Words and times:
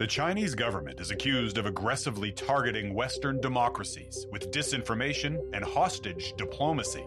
The 0.00 0.06
Chinese 0.06 0.54
government 0.54 0.98
is 0.98 1.10
accused 1.10 1.58
of 1.58 1.66
aggressively 1.66 2.32
targeting 2.32 2.94
Western 2.94 3.38
democracies 3.38 4.26
with 4.32 4.50
disinformation 4.50 5.38
and 5.52 5.62
hostage 5.62 6.32
diplomacy. 6.38 7.04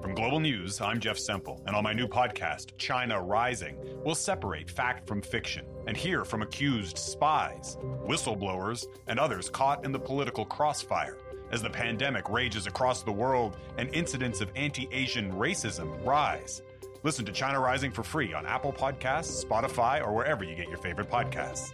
From 0.00 0.14
Global 0.14 0.38
News, 0.38 0.80
I'm 0.80 1.00
Jeff 1.00 1.18
Semple, 1.18 1.60
and 1.66 1.74
on 1.74 1.82
my 1.82 1.92
new 1.92 2.06
podcast, 2.06 2.78
China 2.78 3.20
Rising, 3.20 3.76
we'll 4.04 4.14
separate 4.14 4.70
fact 4.70 5.08
from 5.08 5.22
fiction 5.22 5.66
and 5.88 5.96
hear 5.96 6.24
from 6.24 6.42
accused 6.42 6.98
spies, 6.98 7.78
whistleblowers, 8.06 8.86
and 9.08 9.18
others 9.18 9.50
caught 9.50 9.84
in 9.84 9.90
the 9.90 9.98
political 9.98 10.44
crossfire 10.44 11.18
as 11.50 11.62
the 11.62 11.68
pandemic 11.68 12.28
rages 12.28 12.68
across 12.68 13.02
the 13.02 13.10
world 13.10 13.56
and 13.76 13.92
incidents 13.92 14.40
of 14.40 14.52
anti 14.54 14.88
Asian 14.92 15.32
racism 15.32 16.06
rise. 16.06 16.62
Listen 17.02 17.24
to 17.24 17.32
China 17.32 17.58
Rising 17.58 17.90
for 17.90 18.04
free 18.04 18.32
on 18.32 18.46
Apple 18.46 18.72
Podcasts, 18.72 19.44
Spotify, 19.44 20.00
or 20.00 20.14
wherever 20.14 20.44
you 20.44 20.54
get 20.54 20.68
your 20.68 20.78
favorite 20.78 21.10
podcasts. 21.10 21.72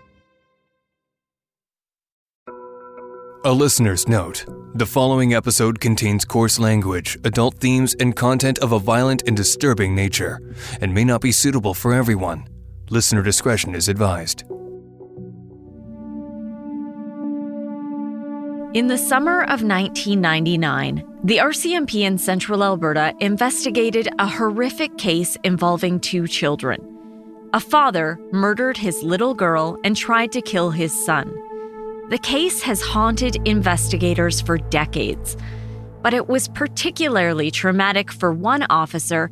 A 3.44 3.52
listener's 3.52 4.06
note 4.06 4.46
the 4.76 4.86
following 4.86 5.34
episode 5.34 5.80
contains 5.80 6.24
coarse 6.24 6.60
language, 6.60 7.18
adult 7.24 7.56
themes, 7.56 7.92
and 7.98 8.14
content 8.14 8.60
of 8.60 8.70
a 8.70 8.78
violent 8.78 9.24
and 9.26 9.36
disturbing 9.36 9.96
nature, 9.96 10.40
and 10.80 10.94
may 10.94 11.02
not 11.02 11.20
be 11.20 11.32
suitable 11.32 11.74
for 11.74 11.92
everyone. 11.92 12.46
Listener 12.88 13.20
discretion 13.20 13.74
is 13.74 13.88
advised. 13.88 14.42
In 18.74 18.86
the 18.86 18.96
summer 18.96 19.42
of 19.42 19.64
1999, 19.64 21.04
the 21.24 21.38
RCMP 21.38 22.02
in 22.02 22.18
central 22.18 22.62
Alberta 22.62 23.12
investigated 23.18 24.08
a 24.20 24.26
horrific 24.28 24.96
case 24.98 25.36
involving 25.42 25.98
two 25.98 26.28
children. 26.28 26.78
A 27.54 27.60
father 27.60 28.20
murdered 28.30 28.76
his 28.76 29.02
little 29.02 29.34
girl 29.34 29.80
and 29.82 29.96
tried 29.96 30.30
to 30.30 30.40
kill 30.40 30.70
his 30.70 30.92
son. 31.04 31.34
The 32.12 32.18
case 32.18 32.60
has 32.64 32.82
haunted 32.82 33.36
investigators 33.48 34.42
for 34.42 34.58
decades, 34.58 35.34
but 36.02 36.12
it 36.12 36.28
was 36.28 36.46
particularly 36.46 37.50
traumatic 37.50 38.12
for 38.12 38.34
one 38.34 38.66
officer 38.68 39.30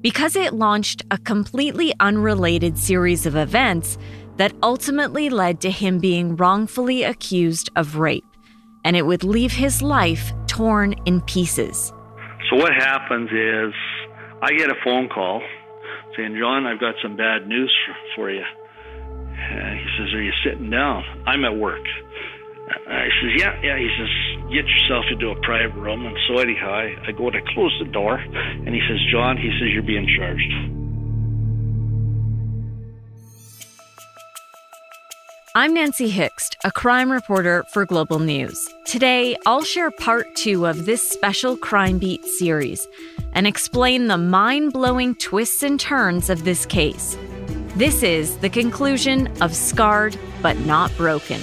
because 0.00 0.34
it 0.34 0.54
launched 0.54 1.02
a 1.10 1.18
completely 1.18 1.92
unrelated 2.00 2.78
series 2.78 3.26
of 3.26 3.36
events 3.36 3.98
that 4.38 4.54
ultimately 4.62 5.28
led 5.28 5.60
to 5.60 5.70
him 5.70 5.98
being 5.98 6.34
wrongfully 6.36 7.02
accused 7.02 7.68
of 7.76 7.96
rape, 7.96 8.24
and 8.82 8.96
it 8.96 9.04
would 9.04 9.24
leave 9.24 9.52
his 9.52 9.82
life 9.82 10.32
torn 10.46 10.94
in 11.04 11.20
pieces. 11.20 11.92
So, 12.48 12.56
what 12.56 12.72
happens 12.72 13.28
is 13.30 13.74
I 14.40 14.52
get 14.56 14.70
a 14.70 14.76
phone 14.82 15.10
call 15.10 15.42
saying, 16.16 16.38
John, 16.40 16.64
I've 16.64 16.80
got 16.80 16.94
some 17.02 17.14
bad 17.14 17.46
news 17.46 17.70
for 18.16 18.30
you. 18.30 18.42
And 19.58 19.78
he 19.78 19.86
says, 19.98 20.14
Are 20.14 20.22
you 20.22 20.32
sitting 20.44 20.70
down? 20.70 21.04
I'm 21.26 21.44
at 21.44 21.56
work. 21.56 21.84
I 22.88 23.08
says, 23.20 23.32
yeah, 23.38 23.60
yeah. 23.62 23.78
He 23.78 23.88
says, 23.98 24.08
get 24.50 24.66
yourself 24.66 25.04
into 25.10 25.30
a 25.30 25.40
private 25.42 25.74
room. 25.74 26.06
And 26.06 26.16
so 26.28 26.38
anyhow, 26.38 26.72
I, 26.72 26.96
I 27.08 27.12
go 27.12 27.30
to 27.30 27.40
close 27.54 27.76
the 27.84 27.90
door, 27.90 28.16
and 28.16 28.68
he 28.68 28.80
says, 28.88 28.98
John, 29.10 29.36
he 29.36 29.50
says, 29.58 29.68
you're 29.72 29.82
being 29.82 30.08
charged. 30.16 30.52
I'm 35.54 35.74
Nancy 35.74 36.08
Hixt, 36.08 36.56
a 36.64 36.72
crime 36.72 37.12
reporter 37.12 37.62
for 37.68 37.84
Global 37.84 38.20
News. 38.20 38.72
Today, 38.86 39.36
I'll 39.44 39.62
share 39.62 39.90
part 39.90 40.34
two 40.34 40.66
of 40.66 40.86
this 40.86 41.06
special 41.06 41.58
Crime 41.58 41.98
Beat 41.98 42.24
series 42.24 42.88
and 43.34 43.46
explain 43.46 44.06
the 44.06 44.16
mind 44.16 44.72
blowing 44.72 45.14
twists 45.16 45.62
and 45.62 45.78
turns 45.78 46.30
of 46.30 46.44
this 46.44 46.64
case. 46.64 47.18
This 47.74 48.02
is 48.02 48.36
the 48.36 48.50
conclusion 48.50 49.28
of 49.40 49.54
Scarred 49.54 50.18
but 50.42 50.58
Not 50.58 50.94
Broken. 50.98 51.40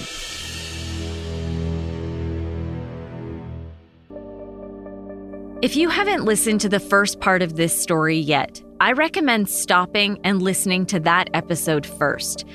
If 5.64 5.76
you 5.76 5.90
haven't 5.90 6.26
listened 6.26 6.62
to 6.62 6.70
the 6.70 6.80
first 6.80 7.20
part 7.20 7.42
of 7.42 7.56
this 7.56 7.74
story 7.82 8.20
yet, 8.20 8.62
I 8.80 8.92
recommend 8.92 9.50
stopping 9.50 10.20
and 10.24 10.40
listening 10.40 10.86
to 10.88 11.00
that 11.00 11.32
episode 11.34 11.84
first. 11.84 12.46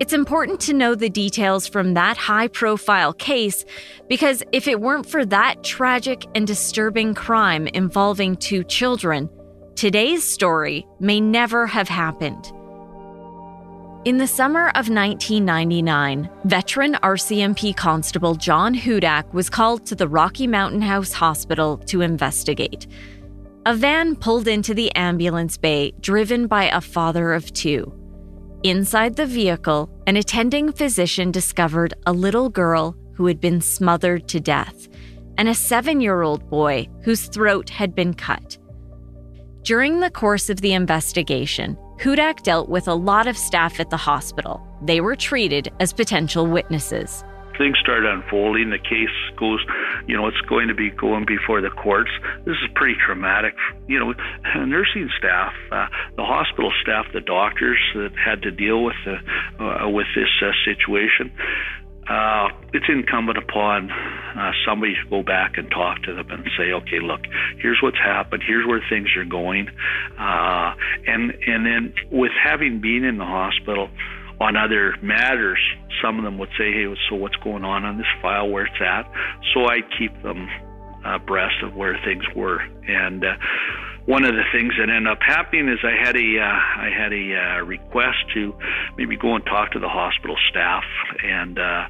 It's 0.00 0.12
important 0.12 0.60
to 0.60 0.74
know 0.74 0.94
the 0.94 1.08
details 1.08 1.66
from 1.66 1.94
that 1.94 2.18
high 2.18 2.48
profile 2.48 3.14
case 3.14 3.64
because 4.06 4.42
if 4.52 4.68
it 4.68 4.82
weren't 4.82 5.08
for 5.08 5.24
that 5.24 5.64
tragic 5.64 6.26
and 6.34 6.46
disturbing 6.46 7.14
crime 7.14 7.68
involving 7.68 8.36
two 8.36 8.64
children, 8.64 9.30
today's 9.76 10.22
story 10.22 10.86
may 11.00 11.22
never 11.22 11.66
have 11.66 11.88
happened. 11.88 12.52
In 14.04 14.18
the 14.18 14.26
summer 14.26 14.68
of 14.74 14.90
1999, 14.90 16.28
veteran 16.44 16.92
RCMP 17.02 17.74
Constable 17.74 18.34
John 18.34 18.74
Hudak 18.74 19.32
was 19.32 19.48
called 19.48 19.86
to 19.86 19.94
the 19.94 20.06
Rocky 20.06 20.46
Mountain 20.46 20.82
House 20.82 21.10
Hospital 21.10 21.78
to 21.86 22.02
investigate. 22.02 22.86
A 23.64 23.74
van 23.74 24.14
pulled 24.14 24.46
into 24.46 24.74
the 24.74 24.94
ambulance 24.94 25.56
bay, 25.56 25.94
driven 26.00 26.46
by 26.46 26.64
a 26.64 26.82
father 26.82 27.32
of 27.32 27.50
two. 27.54 27.90
Inside 28.62 29.16
the 29.16 29.24
vehicle, 29.24 29.88
an 30.06 30.18
attending 30.18 30.70
physician 30.70 31.30
discovered 31.30 31.94
a 32.04 32.12
little 32.12 32.50
girl 32.50 32.94
who 33.14 33.24
had 33.24 33.40
been 33.40 33.62
smothered 33.62 34.28
to 34.28 34.38
death 34.38 34.86
and 35.38 35.48
a 35.48 35.54
seven 35.54 36.02
year 36.02 36.20
old 36.20 36.46
boy 36.50 36.86
whose 37.04 37.24
throat 37.28 37.70
had 37.70 37.94
been 37.94 38.12
cut. 38.12 38.58
During 39.62 40.00
the 40.00 40.10
course 40.10 40.50
of 40.50 40.60
the 40.60 40.74
investigation, 40.74 41.78
Hudak 41.98 42.42
dealt 42.42 42.68
with 42.68 42.88
a 42.88 42.94
lot 42.94 43.26
of 43.26 43.36
staff 43.36 43.80
at 43.80 43.90
the 43.90 43.96
hospital. 43.96 44.60
They 44.82 45.00
were 45.00 45.16
treated 45.16 45.72
as 45.80 45.92
potential 45.92 46.46
witnesses. 46.46 47.24
Things 47.56 47.78
start 47.78 48.04
unfolding. 48.04 48.70
The 48.70 48.78
case 48.78 49.14
goes, 49.36 49.64
you 50.08 50.16
know, 50.16 50.26
it's 50.26 50.40
going 50.48 50.66
to 50.66 50.74
be 50.74 50.90
going 50.90 51.24
before 51.24 51.60
the 51.60 51.70
courts. 51.70 52.10
This 52.44 52.56
is 52.56 52.68
pretty 52.74 52.96
traumatic. 53.06 53.54
You 53.86 54.00
know, 54.00 54.14
nursing 54.64 55.08
staff, 55.18 55.52
uh, 55.70 55.86
the 56.16 56.24
hospital 56.24 56.72
staff, 56.82 57.06
the 57.12 57.20
doctors 57.20 57.78
that 57.94 58.10
had 58.18 58.42
to 58.42 58.50
deal 58.50 58.82
with 58.82 58.96
the 59.04 59.64
uh, 59.64 59.88
with 59.88 60.08
this 60.16 60.30
uh, 60.42 60.50
situation 60.64 61.32
uh, 62.08 62.48
it's 62.72 62.86
incumbent 62.88 63.38
upon 63.38 63.90
uh, 63.90 64.52
somebody 64.66 64.94
to 64.94 65.10
go 65.10 65.22
back 65.22 65.56
and 65.56 65.70
talk 65.70 66.02
to 66.02 66.14
them 66.14 66.30
and 66.30 66.44
say, 66.58 66.72
okay, 66.72 67.00
look, 67.00 67.20
here's 67.58 67.78
what's 67.82 67.98
happened, 67.98 68.42
here's 68.46 68.66
where 68.66 68.82
things 68.90 69.08
are 69.16 69.24
going, 69.24 69.68
uh, 70.18 70.74
and 71.06 71.32
and 71.46 71.64
then 71.64 71.94
with 72.10 72.32
having 72.32 72.80
been 72.80 73.04
in 73.04 73.18
the 73.18 73.24
hospital 73.24 73.88
on 74.40 74.56
other 74.56 74.94
matters, 75.00 75.60
some 76.02 76.18
of 76.18 76.24
them 76.24 76.38
would 76.38 76.50
say, 76.58 76.72
hey, 76.72 76.92
so 77.08 77.16
what's 77.16 77.36
going 77.36 77.64
on 77.64 77.84
on 77.84 77.96
this 77.96 78.06
file, 78.20 78.48
where 78.48 78.66
it's 78.66 78.80
at, 78.80 79.10
so 79.54 79.66
I 79.66 79.78
keep 79.98 80.12
them 80.22 80.48
abreast 81.04 81.62
of 81.62 81.74
where 81.74 81.98
things 82.04 82.24
were, 82.34 82.60
and 82.88 83.24
uh, 83.24 83.36
one 84.06 84.24
of 84.24 84.34
the 84.34 84.44
things 84.52 84.74
that 84.78 84.90
ended 84.90 85.10
up 85.10 85.20
happening 85.22 85.68
is 85.68 85.78
I 85.82 85.96
had 85.96 86.16
a 86.16 86.38
uh, 86.38 86.82
I 86.82 86.90
had 86.90 87.12
a 87.12 87.36
uh, 87.36 87.64
request 87.64 88.18
to 88.34 88.54
maybe 88.98 89.16
go 89.16 89.34
and 89.34 89.44
talk 89.46 89.72
to 89.72 89.78
the 89.78 89.88
hospital 89.88 90.36
staff 90.50 90.84
and 91.24 91.58
uh, 91.58 91.86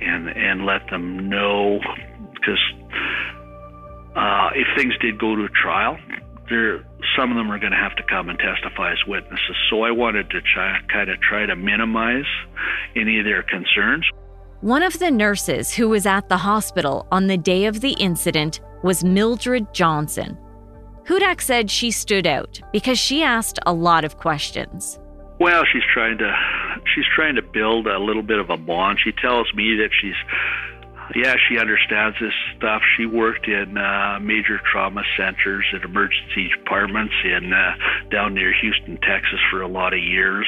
and 0.00 0.28
and 0.28 0.66
let 0.66 0.88
them 0.90 1.30
know 1.30 1.80
because 2.34 2.60
uh, 4.16 4.50
if 4.54 4.66
things 4.76 4.94
did 5.00 5.18
go 5.18 5.34
to 5.34 5.44
a 5.44 5.48
trial, 5.48 5.98
there 6.50 6.84
some 7.16 7.30
of 7.30 7.36
them 7.36 7.50
are 7.50 7.58
going 7.58 7.72
to 7.72 7.78
have 7.78 7.96
to 7.96 8.02
come 8.02 8.28
and 8.28 8.38
testify 8.38 8.92
as 8.92 8.98
witnesses. 9.06 9.56
So 9.70 9.82
I 9.82 9.90
wanted 9.90 10.30
to 10.30 10.40
try, 10.42 10.78
kind 10.92 11.10
of 11.10 11.20
try 11.20 11.46
to 11.46 11.56
minimize 11.56 12.24
any 12.94 13.18
of 13.18 13.24
their 13.24 13.42
concerns. 13.42 14.06
One 14.60 14.82
of 14.82 14.98
the 14.98 15.10
nurses 15.10 15.74
who 15.74 15.88
was 15.88 16.06
at 16.06 16.28
the 16.28 16.36
hospital 16.36 17.06
on 17.10 17.26
the 17.26 17.36
day 17.36 17.66
of 17.66 17.80
the 17.80 17.92
incident 17.92 18.60
was 18.82 19.04
Mildred 19.04 19.72
Johnson. 19.72 20.38
Hudak 21.06 21.40
said 21.40 21.70
she 21.70 21.90
stood 21.90 22.26
out 22.26 22.60
because 22.72 22.98
she 22.98 23.22
asked 23.22 23.58
a 23.64 23.72
lot 23.72 24.04
of 24.04 24.18
questions. 24.18 24.98
Well, 25.38 25.64
she's 25.70 25.84
trying 25.92 26.18
to 26.18 26.34
she's 26.94 27.04
trying 27.14 27.36
to 27.36 27.42
build 27.42 27.86
a 27.86 27.98
little 27.98 28.22
bit 28.22 28.38
of 28.38 28.50
a 28.50 28.56
bond. 28.56 28.98
She 29.02 29.12
tells 29.12 29.52
me 29.54 29.76
that 29.76 29.90
she's 30.00 30.16
yeah, 31.14 31.36
she 31.48 31.58
understands 31.58 32.16
this 32.20 32.32
stuff. 32.56 32.82
She 32.96 33.06
worked 33.06 33.46
in 33.46 33.78
uh, 33.78 34.18
major 34.20 34.58
trauma 34.72 35.02
centers 35.16 35.64
and 35.72 35.84
emergency 35.84 36.48
departments 36.48 37.14
in 37.24 37.52
uh, 37.52 37.76
down 38.10 38.34
near 38.34 38.52
Houston, 38.60 38.98
Texas, 38.98 39.38
for 39.50 39.62
a 39.62 39.68
lot 39.68 39.92
of 39.92 40.00
years, 40.00 40.46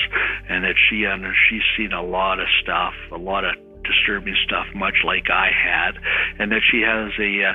and 0.49 0.64
that 0.64 0.75
she 0.88 1.06
under 1.06 1.32
she's 1.49 1.62
seen 1.76 1.93
a 1.93 2.02
lot 2.02 2.40
of 2.40 2.49
stuff, 2.60 2.94
a 3.12 3.19
lot 3.19 3.44
of 3.44 3.55
disturbing 3.84 4.34
stuff, 4.44 4.66
much 4.75 4.96
like 5.05 5.31
I 5.31 5.50
had, 5.55 5.93
and 6.40 6.50
that 6.50 6.62
she 6.69 6.81
has 6.81 7.12
a 7.20 7.52
uh, 7.52 7.55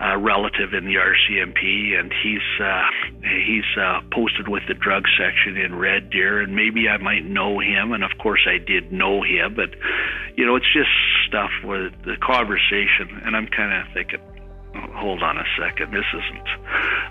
uh, 0.00 0.16
relative 0.18 0.74
in 0.74 0.84
the 0.84 0.96
RCMP, 0.96 1.98
and 1.98 2.12
he's 2.22 2.44
uh, 2.60 2.82
he's 3.22 3.64
uh, 3.80 4.00
posted 4.12 4.48
with 4.48 4.62
the 4.68 4.74
drug 4.74 5.04
section 5.18 5.56
in 5.56 5.74
Red 5.74 6.10
Deer, 6.10 6.40
and 6.40 6.54
maybe 6.54 6.88
I 6.88 6.98
might 6.98 7.24
know 7.24 7.60
him, 7.60 7.92
and 7.92 8.04
of 8.04 8.10
course 8.22 8.46
I 8.46 8.58
did 8.58 8.92
know 8.92 9.22
him, 9.22 9.54
but 9.54 9.70
you 10.36 10.44
know 10.44 10.56
it's 10.56 10.72
just 10.72 10.90
stuff 11.26 11.50
with 11.64 11.92
the 12.04 12.16
conversation, 12.20 13.22
and 13.24 13.34
I'm 13.34 13.46
kind 13.48 13.72
of 13.72 13.92
thinking, 13.94 14.20
hold 14.94 15.22
on 15.22 15.38
a 15.38 15.44
second, 15.58 15.92
this 15.92 16.06
isn't. 16.12 16.48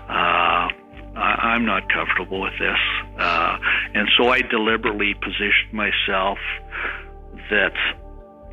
Uh, 0.08 0.68
I'm 1.16 1.64
not 1.64 1.90
comfortable 1.90 2.42
with 2.42 2.52
this, 2.60 2.78
uh, 3.18 3.58
and 3.94 4.08
so 4.16 4.28
I 4.28 4.42
deliberately 4.42 5.14
positioned 5.14 5.72
myself 5.72 6.38
that 7.50 7.72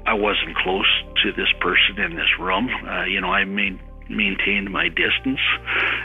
I 0.05 0.13
wasn't 0.13 0.55
close 0.57 0.87
to 1.23 1.31
this 1.33 1.51
person 1.59 1.99
in 1.99 2.15
this 2.15 2.29
room. 2.39 2.69
Uh, 2.69 3.03
you 3.05 3.21
know, 3.21 3.31
I 3.31 3.45
main, 3.45 3.79
maintained 4.09 4.71
my 4.71 4.89
distance, 4.89 5.39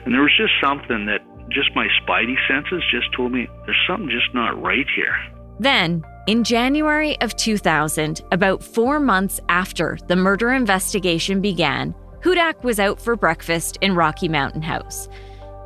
and 0.04 0.14
there 0.14 0.22
was 0.22 0.36
just 0.36 0.52
something 0.62 1.06
that 1.06 1.20
just 1.50 1.74
my 1.74 1.86
spidey 2.02 2.36
senses 2.46 2.82
just 2.90 3.12
told 3.16 3.32
me 3.32 3.48
there's 3.64 3.84
something 3.88 4.10
just 4.10 4.34
not 4.34 4.60
right 4.62 4.86
here. 4.94 5.14
Then, 5.60 6.04
in 6.26 6.44
January 6.44 7.20
of 7.20 7.34
2000, 7.36 8.22
about 8.32 8.62
four 8.62 9.00
months 9.00 9.40
after 9.48 9.98
the 10.06 10.16
murder 10.16 10.52
investigation 10.52 11.40
began, 11.40 11.94
Hudak 12.22 12.62
was 12.62 12.78
out 12.78 13.00
for 13.00 13.16
breakfast 13.16 13.78
in 13.80 13.94
Rocky 13.94 14.28
Mountain 14.28 14.62
House. 14.62 15.08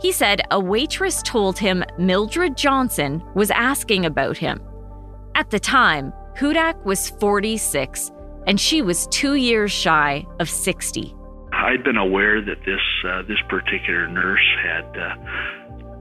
He 0.01 0.13
said 0.13 0.43
a 0.51 0.59
waitress 0.59 1.23
told 1.23 1.59
him 1.59 1.85
Mildred 1.99 2.57
Johnson 2.57 3.23
was 3.35 3.51
asking 3.51 4.07
about 4.07 4.37
him. 4.37 4.61
At 5.35 5.51
the 5.51 5.61
time, 5.61 6.13
Hudak 6.37 6.85
was 6.85 7.11
46 7.11 8.11
and 8.47 8.61
she 8.61 8.83
was 8.83 9.07
two 9.09 9.35
years 9.35 9.71
shy 9.71 10.27
of 10.41 10.51
60. 10.51 11.15
I'd 11.63 11.85
been 11.85 11.97
aware 11.97 12.43
that 12.43 12.59
this 12.67 12.81
uh, 13.07 13.23
this 13.23 13.39
particular 13.49 14.09
nurse 14.09 14.47
had 14.63 14.85
uh, 14.97 15.15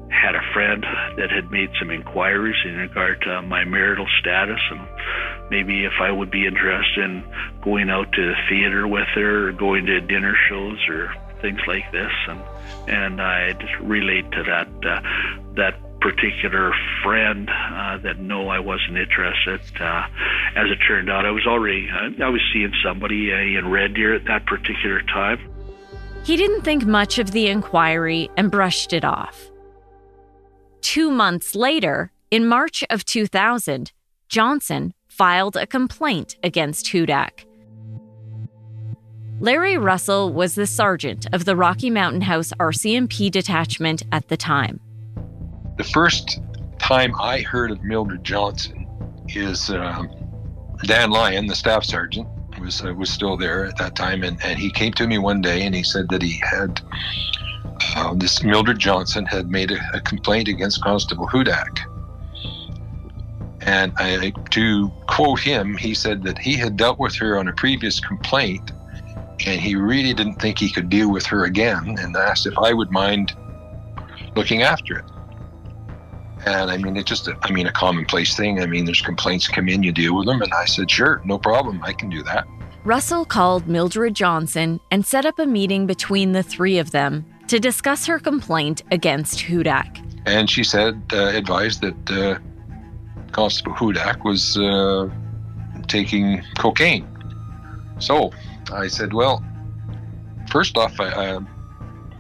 had 0.10 0.36
a 0.36 0.42
friend 0.54 0.84
that 1.18 1.30
had 1.32 1.52
made 1.52 1.70
some 1.80 1.90
inquiries 1.90 2.56
in 2.66 2.76
regard 2.76 3.22
to 3.22 3.42
my 3.44 3.64
marital 3.64 4.08
status 4.20 4.60
and 4.72 4.82
maybe 5.50 5.86
if 5.86 5.94
I 6.02 6.12
would 6.12 6.32
be 6.32 6.46
interested 6.46 7.04
in 7.04 7.24
going 7.64 7.90
out 7.90 8.12
to 8.12 8.22
the 8.22 8.36
theater 8.50 8.88
with 8.88 9.08
her 9.16 9.50
or 9.50 9.52
going 9.54 9.86
to 9.86 10.02
dinner 10.02 10.36
shows 10.50 10.80
or 10.90 11.14
things 11.42 11.60
like 11.68 11.90
this 11.92 12.12
and 12.28 12.42
and 12.88 13.22
I'd 13.22 13.64
relate 13.82 14.30
to 14.32 14.44
that 14.44 14.68
uh, 14.84 15.02
that 15.56 15.80
particular 16.02 16.74
friend 17.04 17.50
uh, 17.50 17.98
that 18.00 18.20
no, 18.20 18.50
I 18.50 18.60
wasn't 18.60 18.98
interested. 18.98 19.62
Uh, 19.80 20.08
as 20.56 20.70
it 20.70 20.80
turned 20.88 21.10
out, 21.10 21.26
I 21.26 21.32
was 21.32 21.46
already 21.48 21.88
uh, 21.90 22.24
I 22.24 22.30
was 22.30 22.42
seeing 22.54 22.74
somebody 22.84 23.32
uh, 23.32 23.60
in 23.60 23.70
Red 23.70 23.94
Deer 23.94 24.16
at 24.16 24.26
that 24.26 24.46
particular 24.46 25.02
time. 25.04 25.40
He 26.24 26.36
didn't 26.36 26.62
think 26.62 26.86
much 26.86 27.18
of 27.18 27.32
the 27.32 27.48
inquiry 27.48 28.30
and 28.38 28.52
brushed 28.52 28.94
it 28.94 29.06
off. 29.06 29.50
Two 30.82 31.10
months 31.10 31.56
later, 31.56 32.12
in 32.30 32.48
March 32.48 32.84
of 32.90 33.06
2000, 33.06 33.92
Johnson 34.30 34.94
filed 35.08 35.56
a 35.56 35.68
complaint 35.68 36.38
against 36.44 36.88
Hudak. 36.88 37.46
Larry 39.40 39.78
Russell 39.78 40.32
was 40.32 40.54
the 40.54 40.68
sergeant 40.68 41.26
of 41.34 41.46
the 41.46 41.56
Rocky 41.56 41.90
Mountain 41.90 42.22
House 42.22 42.54
RCMP 42.60 43.32
detachment 43.32 44.04
at 44.12 44.28
the 44.28 44.38
time. 44.38 44.80
The 45.82 45.90
first 45.90 46.42
time 46.78 47.16
I 47.20 47.42
heard 47.42 47.72
of 47.72 47.84
Mildred 47.84 48.24
Johnson 48.24 48.86
is 49.30 49.72
um, 49.72 50.12
Dan 50.84 51.10
Lyon, 51.10 51.48
the 51.48 51.56
staff 51.56 51.84
sergeant, 51.84 52.28
was 52.60 52.86
uh, 52.86 52.94
was 52.94 53.10
still 53.10 53.36
there 53.36 53.66
at 53.66 53.78
that 53.78 53.96
time, 53.96 54.22
and, 54.22 54.38
and 54.44 54.60
he 54.60 54.70
came 54.70 54.94
to 54.94 55.08
me 55.08 55.18
one 55.18 55.42
day 55.42 55.66
and 55.66 55.74
he 55.74 55.82
said 55.82 56.08
that 56.10 56.22
he 56.22 56.40
had 56.48 56.80
uh, 57.96 58.14
this 58.14 58.44
Mildred 58.44 58.78
Johnson 58.78 59.26
had 59.26 59.50
made 59.50 59.72
a, 59.72 59.80
a 59.96 60.02
complaint 60.02 60.48
against 60.50 60.84
Constable 60.84 61.28
Hudak. 61.28 61.80
And 63.62 63.92
I, 63.98 64.32
to 64.52 64.92
quote 65.08 65.40
him, 65.40 65.78
he 65.78 65.96
said 65.96 66.22
that 66.26 66.38
he 66.38 66.58
had 66.58 66.78
dealt 66.78 67.00
with 67.00 67.16
her 67.16 67.40
on 67.40 67.48
a 67.48 67.54
previous 67.54 68.00
complaint 68.00 68.72
and 69.48 69.60
he 69.60 69.76
really 69.76 70.14
didn't 70.14 70.36
think 70.36 70.60
he 70.60 70.72
could 70.72 70.90
deal 70.92 71.12
with 71.12 71.26
her 71.26 71.46
again 71.46 71.96
and 71.98 72.16
asked 72.16 72.46
if 72.46 72.56
I 72.60 72.72
would 72.72 72.92
mind 72.92 73.34
looking 74.36 74.62
after 74.62 75.00
it. 75.00 75.06
And 76.46 76.72
I 76.72 76.78
mean, 76.78 76.98
it's 76.98 77.10
just, 77.10 77.28
a, 77.28 77.38
I 77.44 77.52
mean, 77.52 77.68
a 77.68 77.72
commonplace 77.72 78.36
thing. 78.36 78.62
I 78.62 78.66
mean, 78.66 78.86
there's 78.86 79.02
complaints 79.02 79.48
come 79.48 79.70
in, 79.70 79.84
you 79.84 79.92
deal 79.92 80.18
with 80.18 80.26
them. 80.26 80.42
And 80.42 80.52
I 80.54 80.66
said, 80.66 80.90
sure, 80.90 81.22
no 81.24 81.38
problem. 81.38 81.82
I 81.84 81.94
can 81.94 82.10
do 82.10 82.24
that. 82.24 82.48
Russell 82.84 83.26
called 83.26 83.68
Mildred 83.68 84.16
Johnson 84.16 84.80
and 84.90 85.06
set 85.06 85.26
up 85.26 85.38
a 85.38 85.46
meeting 85.46 85.86
between 85.86 86.32
the 86.32 86.42
three 86.42 86.80
of 86.80 86.92
them 86.92 87.26
to 87.48 87.60
discuss 87.60 88.08
her 88.08 88.18
complaint 88.18 88.82
against 88.92 89.40
Hudak. 89.40 90.00
And 90.26 90.50
she 90.50 90.64
said, 90.64 91.02
uh, 91.14 91.28
advised 91.28 91.82
that 91.82 92.12
uh, 92.12 92.40
Constable 93.32 93.74
Hudak 93.74 94.24
was 94.24 94.58
uh, 94.58 95.10
taking 95.88 96.42
cocaine. 96.58 97.08
So 98.00 98.32
I 98.74 98.88
said, 98.88 99.14
well, 99.14 99.44
first 100.50 100.78
off, 100.78 101.00
I, 101.00 101.10
I 101.10 101.40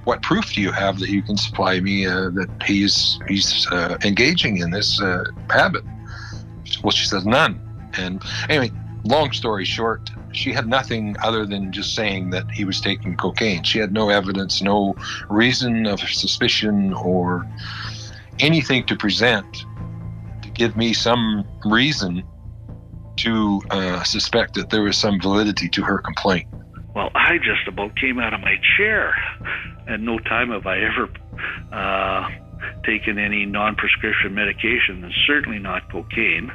what 0.03 0.21
proof 0.21 0.53
do 0.53 0.61
you 0.61 0.71
have 0.71 0.99
that 0.99 1.09
you 1.09 1.21
can 1.21 1.37
supply 1.37 1.79
me 1.79 2.05
uh, 2.05 2.29
that 2.31 2.49
he's 2.65 3.19
he's 3.27 3.67
uh, 3.71 3.97
engaging 4.03 4.57
in 4.57 4.71
this 4.71 5.01
uh, 5.01 5.23
habit? 5.49 5.83
Well, 6.83 6.91
she 6.91 7.05
says 7.05 7.25
none. 7.25 7.59
And 7.97 8.21
anyway, 8.49 8.71
long 9.03 9.31
story 9.31 9.65
short, 9.65 10.09
she 10.31 10.53
had 10.53 10.67
nothing 10.67 11.15
other 11.21 11.45
than 11.45 11.71
just 11.71 11.95
saying 11.95 12.29
that 12.31 12.49
he 12.49 12.65
was 12.65 12.79
taking 12.79 13.15
cocaine. 13.17 13.63
She 13.63 13.79
had 13.79 13.93
no 13.93 14.09
evidence, 14.09 14.61
no 14.61 14.95
reason 15.29 15.85
of 15.85 15.99
suspicion 15.99 16.93
or 16.93 17.47
anything 18.39 18.85
to 18.87 18.95
present 18.95 19.65
to 20.41 20.49
give 20.49 20.75
me 20.75 20.93
some 20.93 21.45
reason 21.65 22.23
to 23.17 23.61
uh, 23.69 24.03
suspect 24.03 24.55
that 24.55 24.69
there 24.69 24.81
was 24.81 24.97
some 24.97 25.19
validity 25.19 25.69
to 25.69 25.83
her 25.83 25.99
complaint. 25.99 26.47
Well, 26.93 27.09
I 27.15 27.37
just 27.37 27.67
about 27.67 27.95
came 27.95 28.19
out 28.19 28.33
of 28.33 28.41
my 28.41 28.55
chair. 28.77 29.15
and 29.87 30.05
no 30.05 30.19
time 30.19 30.49
have 30.49 30.65
I 30.65 30.79
ever 30.79 31.09
uh, 31.71 32.29
taken 32.85 33.17
any 33.17 33.45
non 33.45 33.75
prescription 33.75 34.33
medication, 34.33 35.03
and 35.03 35.13
certainly 35.25 35.59
not 35.59 35.89
cocaine. 35.91 36.51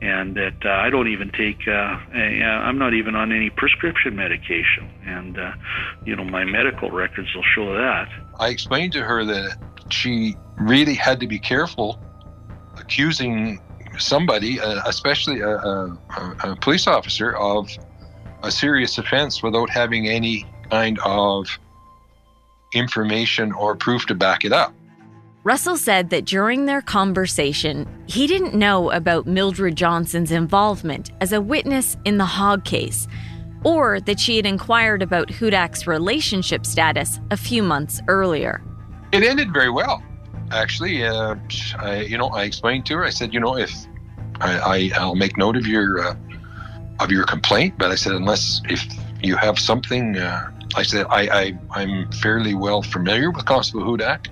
And 0.00 0.36
that 0.36 0.64
uh, 0.64 0.68
I 0.68 0.90
don't 0.90 1.08
even 1.08 1.30
take, 1.30 1.66
uh, 1.66 1.98
a, 2.14 2.42
I'm 2.42 2.78
not 2.78 2.94
even 2.94 3.14
on 3.14 3.32
any 3.32 3.50
prescription 3.50 4.16
medication. 4.16 4.90
And, 5.06 5.38
uh, 5.38 5.52
you 6.04 6.14
know, 6.14 6.24
my 6.24 6.44
medical 6.44 6.90
records 6.90 7.34
will 7.34 7.44
show 7.54 7.72
that. 7.74 8.08
I 8.38 8.48
explained 8.48 8.92
to 8.94 9.02
her 9.02 9.24
that 9.24 9.56
she 9.90 10.36
really 10.58 10.94
had 10.94 11.20
to 11.20 11.26
be 11.26 11.38
careful 11.38 11.98
accusing 12.78 13.60
somebody, 13.98 14.60
uh, 14.60 14.82
especially 14.86 15.40
a, 15.40 15.56
a, 15.56 15.98
a 16.44 16.56
police 16.56 16.86
officer, 16.86 17.36
of 17.36 17.70
a 18.44 18.50
serious 18.50 18.98
offense 18.98 19.42
without 19.42 19.70
having 19.70 20.06
any 20.06 20.46
kind 20.70 20.98
of 21.04 21.58
information 22.72 23.52
or 23.52 23.74
proof 23.74 24.06
to 24.06 24.14
back 24.14 24.44
it 24.44 24.52
up. 24.52 24.74
Russell 25.44 25.76
said 25.76 26.08
that 26.10 26.24
during 26.24 26.64
their 26.64 26.80
conversation, 26.80 27.86
he 28.06 28.26
didn't 28.26 28.54
know 28.54 28.90
about 28.90 29.26
Mildred 29.26 29.76
Johnson's 29.76 30.32
involvement 30.32 31.10
as 31.20 31.32
a 31.32 31.40
witness 31.40 31.96
in 32.04 32.16
the 32.16 32.24
Hogg 32.24 32.64
case, 32.64 33.06
or 33.62 34.00
that 34.00 34.18
she 34.18 34.36
had 34.36 34.46
inquired 34.46 35.02
about 35.02 35.28
Hudak's 35.28 35.86
relationship 35.86 36.64
status 36.64 37.20
a 37.30 37.36
few 37.36 37.62
months 37.62 38.00
earlier. 38.08 38.62
It 39.12 39.22
ended 39.22 39.52
very 39.52 39.70
well, 39.70 40.02
actually. 40.50 41.04
Uh, 41.04 41.36
I, 41.78 42.00
you 42.00 42.16
know, 42.16 42.28
I 42.28 42.44
explained 42.44 42.86
to 42.86 42.96
her. 42.96 43.04
I 43.04 43.10
said, 43.10 43.34
you 43.34 43.40
know, 43.40 43.58
if 43.58 43.70
I, 44.40 44.90
I 44.96 45.04
will 45.04 45.14
make 45.14 45.36
note 45.36 45.56
of 45.56 45.66
your 45.66 46.00
uh, 46.00 46.16
of 47.00 47.10
your 47.10 47.24
complaint, 47.24 47.74
but 47.78 47.90
I 47.90 47.94
said 47.94 48.12
unless 48.12 48.62
if 48.68 48.86
you 49.22 49.36
have 49.36 49.58
something, 49.58 50.16
uh, 50.16 50.50
I 50.76 50.82
said 50.82 51.06
I, 51.10 51.58
I 51.70 51.82
am 51.82 52.10
fairly 52.12 52.54
well 52.54 52.82
familiar 52.82 53.30
with 53.30 53.44
Constable 53.44 53.84
Hudak. 53.84 54.26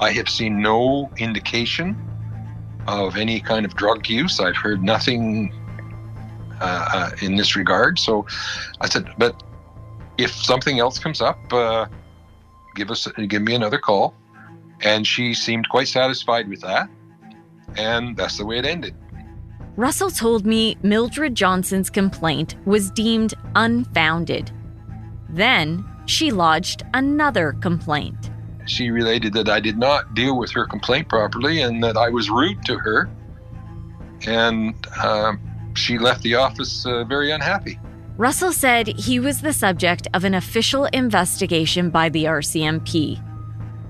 I 0.00 0.10
have 0.12 0.28
seen 0.28 0.60
no 0.60 1.10
indication 1.16 1.96
of 2.86 3.16
any 3.16 3.40
kind 3.40 3.64
of 3.64 3.74
drug 3.74 4.08
use. 4.08 4.40
I've 4.40 4.56
heard 4.56 4.82
nothing 4.82 5.52
uh, 6.60 6.88
uh, 6.92 7.10
in 7.20 7.36
this 7.36 7.56
regard. 7.56 7.98
So 7.98 8.26
I 8.80 8.88
said, 8.88 9.08
but 9.18 9.42
if 10.18 10.32
something 10.32 10.78
else 10.78 10.98
comes 10.98 11.20
up, 11.20 11.38
uh, 11.52 11.86
give 12.74 12.90
us 12.90 13.08
give 13.28 13.42
me 13.42 13.54
another 13.54 13.78
call. 13.78 14.14
And 14.82 15.06
she 15.06 15.34
seemed 15.34 15.68
quite 15.68 15.88
satisfied 15.88 16.48
with 16.48 16.60
that, 16.62 16.88
and 17.76 18.16
that's 18.16 18.38
the 18.38 18.44
way 18.44 18.58
it 18.58 18.64
ended. 18.64 18.96
Russell 19.76 20.10
told 20.10 20.44
me 20.44 20.76
Mildred 20.82 21.34
Johnson's 21.34 21.88
complaint 21.88 22.56
was 22.66 22.90
deemed 22.90 23.32
unfounded. 23.54 24.50
Then 25.30 25.84
she 26.04 26.30
lodged 26.30 26.82
another 26.92 27.54
complaint. 27.54 28.30
She 28.66 28.90
related 28.90 29.32
that 29.32 29.48
I 29.48 29.60
did 29.60 29.78
not 29.78 30.14
deal 30.14 30.38
with 30.38 30.50
her 30.52 30.66
complaint 30.66 31.08
properly 31.08 31.62
and 31.62 31.82
that 31.82 31.96
I 31.96 32.10
was 32.10 32.28
rude 32.28 32.62
to 32.66 32.76
her. 32.76 33.10
And 34.26 34.74
uh, 34.98 35.34
she 35.74 35.98
left 35.98 36.22
the 36.22 36.34
office 36.34 36.84
uh, 36.84 37.04
very 37.04 37.30
unhappy. 37.30 37.80
Russell 38.18 38.52
said 38.52 38.88
he 38.88 39.18
was 39.18 39.40
the 39.40 39.54
subject 39.54 40.06
of 40.12 40.24
an 40.24 40.34
official 40.34 40.84
investigation 40.86 41.88
by 41.88 42.10
the 42.10 42.24
RCMP. 42.24 43.20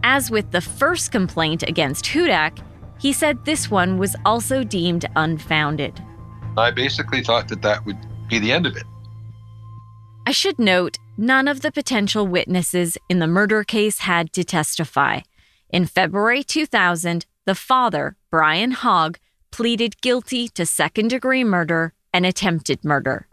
As 0.05 0.31
with 0.31 0.53
the 0.53 0.61
first 0.61 1.11
complaint 1.11 1.65
against 1.65 2.05
Hudak, 2.05 2.59
he 3.03 3.13
said 3.13 3.45
this 3.45 3.69
one 3.69 3.99
was 3.99 4.15
also 4.25 4.63
deemed 4.63 5.05
unfounded. 5.17 6.01
I 6.57 6.71
basically 6.71 7.25
thought 7.25 7.49
that 7.49 7.61
that 7.63 7.85
would 7.85 7.99
be 8.29 8.39
the 8.39 8.53
end 8.53 8.65
of 8.65 8.77
it. 8.77 8.85
I 10.25 10.31
should 10.31 10.57
note 10.57 10.99
none 11.19 11.49
of 11.49 11.63
the 11.63 11.73
potential 11.73 12.29
witnesses 12.29 12.97
in 13.09 13.19
the 13.19 13.27
murder 13.27 13.65
case 13.65 13.99
had 13.99 14.33
to 14.35 14.45
testify. 14.45 15.23
In 15.69 15.85
February 15.85 16.45
2000, 16.45 17.27
the 17.45 17.57
father, 17.57 18.17
Brian 18.31 18.71
Hogg, 18.71 19.19
pleaded 19.51 20.01
guilty 20.01 20.47
to 20.51 20.65
second 20.65 21.09
degree 21.09 21.43
murder 21.43 21.95
and 22.15 22.25
attempted 22.25 22.85
murder. 22.85 23.27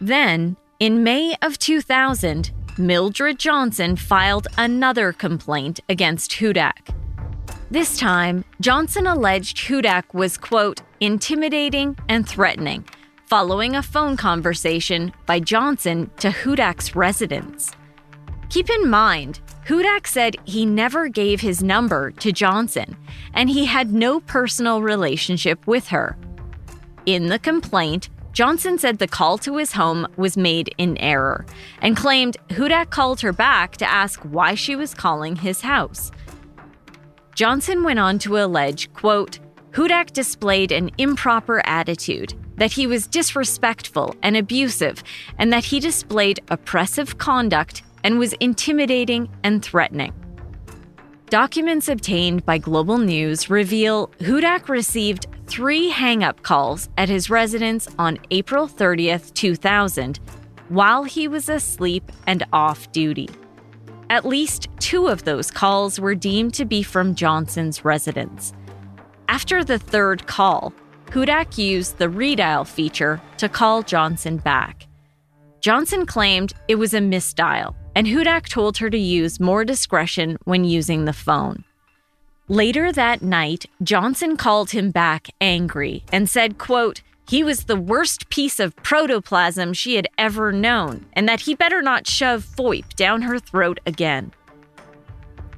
Then, 0.00 0.56
in 0.80 1.04
May 1.04 1.36
of 1.42 1.60
2000, 1.60 2.50
Mildred 2.78 3.40
Johnson 3.40 3.96
filed 3.96 4.46
another 4.56 5.12
complaint 5.12 5.80
against 5.88 6.30
Hudak. 6.30 6.94
This 7.72 7.98
time, 7.98 8.44
Johnson 8.60 9.08
alleged 9.08 9.58
Hudak 9.58 10.14
was, 10.14 10.38
quote, 10.38 10.82
intimidating 11.00 11.98
and 12.08 12.26
threatening, 12.26 12.86
following 13.26 13.74
a 13.74 13.82
phone 13.82 14.16
conversation 14.16 15.12
by 15.26 15.40
Johnson 15.40 16.08
to 16.18 16.30
Hudak's 16.30 16.94
residence. 16.94 17.72
Keep 18.48 18.70
in 18.70 18.88
mind, 18.88 19.40
Hudak 19.66 20.06
said 20.06 20.36
he 20.44 20.64
never 20.64 21.08
gave 21.08 21.40
his 21.40 21.64
number 21.64 22.12
to 22.12 22.30
Johnson, 22.30 22.96
and 23.34 23.50
he 23.50 23.64
had 23.64 23.92
no 23.92 24.20
personal 24.20 24.82
relationship 24.82 25.66
with 25.66 25.88
her. 25.88 26.16
In 27.06 27.26
the 27.26 27.40
complaint, 27.40 28.08
Johnson 28.38 28.78
said 28.78 29.00
the 29.00 29.08
call 29.08 29.36
to 29.38 29.56
his 29.56 29.72
home 29.72 30.06
was 30.16 30.36
made 30.36 30.72
in 30.78 30.96
error 30.98 31.44
and 31.82 31.96
claimed 31.96 32.36
Hudak 32.50 32.88
called 32.88 33.20
her 33.20 33.32
back 33.32 33.76
to 33.78 33.90
ask 33.90 34.20
why 34.20 34.54
she 34.54 34.76
was 34.76 34.94
calling 34.94 35.34
his 35.34 35.62
house. 35.62 36.12
Johnson 37.34 37.82
went 37.82 37.98
on 37.98 38.20
to 38.20 38.36
allege, 38.38 38.92
quote, 38.92 39.40
Hudak 39.72 40.12
displayed 40.12 40.70
an 40.70 40.92
improper 40.98 41.66
attitude, 41.66 42.32
that 42.58 42.70
he 42.70 42.86
was 42.86 43.08
disrespectful 43.08 44.14
and 44.22 44.36
abusive, 44.36 45.02
and 45.36 45.52
that 45.52 45.64
he 45.64 45.80
displayed 45.80 46.38
oppressive 46.48 47.18
conduct 47.18 47.82
and 48.04 48.20
was 48.20 48.34
intimidating 48.34 49.28
and 49.42 49.64
threatening. 49.64 50.12
Documents 51.28 51.88
obtained 51.88 52.46
by 52.46 52.58
Global 52.58 52.98
News 52.98 53.50
reveal 53.50 54.12
Hudak 54.20 54.68
received 54.68 55.26
three 55.48 55.88
hang 55.88 56.22
up 56.22 56.42
calls 56.42 56.88
at 56.98 57.08
his 57.08 57.30
residence 57.30 57.88
on 57.98 58.18
April 58.30 58.68
30th, 58.68 59.32
2000, 59.34 60.20
while 60.68 61.04
he 61.04 61.26
was 61.26 61.48
asleep 61.48 62.12
and 62.26 62.44
off 62.52 62.92
duty. 62.92 63.28
At 64.10 64.26
least 64.26 64.68
two 64.78 65.08
of 65.08 65.24
those 65.24 65.50
calls 65.50 65.98
were 65.98 66.14
deemed 66.14 66.54
to 66.54 66.64
be 66.64 66.82
from 66.82 67.14
Johnson's 67.14 67.84
residence. 67.84 68.52
After 69.28 69.64
the 69.64 69.78
third 69.78 70.26
call, 70.26 70.72
Hudak 71.06 71.56
used 71.56 71.96
the 71.96 72.08
redial 72.08 72.66
feature 72.66 73.20
to 73.38 73.48
call 73.48 73.82
Johnson 73.82 74.36
back. 74.36 74.86
Johnson 75.60 76.06
claimed 76.06 76.52
it 76.68 76.76
was 76.76 76.94
a 76.94 76.98
misdial, 76.98 77.74
and 77.94 78.06
Hudak 78.06 78.48
told 78.48 78.76
her 78.78 78.90
to 78.90 78.98
use 78.98 79.40
more 79.40 79.64
discretion 79.64 80.36
when 80.44 80.64
using 80.64 81.04
the 81.04 81.12
phone. 81.12 81.64
Later 82.50 82.90
that 82.92 83.20
night, 83.20 83.66
Johnson 83.82 84.38
called 84.38 84.70
him 84.70 84.90
back 84.90 85.28
angry 85.38 86.02
and 86.10 86.30
said, 86.30 86.56
quote, 86.56 87.02
he 87.28 87.44
was 87.44 87.64
the 87.64 87.76
worst 87.76 88.30
piece 88.30 88.58
of 88.58 88.74
protoplasm 88.76 89.74
she 89.74 89.96
had 89.96 90.08
ever 90.16 90.50
known, 90.50 91.04
and 91.12 91.28
that 91.28 91.40
he 91.40 91.54
better 91.54 91.82
not 91.82 92.06
shove 92.06 92.42
FOIP 92.42 92.94
down 92.94 93.20
her 93.20 93.38
throat 93.38 93.80
again. 93.84 94.32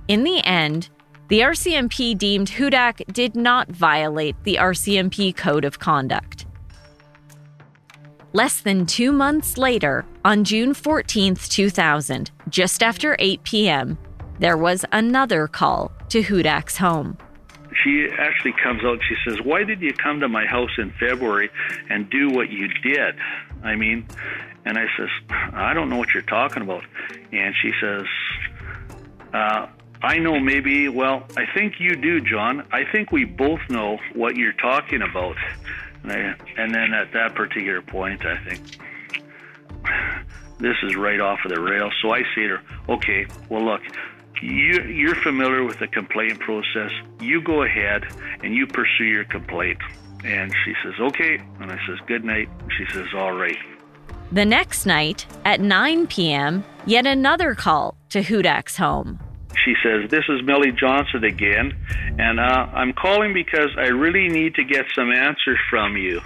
In 0.08 0.24
the 0.24 0.44
end, 0.44 0.88
the 1.28 1.42
RCMP 1.42 2.18
deemed 2.18 2.50
Hudak 2.50 3.12
did 3.12 3.36
not 3.36 3.68
violate 3.68 4.34
the 4.42 4.56
RCMP 4.56 5.36
Code 5.36 5.64
of 5.64 5.78
Conduct. 5.78 6.46
Less 8.32 8.60
than 8.60 8.84
two 8.84 9.12
months 9.12 9.56
later, 9.56 10.04
on 10.24 10.42
June 10.42 10.74
14, 10.74 11.36
2000, 11.36 12.32
just 12.48 12.82
after 12.82 13.14
8 13.20 13.44
p.m., 13.44 13.96
there 14.40 14.56
was 14.56 14.84
another 14.90 15.46
call 15.46 15.92
to 16.08 16.22
Hudak's 16.22 16.78
home 16.78 17.16
she 17.82 18.08
actually 18.18 18.54
comes 18.62 18.82
out. 18.84 18.98
She 19.08 19.16
says, 19.24 19.40
"Why 19.42 19.64
did 19.64 19.80
you 19.80 19.92
come 19.92 20.20
to 20.20 20.28
my 20.28 20.46
house 20.46 20.70
in 20.78 20.90
February 20.92 21.50
and 21.88 22.10
do 22.10 22.30
what 22.30 22.50
you 22.50 22.68
did?" 22.68 23.14
I 23.62 23.76
mean, 23.76 24.06
and 24.64 24.78
I 24.78 24.86
says, 24.96 25.08
"I 25.52 25.74
don't 25.74 25.88
know 25.88 25.96
what 25.96 26.12
you're 26.12 26.22
talking 26.22 26.62
about." 26.62 26.84
And 27.32 27.54
she 27.62 27.72
says, 27.80 28.02
uh, 29.32 29.66
"I 30.02 30.18
know 30.18 30.40
maybe. 30.40 30.88
Well, 30.88 31.24
I 31.36 31.46
think 31.54 31.80
you 31.80 31.96
do, 31.96 32.20
John. 32.20 32.66
I 32.72 32.84
think 32.84 33.12
we 33.12 33.24
both 33.24 33.60
know 33.68 33.98
what 34.14 34.36
you're 34.36 34.52
talking 34.52 35.02
about." 35.02 35.36
And, 36.02 36.12
I, 36.12 36.34
and 36.56 36.74
then 36.74 36.94
at 36.94 37.12
that 37.12 37.34
particular 37.34 37.82
point, 37.82 38.24
I 38.24 38.36
think 38.38 38.60
this 40.58 40.76
is 40.82 40.96
right 40.96 41.20
off 41.20 41.38
of 41.44 41.52
the 41.52 41.60
rails. 41.60 41.92
So 42.02 42.10
I 42.12 42.22
say 42.34 42.48
to 42.48 42.56
her, 42.56 42.62
"Okay, 42.88 43.26
well, 43.48 43.64
look." 43.64 43.82
You, 44.42 44.82
you're 44.84 45.16
familiar 45.16 45.64
with 45.64 45.78
the 45.78 45.86
complaint 45.86 46.40
process. 46.40 46.90
You 47.20 47.42
go 47.42 47.62
ahead 47.62 48.04
and 48.42 48.54
you 48.54 48.66
pursue 48.66 49.04
your 49.04 49.24
complaint. 49.24 49.78
And 50.24 50.52
she 50.64 50.74
says, 50.82 50.94
okay. 51.00 51.38
And 51.60 51.70
I 51.70 51.78
says, 51.86 51.98
good 52.06 52.24
night. 52.24 52.48
She 52.76 52.84
says, 52.92 53.06
all 53.14 53.32
right. 53.32 53.56
The 54.32 54.44
next 54.44 54.86
night 54.86 55.26
at 55.44 55.60
9 55.60 56.06
p.m., 56.06 56.64
yet 56.86 57.06
another 57.06 57.54
call 57.54 57.96
to 58.10 58.22
Hudak's 58.22 58.76
home. 58.76 59.18
She 59.64 59.74
says, 59.82 60.08
This 60.08 60.24
is 60.28 60.42
Millie 60.44 60.72
Johnson 60.72 61.24
again, 61.24 61.76
and 62.18 62.38
uh, 62.38 62.68
I'm 62.72 62.92
calling 62.92 63.34
because 63.34 63.70
I 63.76 63.88
really 63.88 64.28
need 64.28 64.54
to 64.54 64.64
get 64.64 64.86
some 64.94 65.10
answers 65.10 65.58
from 65.68 65.96
you. 65.96 66.20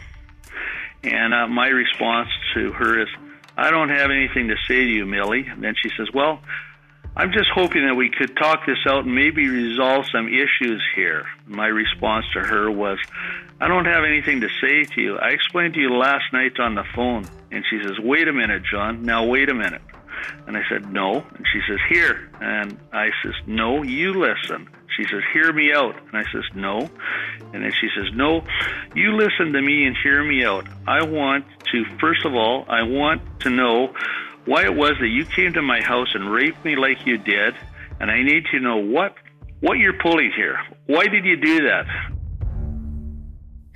And 1.02 1.34
uh, 1.34 1.46
my 1.48 1.68
response 1.68 2.28
to 2.54 2.72
her 2.72 3.00
is, 3.00 3.08
I 3.56 3.70
don't 3.70 3.88
have 3.88 4.10
anything 4.10 4.48
to 4.48 4.56
say 4.68 4.76
to 4.76 4.90
you, 4.90 5.06
Millie. 5.06 5.46
And 5.46 5.64
then 5.64 5.74
she 5.80 5.90
says, 5.96 6.08
Well, 6.12 6.40
I'm 7.16 7.30
just 7.32 7.48
hoping 7.54 7.86
that 7.86 7.94
we 7.94 8.10
could 8.10 8.36
talk 8.36 8.66
this 8.66 8.78
out 8.88 9.04
and 9.04 9.14
maybe 9.14 9.48
resolve 9.48 10.04
some 10.10 10.26
issues 10.26 10.82
here. 10.96 11.26
My 11.46 11.66
response 11.66 12.26
to 12.34 12.40
her 12.40 12.70
was, 12.70 12.98
I 13.60 13.68
don't 13.68 13.84
have 13.84 14.04
anything 14.04 14.40
to 14.40 14.48
say 14.60 14.82
to 14.82 15.00
you. 15.00 15.16
I 15.16 15.28
explained 15.28 15.74
to 15.74 15.80
you 15.80 15.90
last 15.90 16.24
night 16.32 16.58
on 16.58 16.74
the 16.74 16.84
phone. 16.94 17.24
And 17.52 17.64
she 17.70 17.80
says, 17.82 17.98
Wait 18.00 18.26
a 18.26 18.32
minute, 18.32 18.62
John. 18.68 19.02
Now, 19.02 19.26
wait 19.26 19.48
a 19.48 19.54
minute. 19.54 19.82
And 20.46 20.56
I 20.56 20.62
said, 20.68 20.92
No. 20.92 21.14
And 21.14 21.46
she 21.52 21.60
says, 21.68 21.78
Here. 21.88 22.30
And 22.40 22.78
I 22.92 23.10
says, 23.22 23.34
No, 23.46 23.84
you 23.84 24.12
listen. 24.14 24.68
She 24.96 25.04
says, 25.04 25.22
Hear 25.32 25.52
me 25.52 25.72
out. 25.72 25.96
And 25.96 26.16
I 26.16 26.24
says, 26.32 26.44
No. 26.54 26.78
And 27.52 27.62
then 27.62 27.72
she 27.80 27.88
says, 27.96 28.10
No, 28.12 28.44
you 28.96 29.16
listen 29.16 29.52
to 29.52 29.62
me 29.62 29.86
and 29.86 29.96
hear 30.02 30.22
me 30.24 30.44
out. 30.44 30.66
I 30.88 31.04
want 31.04 31.46
to, 31.72 31.84
first 32.00 32.24
of 32.24 32.34
all, 32.34 32.64
I 32.68 32.82
want 32.82 33.22
to 33.40 33.50
know 33.50 33.94
why 34.46 34.64
it 34.64 34.74
was 34.74 34.92
that 35.00 35.08
you 35.08 35.24
came 35.24 35.52
to 35.54 35.62
my 35.62 35.80
house 35.82 36.08
and 36.14 36.30
raped 36.30 36.64
me 36.64 36.76
like 36.76 37.06
you 37.06 37.18
did, 37.18 37.54
and 38.00 38.10
I 38.10 38.22
need 38.22 38.44
to 38.52 38.60
know 38.60 38.76
what 38.76 39.14
what 39.60 39.78
you're 39.78 39.98
pulling 40.02 40.30
here. 40.36 40.58
Why 40.86 41.06
did 41.06 41.24
you 41.24 41.36
do 41.36 41.68
that? 41.68 41.86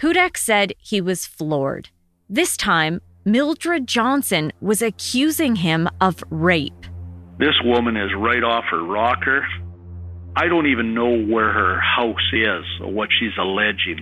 Hudak 0.01 0.37
said 0.37 0.75
he 0.79 1.01
was 1.01 1.27
floored. 1.27 1.89
This 2.29 2.57
time, 2.57 3.01
Mildred 3.25 3.87
Johnson 3.87 4.53
was 4.61 4.83
accusing 4.83 5.57
him 5.57 5.89
of 6.01 6.23
rape. 6.31 6.85
This 7.39 7.55
woman 7.65 7.97
is 7.97 8.11
right 8.17 8.43
off 8.43 8.65
her 8.71 8.83
rocker. 8.83 9.47
I 10.37 10.47
don't 10.47 10.67
even 10.67 10.95
know 10.95 11.25
where 11.25 11.53
her 11.53 11.81
house 11.81 12.33
is 12.33 12.65
or 12.81 12.93
what 12.93 13.09
she's 13.19 13.37
alleging. 13.39 14.01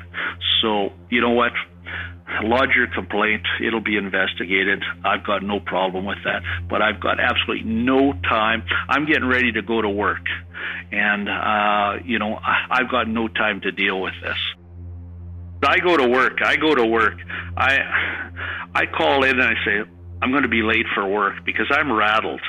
So, 0.60 0.92
you 1.08 1.20
know 1.20 1.30
what? 1.30 1.52
Lodge 2.42 2.70
your 2.74 2.88
complaint. 2.88 3.42
It'll 3.64 3.80
be 3.80 3.96
investigated. 3.96 4.82
I've 5.04 5.24
got 5.24 5.42
no 5.42 5.60
problem 5.60 6.04
with 6.04 6.18
that. 6.24 6.42
But 6.68 6.82
I've 6.82 7.00
got 7.00 7.20
absolutely 7.20 7.64
no 7.64 8.12
time. 8.12 8.64
I'm 8.88 9.06
getting 9.06 9.26
ready 9.28 9.52
to 9.52 9.62
go 9.62 9.80
to 9.80 9.88
work. 9.88 10.24
And, 10.92 11.28
uh, 11.28 12.02
you 12.04 12.18
know, 12.18 12.38
I've 12.42 12.90
got 12.90 13.08
no 13.08 13.28
time 13.28 13.60
to 13.62 13.72
deal 13.72 14.00
with 14.00 14.14
this. 14.22 14.38
I 15.66 15.78
go 15.78 15.96
to 15.96 16.08
work. 16.08 16.38
I 16.44 16.56
go 16.56 16.74
to 16.74 16.84
work. 16.84 17.18
I, 17.56 17.78
I 18.74 18.86
call 18.86 19.24
in 19.24 19.40
and 19.40 19.42
I 19.42 19.54
say, 19.64 19.90
I'm 20.22 20.30
going 20.30 20.42
to 20.42 20.48
be 20.48 20.62
late 20.62 20.86
for 20.94 21.06
work 21.06 21.44
because 21.44 21.66
I'm 21.70 21.92
rattled. 21.92 22.40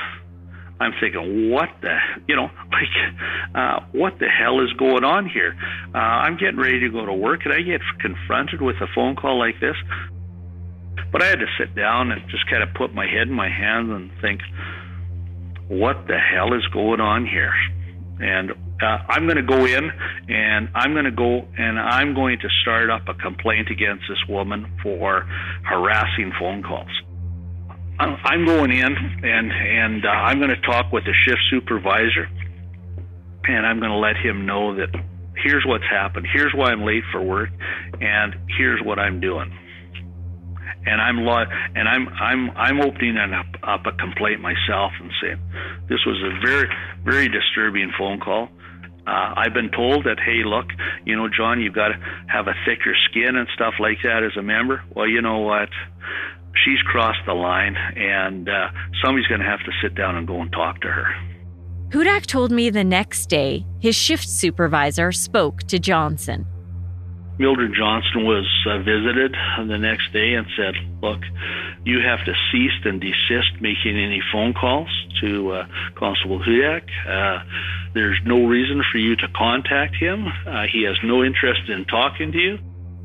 I'm 0.80 0.92
thinking, 1.00 1.50
what 1.50 1.68
the, 1.82 1.96
you 2.28 2.36
know, 2.36 2.50
like, 2.72 3.54
uh, 3.54 3.80
what 3.92 4.18
the 4.18 4.28
hell 4.28 4.60
is 4.60 4.72
going 4.78 5.04
on 5.04 5.28
here? 5.28 5.56
Uh, 5.94 5.98
I'm 5.98 6.36
getting 6.36 6.58
ready 6.58 6.80
to 6.80 6.90
go 6.90 7.04
to 7.04 7.12
work, 7.12 7.40
and 7.44 7.52
I 7.52 7.62
get 7.62 7.80
confronted 8.00 8.62
with 8.62 8.76
a 8.76 8.86
phone 8.94 9.16
call 9.16 9.38
like 9.38 9.58
this. 9.60 9.76
But 11.10 11.22
I 11.22 11.26
had 11.26 11.38
to 11.40 11.46
sit 11.58 11.74
down 11.74 12.12
and 12.12 12.20
just 12.30 12.48
kind 12.50 12.62
of 12.62 12.74
put 12.74 12.94
my 12.94 13.06
head 13.06 13.28
in 13.28 13.32
my 13.32 13.48
hands 13.48 13.90
and 13.90 14.10
think, 14.20 14.40
what 15.68 16.06
the 16.06 16.18
hell 16.18 16.54
is 16.54 16.66
going 16.72 17.00
on 17.00 17.26
here? 17.26 17.52
And 18.20 18.50
uh, 18.82 18.98
I'm 19.08 19.26
going 19.26 19.36
to 19.36 19.42
go 19.42 19.64
in 19.64 19.90
and 20.28 20.68
I'm 20.74 20.92
going 20.92 21.04
to 21.04 21.10
go 21.10 21.46
and 21.56 21.78
I'm 21.78 22.14
going 22.14 22.38
to 22.40 22.48
start 22.62 22.90
up 22.90 23.08
a 23.08 23.14
complaint 23.14 23.68
against 23.70 24.04
this 24.08 24.18
woman 24.28 24.66
for 24.82 25.22
harassing 25.64 26.32
phone 26.38 26.62
calls. 26.62 26.90
I'm 27.98 28.44
going 28.44 28.70
in 28.70 28.96
and 28.96 29.52
and 29.52 30.04
uh, 30.04 30.08
I'm 30.08 30.38
going 30.38 30.50
to 30.50 30.60
talk 30.60 30.92
with 30.92 31.04
the 31.04 31.14
shift 31.26 31.40
supervisor, 31.50 32.28
and 33.44 33.66
I'm 33.66 33.80
going 33.80 33.90
to 33.90 33.98
let 33.98 34.16
him 34.16 34.46
know 34.46 34.76
that 34.76 34.88
here's 35.42 35.64
what's 35.66 35.84
happened, 35.90 36.26
here's 36.32 36.52
why 36.54 36.70
I'm 36.70 36.82
late 36.82 37.04
for 37.12 37.22
work, 37.22 37.50
and 38.00 38.34
here's 38.56 38.80
what 38.82 38.98
I'm 38.98 39.20
doing. 39.20 39.56
And 40.86 41.00
I'm 41.00 41.18
lo- 41.18 41.44
and 41.74 41.88
I'm 41.88 42.08
I'm 42.08 42.50
I'm 42.56 42.80
opening 42.80 43.18
up, 43.18 43.46
up 43.62 43.86
a 43.86 43.92
complaint 43.92 44.40
myself 44.40 44.92
and 45.00 45.10
saying 45.20 45.40
this 45.88 45.98
was 46.06 46.22
a 46.22 46.46
very 46.46 46.68
very 47.04 47.28
disturbing 47.28 47.92
phone 47.98 48.20
call. 48.20 48.48
Uh, 49.06 49.34
I've 49.36 49.54
been 49.54 49.70
told 49.70 50.04
that, 50.04 50.18
hey, 50.20 50.44
look, 50.44 50.66
you 51.06 51.16
know, 51.16 51.28
John, 51.34 51.62
you've 51.62 51.74
got 51.74 51.88
to 51.88 51.94
have 52.28 52.46
a 52.46 52.52
thicker 52.66 52.94
skin 53.08 53.36
and 53.36 53.48
stuff 53.54 53.74
like 53.80 53.96
that 54.04 54.22
as 54.22 54.36
a 54.36 54.42
member. 54.42 54.82
Well, 54.94 55.08
you 55.08 55.22
know 55.22 55.38
what? 55.38 55.70
She's 56.64 56.80
crossed 56.82 57.24
the 57.26 57.34
line, 57.34 57.76
and 57.76 58.48
uh, 58.48 58.68
somebody's 59.02 59.26
going 59.26 59.40
to 59.40 59.46
have 59.46 59.60
to 59.60 59.72
sit 59.82 59.94
down 59.94 60.16
and 60.16 60.26
go 60.26 60.40
and 60.40 60.52
talk 60.52 60.80
to 60.82 60.88
her. 60.88 61.06
Hudak 61.90 62.26
told 62.26 62.52
me 62.52 62.68
the 62.68 62.84
next 62.84 63.26
day 63.26 63.64
his 63.80 63.96
shift 63.96 64.28
supervisor 64.28 65.10
spoke 65.10 65.62
to 65.64 65.78
Johnson. 65.78 66.46
Mildred 67.38 67.72
Johnson 67.72 68.26
was 68.26 68.46
uh, 68.66 68.78
visited 68.78 69.34
the 69.58 69.78
next 69.78 70.12
day 70.12 70.34
and 70.34 70.46
said, 70.56 70.74
Look, 71.00 71.20
you 71.84 72.00
have 72.00 72.24
to 72.24 72.34
cease 72.50 72.84
and 72.84 73.00
desist 73.00 73.60
making 73.60 73.96
any 73.96 74.20
phone 74.32 74.54
calls 74.54 74.88
to 75.20 75.52
uh, 75.52 75.66
Constable 75.94 76.40
Hudak. 76.40 76.82
Uh, 77.08 77.44
there's 77.94 78.18
no 78.24 78.44
reason 78.44 78.82
for 78.90 78.98
you 78.98 79.14
to 79.16 79.28
contact 79.36 79.94
him. 79.94 80.26
Uh, 80.46 80.64
he 80.70 80.82
has 80.82 80.96
no 81.04 81.22
interest 81.22 81.68
in 81.68 81.84
talking 81.84 82.32
to 82.32 82.38
you. 82.38 82.58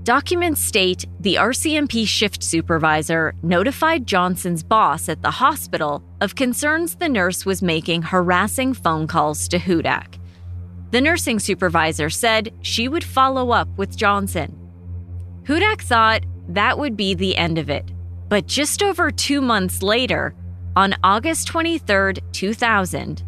Documents 0.03 0.59
state 0.59 1.05
the 1.21 1.35
RCMP 1.35 2.05
shift 2.05 2.43
supervisor 2.43 3.33
notified 3.41 4.05
Johnson's 4.05 4.61
boss 4.61 5.07
at 5.07 5.21
the 5.21 5.31
hospital 5.31 6.03
of 6.19 6.35
concerns 6.35 6.95
the 6.95 7.07
nurse 7.07 7.45
was 7.45 7.61
making 7.61 8.01
harassing 8.01 8.73
phone 8.73 9.07
calls 9.07 9.47
to 9.47 9.57
Hudak. 9.57 10.19
The 10.91 10.99
nursing 10.99 11.39
supervisor 11.39 12.09
said 12.09 12.53
she 12.61 12.89
would 12.89 13.05
follow 13.05 13.51
up 13.51 13.69
with 13.77 13.95
Johnson. 13.95 14.59
Hudak 15.43 15.81
thought 15.81 16.25
that 16.49 16.77
would 16.77 16.97
be 16.97 17.13
the 17.13 17.37
end 17.37 17.57
of 17.57 17.69
it. 17.69 17.89
But 18.27 18.45
just 18.45 18.83
over 18.83 19.09
two 19.09 19.39
months 19.39 19.81
later, 19.81 20.35
on 20.75 20.95
August 21.01 21.47
23, 21.47 22.15
2000, 22.33 23.23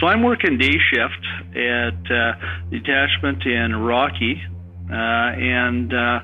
so 0.00 0.06
I'm 0.08 0.24
working 0.24 0.58
day 0.58 0.78
shift 0.92 1.56
at 1.56 2.10
uh, 2.10 2.32
detachment 2.70 3.44
in 3.46 3.76
Rocky, 3.76 4.42
and 4.90 5.92
uh, 5.92 6.20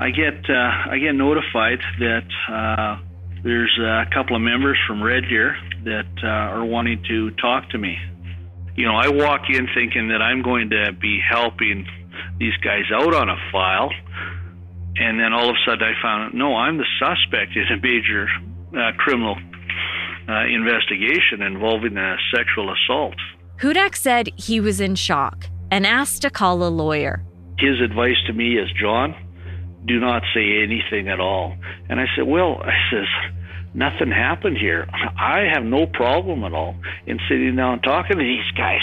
I 0.00 0.10
get 0.10 0.48
uh, 0.48 0.90
I 0.90 0.98
get 0.98 1.14
notified 1.14 1.80
that 2.00 2.28
uh, 2.48 2.98
there's 3.44 3.78
a 3.80 4.04
couple 4.12 4.36
of 4.36 4.42
members 4.42 4.78
from 4.86 5.02
Red 5.02 5.24
Deer 5.28 5.56
that 5.84 6.08
uh, 6.22 6.26
are 6.26 6.64
wanting 6.64 7.02
to 7.08 7.30
talk 7.32 7.70
to 7.70 7.78
me. 7.78 7.96
You 8.76 8.86
know, 8.86 8.94
I 8.94 9.08
walk 9.08 9.42
in 9.50 9.68
thinking 9.74 10.08
that 10.08 10.22
I'm 10.22 10.42
going 10.42 10.70
to 10.70 10.92
be 10.92 11.20
helping 11.20 11.86
these 12.38 12.56
guys 12.64 12.84
out 12.92 13.14
on 13.14 13.28
a 13.28 13.36
file, 13.52 13.90
and 14.96 15.20
then 15.20 15.32
all 15.32 15.50
of 15.50 15.56
a 15.56 15.70
sudden 15.70 15.82
I 15.82 16.00
found 16.02 16.24
out, 16.24 16.34
no, 16.34 16.56
I'm 16.56 16.78
the 16.78 16.86
suspect 16.98 17.54
in 17.56 17.66
a 17.70 17.80
major 17.80 18.28
criminal 18.96 19.36
investigation 20.48 21.42
involving 21.42 21.96
a 21.98 22.16
sexual 22.34 22.72
assault. 22.72 23.14
Hudak 23.58 23.94
said 23.94 24.30
he 24.36 24.60
was 24.60 24.80
in 24.80 24.94
shock 24.94 25.46
and 25.70 25.86
asked 25.86 26.22
to 26.22 26.30
call 26.30 26.64
a 26.64 26.70
lawyer 26.70 27.22
his 27.62 27.80
advice 27.80 28.18
to 28.26 28.32
me 28.32 28.58
is, 28.58 28.68
John, 28.78 29.14
do 29.86 30.00
not 30.00 30.22
say 30.34 30.62
anything 30.62 31.08
at 31.08 31.20
all. 31.20 31.56
And 31.88 32.00
I 32.00 32.06
said, 32.16 32.26
Well, 32.26 32.60
I 32.60 32.74
says, 32.90 33.06
nothing 33.74 34.10
happened 34.10 34.58
here. 34.58 34.86
I 34.90 35.46
have 35.54 35.64
no 35.64 35.86
problem 35.86 36.44
at 36.44 36.52
all 36.52 36.74
in 37.06 37.18
sitting 37.28 37.56
down 37.56 37.74
and 37.74 37.82
talking 37.82 38.18
to 38.18 38.22
these 38.22 38.50
guys. 38.56 38.82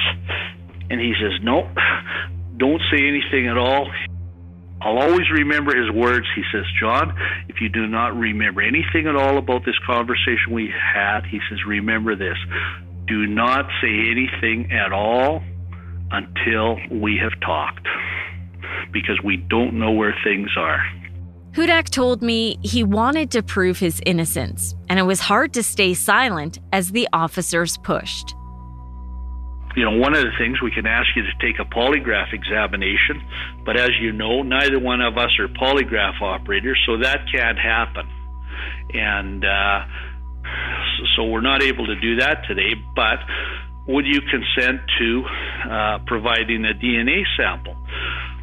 And 0.89 0.99
he 0.99 1.13
says, 1.19 1.43
No, 1.43 1.69
don't 2.57 2.81
say 2.91 3.03
anything 3.05 3.47
at 3.47 3.57
all. 3.57 3.91
I'll 4.81 4.97
always 4.97 5.29
remember 5.29 5.75
his 5.75 5.91
words. 5.91 6.25
He 6.35 6.43
says, 6.53 6.63
John, 6.79 7.13
if 7.49 7.59
you 7.59 7.67
do 7.67 7.85
not 7.85 8.15
remember 8.15 8.61
anything 8.61 9.07
at 9.07 9.15
all 9.15 9.37
about 9.37 9.65
this 9.65 9.75
conversation 9.85 10.53
we 10.53 10.71
had, 10.71 11.25
he 11.25 11.39
says, 11.49 11.59
remember 11.67 12.15
this. 12.15 12.37
Do 13.05 13.25
not 13.27 13.65
say 13.81 14.09
anything 14.09 14.71
at 14.71 14.93
all 14.93 15.43
until 16.11 16.77
we 16.89 17.19
have 17.21 17.37
talked 17.41 17.85
because 18.91 19.19
we 19.23 19.37
don't 19.37 19.77
know 19.77 19.91
where 19.91 20.15
things 20.23 20.49
are. 20.57 20.81
Hudak 21.51 21.89
told 21.89 22.21
me 22.21 22.59
he 22.61 22.83
wanted 22.83 23.31
to 23.31 23.41
prove 23.41 23.79
his 23.79 24.01
innocence, 24.05 24.75
and 24.87 24.99
it 24.99 25.03
was 25.03 25.19
hard 25.19 25.53
to 25.53 25.63
stay 25.63 25.93
silent 25.93 26.59
as 26.71 26.91
the 26.91 27.07
officers 27.11 27.77
pushed. 27.77 28.35
You 29.75 29.85
know, 29.85 29.97
one 29.97 30.13
of 30.15 30.23
the 30.23 30.31
things 30.37 30.61
we 30.61 30.71
can 30.71 30.85
ask 30.85 31.07
you 31.15 31.23
to 31.23 31.33
take 31.41 31.59
a 31.59 31.65
polygraph 31.65 32.33
examination, 32.33 33.21
but 33.65 33.77
as 33.77 33.91
you 33.99 34.11
know, 34.11 34.43
neither 34.43 34.79
one 34.79 35.01
of 35.01 35.17
us 35.17 35.29
are 35.39 35.47
polygraph 35.47 36.21
operators, 36.21 36.79
so 36.85 36.97
that 36.97 37.21
can't 37.33 37.57
happen. 37.57 38.07
And 38.93 39.45
uh, 39.45 39.85
so 41.15 41.25
we're 41.25 41.41
not 41.41 41.63
able 41.63 41.87
to 41.87 41.99
do 41.99 42.17
that 42.17 42.43
today, 42.47 42.73
but 42.95 43.19
would 43.87 44.05
you 44.05 44.21
consent 44.21 44.81
to 44.99 45.23
uh, 45.69 45.99
providing 46.05 46.65
a 46.65 46.73
DNA 46.73 47.23
sample? 47.37 47.75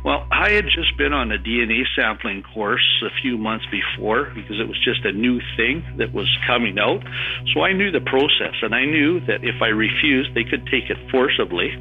Well, 0.06 0.22
I 0.30 0.54
had 0.54 0.66
just 0.70 0.96
been 0.96 1.12
on 1.12 1.32
a 1.32 1.38
DNA 1.38 1.82
sampling 1.98 2.44
course 2.54 3.02
a 3.02 3.10
few 3.20 3.36
months 3.36 3.66
before 3.74 4.30
because 4.38 4.54
it 4.62 4.68
was 4.70 4.78
just 4.78 5.04
a 5.04 5.10
new 5.10 5.42
thing 5.58 5.82
that 5.98 6.14
was 6.14 6.30
coming 6.46 6.78
out. 6.78 7.02
So 7.50 7.66
I 7.66 7.72
knew 7.72 7.90
the 7.90 8.06
process, 8.06 8.54
and 8.62 8.70
I 8.72 8.86
knew 8.86 9.18
that 9.26 9.42
if 9.42 9.58
I 9.60 9.66
refused, 9.66 10.30
they 10.38 10.44
could 10.46 10.62
take 10.70 10.94
it 10.94 11.10
forcibly 11.10 11.74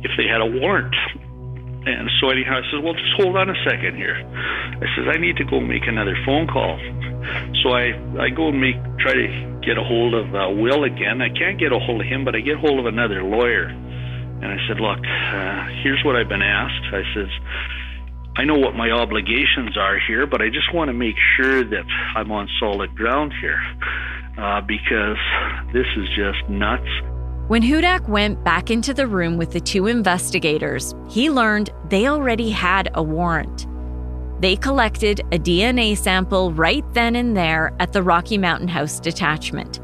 if 0.00 0.10
they 0.16 0.24
had 0.24 0.40
a 0.40 0.48
warrant. 0.48 0.96
And 1.84 2.08
so 2.16 2.32
anyhow, 2.32 2.64
I 2.64 2.70
said, 2.72 2.80
well, 2.80 2.96
just 2.96 3.12
hold 3.20 3.36
on 3.36 3.52
a 3.52 3.58
second 3.68 3.92
here. 3.92 4.16
I 4.16 4.88
says, 4.96 5.12
I 5.12 5.20
need 5.20 5.36
to 5.36 5.44
go 5.44 5.60
make 5.60 5.84
another 5.84 6.16
phone 6.24 6.48
call. 6.48 6.80
So 7.60 7.76
I, 7.76 7.92
I 8.24 8.32
go 8.32 8.48
and 8.48 8.56
make, 8.56 8.80
try 9.04 9.12
to 9.12 9.28
get 9.60 9.76
a 9.76 9.84
hold 9.84 10.16
of 10.16 10.32
uh, 10.32 10.48
Will 10.48 10.84
again. 10.84 11.20
I 11.20 11.28
can't 11.28 11.60
get 11.60 11.76
a 11.76 11.78
hold 11.78 12.00
of 12.00 12.08
him, 12.08 12.24
but 12.24 12.32
I 12.32 12.40
get 12.40 12.56
hold 12.56 12.80
of 12.80 12.86
another 12.88 13.20
lawyer. 13.20 13.68
And 14.42 14.52
I 14.52 14.56
said, 14.68 14.80
Look, 14.80 14.98
uh, 14.98 15.82
here's 15.82 16.02
what 16.04 16.16
I've 16.16 16.28
been 16.28 16.42
asked. 16.42 16.94
I 16.94 17.02
says, 17.14 17.28
I 18.36 18.44
know 18.44 18.54
what 18.54 18.74
my 18.74 18.90
obligations 18.90 19.76
are 19.76 19.98
here, 19.98 20.26
but 20.26 20.40
I 20.40 20.48
just 20.48 20.72
want 20.72 20.88
to 20.88 20.94
make 20.94 21.16
sure 21.36 21.64
that 21.64 21.84
I'm 22.16 22.30
on 22.32 22.48
solid 22.58 22.94
ground 22.94 23.32
here 23.40 23.60
uh, 24.38 24.60
because 24.62 25.18
this 25.72 25.86
is 25.96 26.08
just 26.16 26.48
nuts. 26.48 26.88
When 27.48 27.62
Hudak 27.62 28.08
went 28.08 28.44
back 28.44 28.70
into 28.70 28.94
the 28.94 29.08
room 29.08 29.36
with 29.36 29.50
the 29.50 29.60
two 29.60 29.88
investigators, 29.88 30.94
he 31.08 31.30
learned 31.30 31.70
they 31.88 32.06
already 32.06 32.48
had 32.50 32.90
a 32.94 33.02
warrant. 33.02 33.66
They 34.40 34.56
collected 34.56 35.20
a 35.32 35.38
DNA 35.38 35.98
sample 35.98 36.52
right 36.52 36.84
then 36.94 37.16
and 37.16 37.36
there 37.36 37.74
at 37.80 37.92
the 37.92 38.02
Rocky 38.02 38.38
Mountain 38.38 38.68
House 38.68 39.00
detachment. 39.00 39.80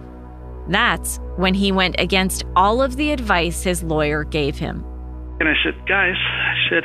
That's 0.69 1.19
when 1.37 1.55
he 1.55 1.73
went 1.73 1.97
against 1.99 2.45
all 2.57 2.83
of 2.83 2.97
the 2.97 3.13
advice 3.13 3.63
his 3.63 3.83
lawyer 3.83 4.25
gave 4.25 4.59
him. 4.59 4.85
And 5.41 5.49
I 5.49 5.55
said, 5.65 5.75
Guys, 5.87 6.17
I 6.17 6.55
said, 6.71 6.85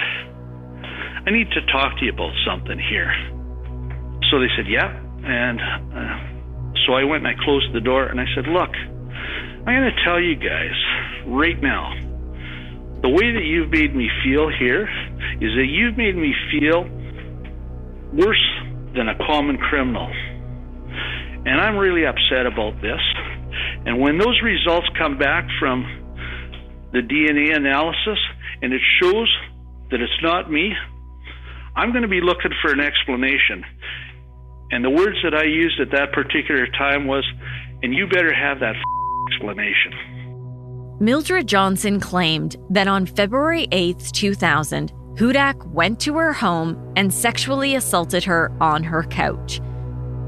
I 1.27 1.31
need 1.31 1.49
to 1.51 1.61
talk 1.71 1.97
to 1.99 2.05
you 2.05 2.11
about 2.11 2.33
something 2.45 2.77
here. 2.77 3.11
So 4.29 4.39
they 4.39 4.49
said, 4.55 4.67
Yeah. 4.67 4.91
And 5.23 5.59
uh, 5.61 6.75
so 6.85 6.93
I 6.93 7.03
went 7.03 7.25
and 7.25 7.27
I 7.27 7.43
closed 7.43 7.73
the 7.73 7.81
door 7.81 8.07
and 8.07 8.19
I 8.19 8.25
said, 8.35 8.47
Look, 8.47 8.71
I'm 8.73 9.65
going 9.65 9.91
to 9.93 10.03
tell 10.03 10.19
you 10.19 10.35
guys 10.35 10.75
right 11.27 11.61
now 11.61 11.93
the 13.01 13.09
way 13.09 13.33
that 13.33 13.43
you've 13.43 13.71
made 13.71 13.95
me 13.95 14.09
feel 14.23 14.49
here 14.49 14.83
is 15.41 15.51
that 15.57 15.67
you've 15.69 15.97
made 15.97 16.15
me 16.15 16.35
feel 16.51 16.85
worse 18.13 18.45
than 18.95 19.09
a 19.09 19.17
common 19.25 19.57
criminal. 19.57 20.07
And 21.45 21.59
I'm 21.59 21.77
really 21.77 22.05
upset 22.05 22.45
about 22.45 22.79
this. 22.81 23.01
And 23.85 23.99
when 23.99 24.17
those 24.17 24.39
results 24.43 24.87
come 24.97 25.17
back 25.17 25.47
from 25.59 25.83
the 26.93 26.99
DNA 26.99 27.55
analysis 27.55 28.19
and 28.61 28.73
it 28.73 28.81
shows 29.01 29.33
that 29.89 30.01
it's 30.01 30.21
not 30.21 30.51
me, 30.51 30.73
I'm 31.75 31.91
going 31.91 32.03
to 32.03 32.07
be 32.07 32.21
looking 32.21 32.51
for 32.61 32.71
an 32.71 32.79
explanation. 32.79 33.63
And 34.71 34.85
the 34.85 34.89
words 34.89 35.17
that 35.23 35.33
I 35.33 35.43
used 35.43 35.79
at 35.79 35.91
that 35.91 36.13
particular 36.13 36.67
time 36.67 37.07
was, 37.07 37.25
and 37.81 37.93
you 37.93 38.07
better 38.07 38.33
have 38.33 38.59
that 38.59 38.75
explanation. 39.31 40.97
Mildred 40.99 41.47
Johnson 41.47 41.99
claimed 41.99 42.57
that 42.69 42.87
on 42.87 43.05
February 43.05 43.67
8, 43.71 44.11
2000, 44.13 44.93
Hudak 45.15 45.65
went 45.67 45.99
to 46.01 46.15
her 46.17 46.31
home 46.31 46.93
and 46.95 47.13
sexually 47.13 47.75
assaulted 47.75 48.23
her 48.23 48.51
on 48.61 48.83
her 48.83 49.03
couch. 49.03 49.59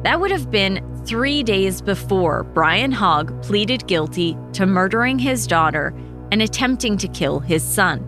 That 0.03 0.19
would 0.19 0.31
have 0.31 0.51
been 0.51 0.81
three 1.05 1.43
days 1.43 1.81
before 1.81 2.43
Brian 2.43 2.91
Hogg 2.91 3.41
pleaded 3.43 3.87
guilty 3.87 4.37
to 4.53 4.65
murdering 4.65 5.19
his 5.19 5.45
daughter 5.47 5.93
and 6.31 6.41
attempting 6.41 6.97
to 6.97 7.07
kill 7.07 7.39
his 7.39 7.63
son. 7.63 7.99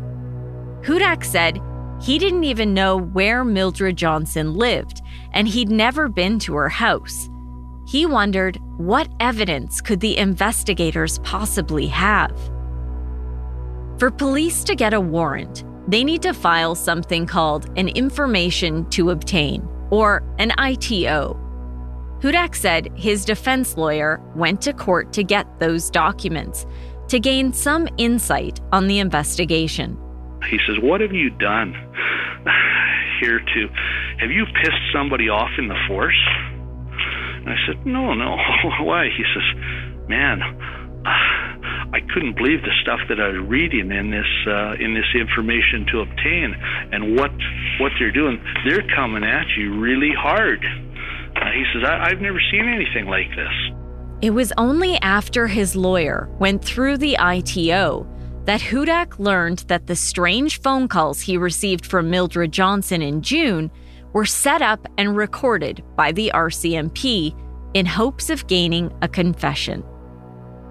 Hudak 0.83 1.23
said 1.23 1.61
he 2.01 2.17
didn't 2.19 2.43
even 2.43 2.73
know 2.73 2.97
where 2.97 3.43
Mildred 3.43 3.95
Johnson 3.95 4.53
lived, 4.53 5.01
and 5.33 5.47
he'd 5.47 5.69
never 5.69 6.07
been 6.07 6.39
to 6.39 6.55
her 6.55 6.69
house. 6.69 7.29
He 7.87 8.05
wondered 8.05 8.59
what 8.77 9.07
evidence 9.19 9.81
could 9.81 9.99
the 9.99 10.17
investigators 10.17 11.19
possibly 11.19 11.87
have? 11.87 12.37
For 13.97 14.11
police 14.11 14.63
to 14.65 14.75
get 14.75 14.93
a 14.93 14.99
warrant, 14.99 15.63
they 15.87 16.03
need 16.03 16.21
to 16.23 16.33
file 16.33 16.75
something 16.75 17.25
called 17.25 17.69
an 17.77 17.87
information 17.89 18.89
to 18.89 19.11
obtain, 19.11 19.67
or 19.91 20.23
an 20.39 20.51
ITO. 20.57 21.39
Hudak 22.21 22.55
said 22.55 22.91
his 22.95 23.25
defense 23.25 23.77
lawyer 23.77 24.21
went 24.35 24.61
to 24.61 24.73
court 24.73 25.13
to 25.13 25.23
get 25.23 25.59
those 25.59 25.89
documents 25.89 26.65
to 27.09 27.19
gain 27.19 27.53
some 27.53 27.87
insight 27.97 28.59
on 28.71 28.87
the 28.87 28.99
investigation. 28.99 29.97
He 30.49 30.57
says, 30.67 30.77
What 30.81 31.01
have 31.01 31.13
you 31.13 31.29
done 31.29 31.73
here 33.21 33.39
to? 33.39 33.67
Have 34.19 34.31
you 34.31 34.45
pissed 34.61 34.91
somebody 34.93 35.29
off 35.29 35.51
in 35.57 35.67
the 35.67 35.77
force? 35.87 36.19
And 37.37 37.49
I 37.49 37.55
said, 37.67 37.85
No, 37.85 38.13
no. 38.13 38.37
Why? 38.81 39.09
He 39.15 39.23
says, 39.33 40.07
Man, 40.07 40.41
I 41.05 41.99
couldn't 42.13 42.35
believe 42.35 42.61
the 42.61 42.73
stuff 42.81 42.99
that 43.09 43.19
I 43.19 43.29
was 43.29 43.47
reading 43.47 43.91
in 43.91 44.11
this 44.11 44.31
uh, 44.47 44.73
in 44.79 44.93
this 44.93 45.05
information 45.13 45.85
to 45.91 46.01
obtain, 46.01 46.55
and 46.91 47.15
what 47.15 47.31
what 47.79 47.91
they're 47.99 48.11
doing. 48.11 48.41
They're 48.67 48.87
coming 48.95 49.23
at 49.23 49.45
you 49.57 49.79
really 49.79 50.11
hard. 50.17 50.65
Uh, 51.35 51.51
he 51.51 51.63
says, 51.73 51.83
I- 51.87 52.09
I've 52.09 52.21
never 52.21 52.39
seen 52.51 52.67
anything 52.67 53.07
like 53.07 53.29
this. 53.35 53.53
It 54.21 54.31
was 54.31 54.53
only 54.57 54.95
after 55.01 55.47
his 55.47 55.75
lawyer 55.75 56.29
went 56.39 56.63
through 56.63 56.97
the 56.97 57.17
ITO 57.19 58.07
that 58.45 58.61
Hudak 58.61 59.19
learned 59.19 59.59
that 59.67 59.87
the 59.87 59.95
strange 59.95 60.61
phone 60.61 60.87
calls 60.87 61.19
he 61.21 61.37
received 61.37 61.85
from 61.85 62.09
Mildred 62.09 62.51
Johnson 62.51 63.01
in 63.01 63.21
June 63.21 63.71
were 64.13 64.25
set 64.25 64.61
up 64.61 64.87
and 64.97 65.17
recorded 65.17 65.83
by 65.97 66.11
the 66.11 66.31
RCMP 66.33 67.35
in 67.73 67.85
hopes 67.85 68.29
of 68.29 68.47
gaining 68.47 68.91
a 69.01 69.07
confession. 69.07 69.83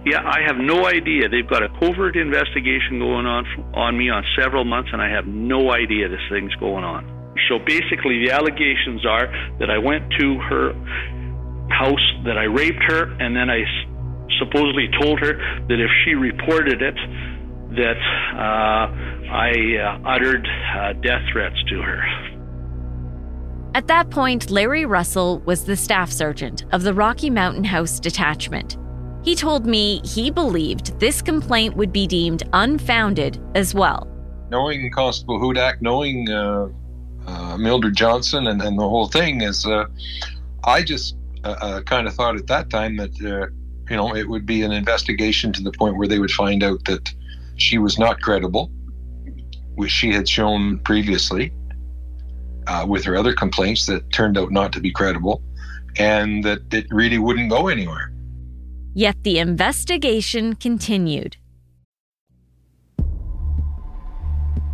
Yeah, 0.06 0.22
I 0.24 0.40
have 0.46 0.56
no 0.56 0.86
idea. 0.86 1.28
They've 1.28 1.48
got 1.48 1.62
a 1.62 1.68
covert 1.80 2.16
investigation 2.16 2.98
going 2.98 3.26
on 3.26 3.44
on 3.74 3.96
me 3.96 4.08
on 4.10 4.22
several 4.38 4.64
months, 4.64 4.90
and 4.92 5.00
I 5.02 5.10
have 5.10 5.26
no 5.26 5.72
idea 5.72 6.08
this 6.08 6.20
thing's 6.30 6.54
going 6.56 6.84
on. 6.84 7.04
So 7.48 7.58
basically, 7.58 8.24
the 8.24 8.32
allegations 8.32 9.04
are 9.06 9.26
that 9.58 9.70
I 9.70 9.78
went 9.78 10.04
to 10.18 10.38
her 10.48 10.72
house, 11.70 12.06
that 12.24 12.38
I 12.38 12.44
raped 12.44 12.82
her, 12.88 13.12
and 13.20 13.36
then 13.36 13.50
I 13.50 13.62
supposedly 14.38 14.88
told 15.00 15.20
her 15.20 15.34
that 15.68 15.80
if 15.80 15.90
she 16.04 16.14
reported 16.14 16.82
it, 16.82 16.94
that 17.76 17.98
uh, 18.34 18.86
I 19.30 19.50
uh, 19.82 20.08
uttered 20.08 20.46
uh, 20.46 20.92
death 20.94 21.22
threats 21.32 21.56
to 21.68 21.82
her. 21.82 22.02
At 23.74 23.88
that 23.88 24.08
point, 24.10 24.50
Larry 24.50 24.86
Russell 24.86 25.40
was 25.40 25.64
the 25.64 25.76
staff 25.76 26.10
sergeant 26.10 26.64
of 26.70 26.84
the 26.84 26.94
Rocky 26.94 27.28
Mountain 27.28 27.64
House 27.64 27.98
Detachment. 27.98 28.78
He 29.24 29.34
told 29.34 29.66
me 29.66 30.00
he 30.04 30.30
believed 30.30 30.98
this 31.00 31.20
complaint 31.20 31.74
would 31.76 31.92
be 31.92 32.06
deemed 32.06 32.44
unfounded 32.52 33.40
as 33.56 33.74
well. 33.74 34.06
Knowing 34.50 34.88
Constable 34.92 35.40
Hudak, 35.40 35.80
knowing 35.80 36.28
uh, 37.26 37.54
uh, 37.54 37.58
Mildred 37.58 37.96
Johnson, 37.96 38.46
and, 38.48 38.60
and 38.60 38.78
the 38.78 38.88
whole 38.88 39.06
thing 39.06 39.40
is, 39.40 39.64
uh, 39.64 39.86
I 40.64 40.82
just 40.82 41.16
uh, 41.44 41.82
kind 41.82 42.06
of 42.06 42.14
thought 42.14 42.36
at 42.36 42.46
that 42.48 42.68
time 42.70 42.96
that 42.96 43.12
uh, 43.22 43.46
you 43.88 43.96
know 43.96 44.14
it 44.14 44.28
would 44.28 44.44
be 44.44 44.62
an 44.62 44.72
investigation 44.72 45.52
to 45.52 45.62
the 45.62 45.72
point 45.72 45.96
where 45.96 46.08
they 46.08 46.18
would 46.18 46.30
find 46.30 46.62
out 46.62 46.84
that 46.86 47.12
she 47.56 47.78
was 47.78 47.98
not 47.98 48.20
credible, 48.20 48.70
which 49.76 49.90
she 49.90 50.10
had 50.12 50.28
shown 50.28 50.78
previously 50.80 51.52
uh, 52.66 52.84
with 52.88 53.04
her 53.04 53.16
other 53.16 53.32
complaints 53.32 53.86
that 53.86 54.10
turned 54.12 54.36
out 54.36 54.50
not 54.50 54.72
to 54.72 54.80
be 54.80 54.90
credible, 54.90 55.42
and 55.96 56.42
that 56.44 56.60
it 56.72 56.86
really 56.90 57.18
wouldn't 57.18 57.50
go 57.50 57.68
anywhere. 57.68 58.12
Yet 58.94 59.22
the 59.22 59.38
investigation 59.38 60.54
continued. 60.54 61.36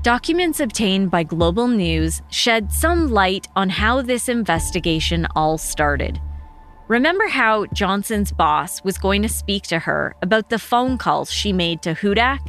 Documents 0.02 0.60
obtained 0.60 1.10
by 1.10 1.24
Global 1.24 1.68
News 1.68 2.22
shed 2.30 2.72
some 2.72 3.10
light 3.10 3.46
on 3.54 3.68
how 3.68 4.00
this 4.00 4.30
investigation 4.30 5.26
all 5.36 5.58
started. 5.58 6.18
Remember 6.88 7.28
how 7.28 7.66
Johnson's 7.74 8.32
boss 8.32 8.82
was 8.82 8.96
going 8.96 9.20
to 9.20 9.28
speak 9.28 9.64
to 9.64 9.78
her 9.78 10.16
about 10.22 10.48
the 10.48 10.58
phone 10.58 10.96
calls 10.96 11.30
she 11.30 11.52
made 11.52 11.82
to 11.82 11.94
Hudak? 11.94 12.40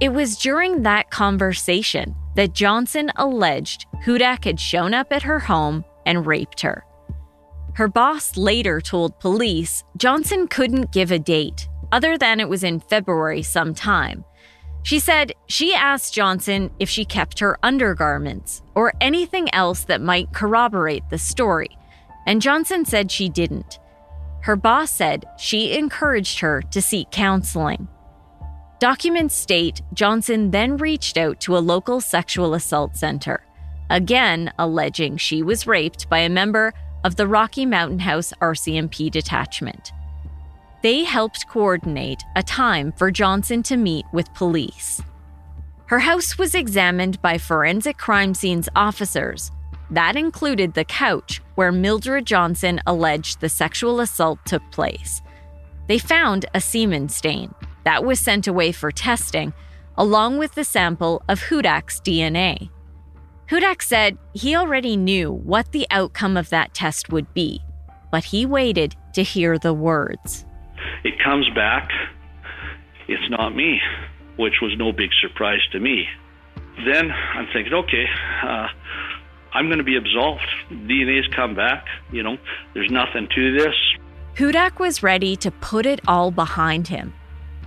It 0.00 0.08
was 0.08 0.36
during 0.36 0.82
that 0.82 1.10
conversation 1.10 2.12
that 2.34 2.54
Johnson 2.54 3.12
alleged 3.14 3.86
Hudak 4.04 4.44
had 4.44 4.58
shown 4.58 4.94
up 4.94 5.12
at 5.12 5.22
her 5.22 5.38
home 5.38 5.84
and 6.04 6.26
raped 6.26 6.60
her. 6.62 6.84
Her 7.74 7.86
boss 7.86 8.36
later 8.36 8.80
told 8.80 9.20
police 9.20 9.84
Johnson 9.96 10.48
couldn't 10.48 10.90
give 10.90 11.12
a 11.12 11.20
date, 11.20 11.68
other 11.92 12.18
than 12.18 12.40
it 12.40 12.48
was 12.48 12.64
in 12.64 12.80
February 12.80 13.42
sometime. 13.42 14.24
She 14.84 14.98
said 14.98 15.32
she 15.46 15.74
asked 15.74 16.12
Johnson 16.12 16.70
if 16.78 16.90
she 16.90 17.06
kept 17.06 17.38
her 17.38 17.58
undergarments 17.62 18.62
or 18.74 18.92
anything 19.00 19.52
else 19.54 19.84
that 19.84 20.02
might 20.02 20.34
corroborate 20.34 21.08
the 21.08 21.16
story, 21.16 21.78
and 22.26 22.42
Johnson 22.42 22.84
said 22.84 23.10
she 23.10 23.30
didn't. 23.30 23.78
Her 24.42 24.56
boss 24.56 24.90
said 24.90 25.24
she 25.38 25.72
encouraged 25.76 26.40
her 26.40 26.60
to 26.70 26.82
seek 26.82 27.10
counseling. 27.10 27.88
Documents 28.78 29.34
state 29.34 29.80
Johnson 29.94 30.50
then 30.50 30.76
reached 30.76 31.16
out 31.16 31.40
to 31.40 31.56
a 31.56 31.64
local 31.64 32.02
sexual 32.02 32.52
assault 32.52 32.94
center, 32.94 33.42
again 33.88 34.52
alleging 34.58 35.16
she 35.16 35.42
was 35.42 35.66
raped 35.66 36.10
by 36.10 36.18
a 36.18 36.28
member 36.28 36.74
of 37.04 37.16
the 37.16 37.26
Rocky 37.26 37.64
Mountain 37.64 38.00
House 38.00 38.34
RCMP 38.42 39.10
detachment. 39.10 39.92
They 40.84 41.02
helped 41.02 41.48
coordinate 41.48 42.22
a 42.36 42.42
time 42.42 42.92
for 42.92 43.10
Johnson 43.10 43.62
to 43.62 43.76
meet 43.78 44.04
with 44.12 44.34
police. 44.34 45.00
Her 45.86 45.98
house 45.98 46.36
was 46.36 46.54
examined 46.54 47.22
by 47.22 47.38
forensic 47.38 47.96
crime 47.96 48.34
scenes 48.34 48.68
officers. 48.76 49.50
That 49.88 50.14
included 50.14 50.74
the 50.74 50.84
couch 50.84 51.40
where 51.54 51.72
Mildred 51.72 52.26
Johnson 52.26 52.82
alleged 52.86 53.40
the 53.40 53.48
sexual 53.48 54.00
assault 54.00 54.40
took 54.44 54.62
place. 54.70 55.22
They 55.88 55.96
found 55.96 56.44
a 56.52 56.60
semen 56.60 57.08
stain 57.08 57.54
that 57.84 58.04
was 58.04 58.20
sent 58.20 58.46
away 58.46 58.70
for 58.70 58.92
testing, 58.92 59.54
along 59.96 60.36
with 60.36 60.54
the 60.54 60.64
sample 60.64 61.22
of 61.30 61.40
Hudak's 61.40 61.98
DNA. 62.02 62.68
Hudak 63.48 63.80
said 63.80 64.18
he 64.34 64.54
already 64.54 64.98
knew 64.98 65.32
what 65.32 65.72
the 65.72 65.86
outcome 65.90 66.36
of 66.36 66.50
that 66.50 66.74
test 66.74 67.10
would 67.10 67.32
be, 67.32 67.62
but 68.12 68.24
he 68.24 68.44
waited 68.44 68.94
to 69.14 69.22
hear 69.22 69.58
the 69.58 69.72
words. 69.72 70.44
It 71.04 71.18
comes 71.22 71.48
back, 71.54 71.90
it's 73.08 73.30
not 73.30 73.54
me, 73.54 73.80
which 74.36 74.54
was 74.62 74.72
no 74.76 74.92
big 74.92 75.10
surprise 75.20 75.60
to 75.72 75.80
me. 75.80 76.06
Then 76.84 77.10
I'm 77.10 77.46
thinking, 77.52 77.72
okay, 77.72 78.06
uh, 78.42 78.68
I'm 79.52 79.66
going 79.66 79.78
to 79.78 79.84
be 79.84 79.96
absolved. 79.96 80.46
DNA's 80.70 81.28
come 81.34 81.54
back, 81.54 81.86
you 82.10 82.22
know, 82.22 82.36
there's 82.74 82.90
nothing 82.90 83.28
to 83.34 83.58
this. 83.58 83.74
Hudak 84.34 84.80
was 84.80 85.02
ready 85.02 85.36
to 85.36 85.50
put 85.50 85.86
it 85.86 86.00
all 86.08 86.30
behind 86.30 86.88
him. 86.88 87.14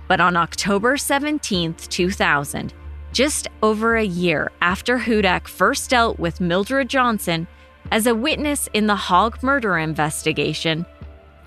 But 0.06 0.20
on 0.20 0.36
October 0.36 0.96
17th, 0.96 1.88
2000, 1.88 2.74
just 3.12 3.48
over 3.62 3.96
a 3.96 4.04
year 4.04 4.50
after 4.60 4.98
Hudak 4.98 5.48
first 5.48 5.90
dealt 5.90 6.18
with 6.18 6.40
Mildred 6.40 6.88
Johnson 6.88 7.46
as 7.90 8.06
a 8.06 8.14
witness 8.14 8.68
in 8.74 8.86
the 8.86 8.96
Hogg 8.96 9.42
murder 9.42 9.78
investigation, 9.78 10.84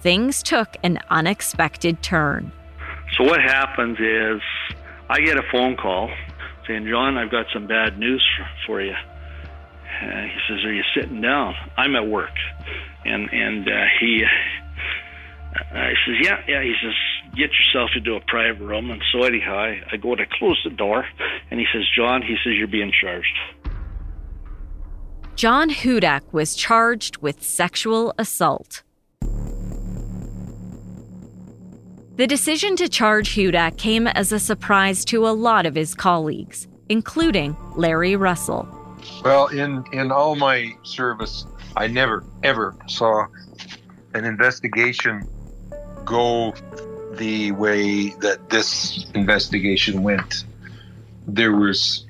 things 0.01 0.43
took 0.43 0.77
an 0.83 0.99
unexpected 1.09 2.01
turn. 2.01 2.51
So 3.17 3.23
what 3.23 3.41
happens 3.41 3.97
is 3.99 4.41
I 5.09 5.19
get 5.19 5.37
a 5.37 5.43
phone 5.51 5.75
call 5.75 6.09
saying, 6.67 6.87
John, 6.87 7.17
I've 7.17 7.31
got 7.31 7.45
some 7.53 7.67
bad 7.67 7.97
news 7.99 8.25
for, 8.65 8.81
you. 8.81 8.93
Uh, 10.01 10.21
he 10.23 10.39
says, 10.47 10.63
"Are 10.65 10.73
you 10.73 10.83
sitting 10.95 11.21
down?" 11.21 11.53
I'm 11.77 11.95
at 11.95 12.07
work, 12.07 12.33
and 13.05 13.29
and 13.31 13.67
uh, 13.67 13.83
he 13.99 14.23
uh, 14.23 15.89
he 15.89 15.95
says, 16.05 16.15
"Yeah, 16.23 16.41
yeah." 16.47 16.63
He 16.63 16.73
says, 16.81 16.93
"Get 17.35 17.51
yourself 17.51 17.91
into 17.95 18.15
a 18.15 18.21
private 18.21 18.63
room." 18.63 18.89
And 18.89 19.01
so 19.11 19.23
anyhow, 19.23 19.57
I, 19.57 19.81
I 19.91 19.97
go 19.97 20.15
to 20.15 20.25
close 20.39 20.59
the 20.63 20.71
door, 20.71 21.05
and 21.51 21.59
he 21.59 21.67
says, 21.71 21.83
"John," 21.95 22.23
he 22.23 22.35
says, 22.43 22.53
"You're 22.57 22.67
being 22.67 22.91
charged." 22.99 23.37
John 25.35 25.69
Hudak 25.69 26.21
was 26.31 26.55
charged 26.55 27.17
with 27.17 27.43
sexual 27.43 28.13
assault. 28.17 28.83
The 32.17 32.27
decision 32.27 32.75
to 32.75 32.89
charge 32.89 33.35
Hudak 33.35 33.77
came 33.77 34.05
as 34.05 34.31
a 34.31 34.39
surprise 34.39 35.05
to 35.05 35.25
a 35.27 35.31
lot 35.31 35.65
of 35.65 35.75
his 35.75 35.95
colleagues, 35.95 36.67
including 36.89 37.55
Larry 37.75 38.17
Russell. 38.17 38.67
Well, 39.23 39.47
in 39.47 39.83
in 39.93 40.11
all 40.11 40.35
my 40.35 40.73
service, 40.83 41.45
I 41.77 41.87
never 41.87 42.25
ever 42.43 42.75
saw 42.87 43.27
an 44.13 44.25
investigation 44.25 45.27
go 46.03 46.53
the 47.13 47.53
way 47.53 48.09
that 48.19 48.49
this 48.49 49.05
investigation 49.15 50.03
went. 50.03 50.43
There 51.27 51.55
was 51.55 52.05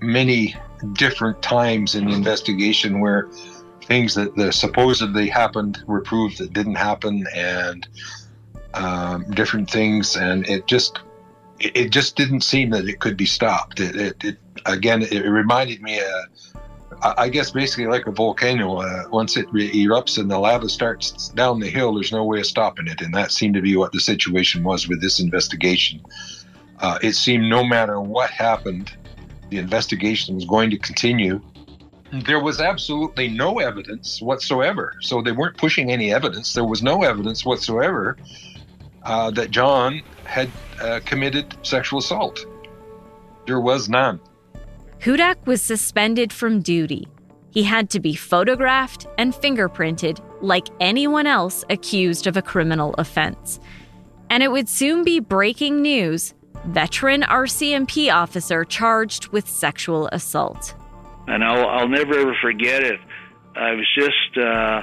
many 0.00 0.56
different 0.94 1.42
times 1.42 1.94
in 1.94 2.06
the 2.06 2.12
investigation 2.12 3.00
where 3.00 3.28
things 3.82 4.14
that, 4.14 4.34
that 4.36 4.54
supposedly 4.54 5.28
happened 5.28 5.82
were 5.86 6.00
proved 6.00 6.38
that 6.38 6.52
didn't 6.54 6.76
happen, 6.76 7.26
and 7.34 7.86
um, 8.74 9.30
different 9.30 9.70
things, 9.70 10.16
and 10.16 10.46
it 10.46 10.66
just 10.66 10.98
it, 11.60 11.90
just 11.90 12.16
didn't 12.16 12.42
seem 12.42 12.70
that 12.70 12.86
it 12.86 13.00
could 13.00 13.16
be 13.16 13.26
stopped. 13.26 13.80
It, 13.80 13.96
it, 13.96 14.24
it 14.24 14.38
again, 14.66 15.02
it, 15.02 15.20
reminded 15.20 15.82
me. 15.82 16.00
Uh, 16.00 16.22
I 17.02 17.28
guess 17.28 17.50
basically 17.50 17.86
like 17.86 18.06
a 18.06 18.12
volcano. 18.12 18.76
Uh, 18.76 19.04
once 19.10 19.36
it 19.36 19.52
re- 19.52 19.70
erupts 19.72 20.16
and 20.16 20.30
the 20.30 20.38
lava 20.38 20.68
starts 20.68 21.28
down 21.30 21.60
the 21.60 21.68
hill, 21.68 21.92
there's 21.94 22.12
no 22.12 22.24
way 22.24 22.38
of 22.38 22.46
stopping 22.46 22.86
it. 22.86 23.00
And 23.00 23.12
that 23.14 23.30
seemed 23.30 23.54
to 23.54 23.60
be 23.60 23.76
what 23.76 23.92
the 23.92 24.00
situation 24.00 24.62
was 24.62 24.88
with 24.88 25.02
this 25.02 25.20
investigation. 25.20 26.00
Uh, 26.78 26.98
it 27.02 27.12
seemed 27.12 27.50
no 27.50 27.64
matter 27.64 28.00
what 28.00 28.30
happened, 28.30 28.96
the 29.50 29.58
investigation 29.58 30.34
was 30.36 30.44
going 30.44 30.70
to 30.70 30.78
continue 30.78 31.42
there 32.22 32.40
was 32.40 32.60
absolutely 32.60 33.28
no 33.28 33.58
evidence 33.58 34.22
whatsoever. 34.22 34.94
So 35.00 35.20
they 35.20 35.32
weren't 35.32 35.56
pushing 35.56 35.90
any 35.90 36.12
evidence. 36.12 36.52
There 36.52 36.64
was 36.64 36.82
no 36.82 37.02
evidence 37.02 37.44
whatsoever 37.44 38.16
uh, 39.04 39.30
that 39.32 39.50
John 39.50 40.02
had 40.24 40.50
uh, 40.80 41.00
committed 41.04 41.56
sexual 41.62 41.98
assault. 41.98 42.44
There 43.46 43.60
was 43.60 43.88
none. 43.88 44.20
Hudak 45.00 45.46
was 45.46 45.60
suspended 45.60 46.32
from 46.32 46.60
duty. 46.60 47.06
He 47.50 47.62
had 47.62 47.90
to 47.90 48.00
be 48.00 48.14
photographed 48.14 49.06
and 49.18 49.32
fingerprinted 49.32 50.20
like 50.40 50.66
anyone 50.80 51.26
else 51.26 51.64
accused 51.70 52.26
of 52.26 52.36
a 52.36 52.42
criminal 52.42 52.94
offense. 52.98 53.60
And 54.30 54.42
it 54.42 54.50
would 54.50 54.68
soon 54.68 55.04
be 55.04 55.20
breaking 55.20 55.82
news 55.82 56.34
veteran 56.66 57.22
RCMP 57.22 58.12
officer 58.12 58.64
charged 58.64 59.28
with 59.28 59.48
sexual 59.48 60.08
assault. 60.12 60.74
And 61.26 61.44
I'll, 61.44 61.66
I'll 61.66 61.88
never 61.88 62.18
ever 62.18 62.34
forget 62.40 62.82
it. 62.82 63.00
I 63.54 63.72
was 63.72 63.86
just 63.94 64.38
uh, 64.38 64.82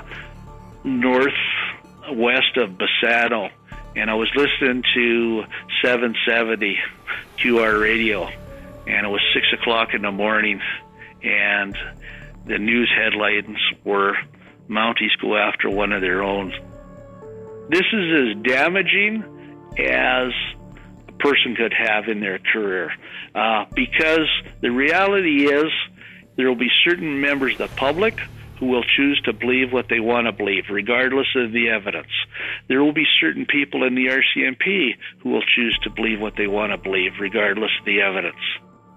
northwest 0.84 2.58
of 2.58 2.78
Bassano, 2.78 3.50
and 3.96 4.10
I 4.10 4.14
was 4.14 4.30
listening 4.36 4.84
to 4.94 5.44
770 5.84 6.78
QR 7.38 7.82
radio, 7.82 8.26
and 8.26 9.06
it 9.06 9.10
was 9.10 9.22
6 9.34 9.62
o'clock 9.62 9.94
in 9.94 10.02
the 10.04 10.12
morning, 10.12 10.62
and 11.24 11.78
the 12.46 12.58
news 12.58 12.92
headlines 12.96 13.58
were 13.84 14.16
Mounties 14.70 15.12
go 15.22 15.36
after 15.36 15.70
one 15.70 15.92
of 15.92 16.02
their 16.02 16.24
own. 16.24 16.54
This 17.70 17.86
is 17.92 18.38
as 18.38 18.44
damaging 18.44 19.24
as 19.78 20.32
a 21.08 21.12
person 21.20 21.56
could 21.56 21.74
have 21.74 22.08
in 22.08 22.22
their 22.22 22.40
career 22.40 22.92
uh, 23.36 23.66
because 23.74 24.28
the 24.62 24.70
reality 24.70 25.46
is 25.46 25.72
there 26.38 26.48
will 26.48 26.56
be 26.56 26.72
certain 26.86 27.20
members 27.20 27.54
of 27.60 27.70
the 27.70 27.76
public 27.76 28.20
who 28.62 28.67
will 28.67 28.84
choose 28.84 29.19
to 29.26 29.34
believe 29.34 29.74
what 29.74 29.88
they 29.89 30.00
want 30.00 30.28
to 30.28 30.32
believe, 30.32 30.65
regardless 30.69 31.26
of 31.36 31.52
the 31.52 31.67
evidence. 31.67 32.12
There 32.67 32.84
will 32.84 32.93
be 32.93 33.08
certain 33.19 33.47
people 33.47 33.84
in 33.84 33.95
the 33.95 34.06
RCMP 34.06 34.91
who 35.24 35.32
will 35.32 35.41
choose 35.56 35.78
to 35.84 35.89
believe 35.89 36.21
what 36.21 36.36
they 36.38 36.45
want 36.45 36.71
to 36.71 36.78
believe, 36.78 37.13
regardless 37.19 37.71
of 37.80 37.86
the 37.86 38.02
evidence. 38.02 38.36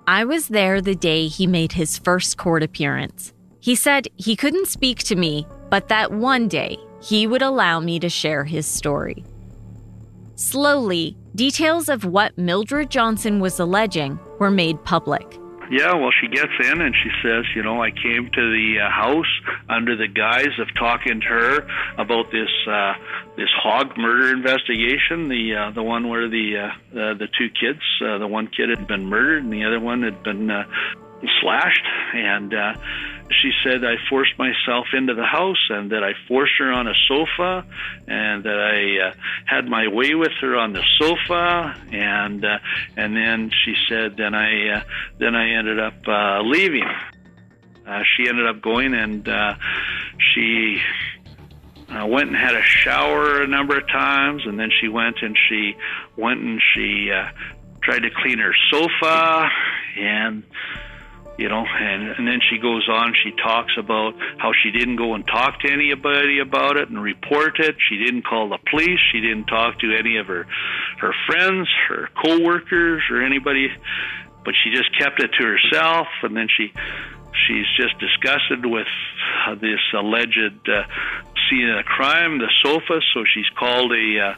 I 0.06 0.26
was 0.26 0.48
there 0.48 0.82
the 0.82 0.94
day 0.94 1.28
he 1.28 1.46
made 1.46 1.72
his 1.72 1.96
first 1.96 2.36
court 2.36 2.62
appearance. 2.62 3.32
He 3.58 3.74
said 3.74 4.06
he 4.16 4.36
couldn't 4.36 4.68
speak 4.68 4.98
to 5.04 5.16
me, 5.16 5.46
but 5.70 5.88
that 5.88 6.12
one 6.12 6.46
day 6.46 6.76
he 7.00 7.26
would 7.26 7.40
allow 7.40 7.80
me 7.80 7.98
to 8.00 8.10
share 8.10 8.44
his 8.44 8.66
story. 8.66 9.24
Slowly, 10.34 11.16
details 11.34 11.88
of 11.88 12.04
what 12.04 12.36
Mildred 12.36 12.90
Johnson 12.90 13.40
was 13.40 13.58
alleging 13.58 14.18
were 14.38 14.50
made 14.50 14.84
public. 14.84 15.38
Yeah, 15.70 15.94
well, 15.94 16.10
she 16.20 16.28
gets 16.28 16.52
in 16.60 16.80
and 16.80 16.94
she 16.94 17.10
says, 17.22 17.44
you 17.54 17.62
know, 17.62 17.82
I 17.82 17.90
came 17.90 18.30
to 18.30 18.50
the 18.52 18.80
uh, 18.84 18.90
house 18.90 19.40
under 19.68 19.96
the 19.96 20.08
guise 20.08 20.58
of 20.58 20.68
talking 20.78 21.20
to 21.20 21.26
her 21.26 21.68
about 21.98 22.30
this 22.30 22.50
uh, 22.68 22.94
this 23.36 23.48
Hogg 23.62 23.96
murder 23.96 24.30
investigation, 24.30 25.28
the 25.28 25.54
uh, 25.54 25.70
the 25.70 25.82
one 25.82 26.08
where 26.08 26.28
the 26.28 26.58
uh, 26.58 26.98
uh, 26.98 27.14
the 27.14 27.28
two 27.38 27.48
kids, 27.48 27.80
uh, 28.04 28.18
the 28.18 28.28
one 28.28 28.48
kid 28.48 28.68
had 28.68 28.86
been 28.86 29.06
murdered 29.06 29.44
and 29.44 29.52
the 29.52 29.64
other 29.64 29.80
one 29.80 30.02
had 30.02 30.22
been 30.22 30.50
uh, 30.50 30.64
slashed, 31.40 31.86
and 32.14 32.54
uh, 32.54 32.74
she 33.30 33.50
said 33.64 33.84
I 33.84 33.96
forced 34.08 34.38
myself 34.38 34.86
into 34.92 35.14
the 35.14 35.24
house 35.24 35.70
and 35.70 35.90
that 35.92 36.04
I 36.04 36.12
forced 36.28 36.52
her 36.58 36.70
on 36.72 36.86
a 36.86 36.94
sofa 37.08 37.66
and 38.06 38.44
that 38.44 38.58
I 38.58 39.08
uh, 39.08 39.14
had 39.46 39.66
my 39.66 39.88
way 39.88 40.14
with 40.14 40.32
her 40.40 40.56
on 40.56 40.72
the 40.72 40.82
sofa 40.98 41.74
and 41.92 42.44
uh, 42.44 42.58
and 42.96 43.16
then 43.16 43.50
she 43.64 43.74
said 43.88 44.16
then 44.16 44.34
I 44.34 44.78
uh, 44.78 44.82
then 45.18 45.34
I 45.34 45.54
ended 45.54 45.80
up 45.80 46.06
uh, 46.06 46.42
leaving. 46.42 46.88
Uh, 47.86 48.02
she 48.16 48.28
ended 48.28 48.46
up 48.46 48.62
going 48.62 48.94
and 48.94 49.28
uh, 49.28 49.54
she 50.18 50.80
uh, 51.90 52.06
went 52.06 52.28
and 52.28 52.36
had 52.36 52.54
a 52.54 52.62
shower 52.62 53.42
a 53.42 53.46
number 53.46 53.78
of 53.78 53.86
times 53.88 54.42
and 54.46 54.58
then 54.58 54.70
she 54.80 54.88
went 54.88 55.16
and 55.22 55.36
she 55.48 55.74
went 56.16 56.40
and 56.40 56.60
she 56.74 57.10
uh, 57.10 57.28
tried 57.82 58.00
to 58.00 58.10
clean 58.10 58.38
her 58.38 58.54
sofa 58.70 59.48
and 59.98 60.42
you 61.36 61.48
know 61.48 61.64
and 61.64 62.08
and 62.16 62.28
then 62.28 62.40
she 62.48 62.58
goes 62.58 62.88
on 62.88 63.14
she 63.22 63.32
talks 63.32 63.72
about 63.78 64.14
how 64.38 64.52
she 64.62 64.70
didn't 64.70 64.96
go 64.96 65.14
and 65.14 65.26
talk 65.26 65.60
to 65.60 65.70
anybody 65.70 66.38
about 66.38 66.76
it 66.76 66.88
and 66.88 67.02
report 67.02 67.58
it. 67.58 67.76
She 67.88 67.98
didn't 67.98 68.22
call 68.22 68.48
the 68.48 68.58
police. 68.70 69.00
She 69.12 69.20
didn't 69.20 69.46
talk 69.46 69.78
to 69.80 69.94
any 69.96 70.16
of 70.18 70.26
her 70.26 70.46
her 70.98 71.14
friends 71.26 71.68
her 71.88 72.08
co-workers 72.22 73.02
or 73.10 73.22
anybody 73.22 73.70
but 74.44 74.54
she 74.62 74.70
just 74.70 74.96
kept 74.98 75.20
it 75.20 75.30
to 75.38 75.44
herself. 75.44 76.06
And 76.22 76.36
then 76.36 76.48
she 76.54 76.72
she's 77.46 77.66
just 77.76 77.98
disgusted 77.98 78.64
with 78.64 78.86
this 79.60 79.80
alleged 79.92 80.68
uh, 80.68 80.84
scene 81.48 81.68
of 81.68 81.84
crime 81.84 82.38
the 82.38 82.50
sofa. 82.62 83.00
So 83.12 83.24
she's 83.24 83.48
called 83.58 83.92
a 83.92 84.20
uh, 84.20 84.34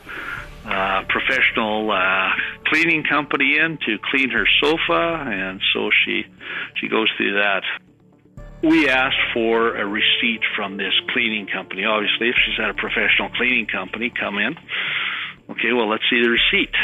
uh, 0.66 1.04
professional 1.08 1.90
uh, 1.90 2.30
cleaning 2.66 3.04
company 3.04 3.58
in 3.58 3.78
to 3.86 3.98
clean 4.10 4.30
her 4.30 4.46
sofa, 4.60 5.24
and 5.26 5.60
so 5.72 5.90
she 6.04 6.24
she 6.80 6.88
goes 6.88 7.08
through 7.16 7.34
that. 7.34 7.62
We 8.62 8.88
asked 8.88 9.20
for 9.32 9.76
a 9.76 9.86
receipt 9.86 10.40
from 10.56 10.76
this 10.76 10.92
cleaning 11.10 11.46
company. 11.46 11.84
Obviously, 11.84 12.30
if 12.30 12.36
she's 12.44 12.58
at 12.58 12.70
a 12.70 12.74
professional 12.74 13.28
cleaning 13.36 13.66
company, 13.66 14.10
come 14.10 14.38
in. 14.38 14.56
Okay, 15.50 15.72
well, 15.72 15.88
let's 15.88 16.02
see 16.10 16.20
the 16.20 16.30
receipt. 16.30 16.74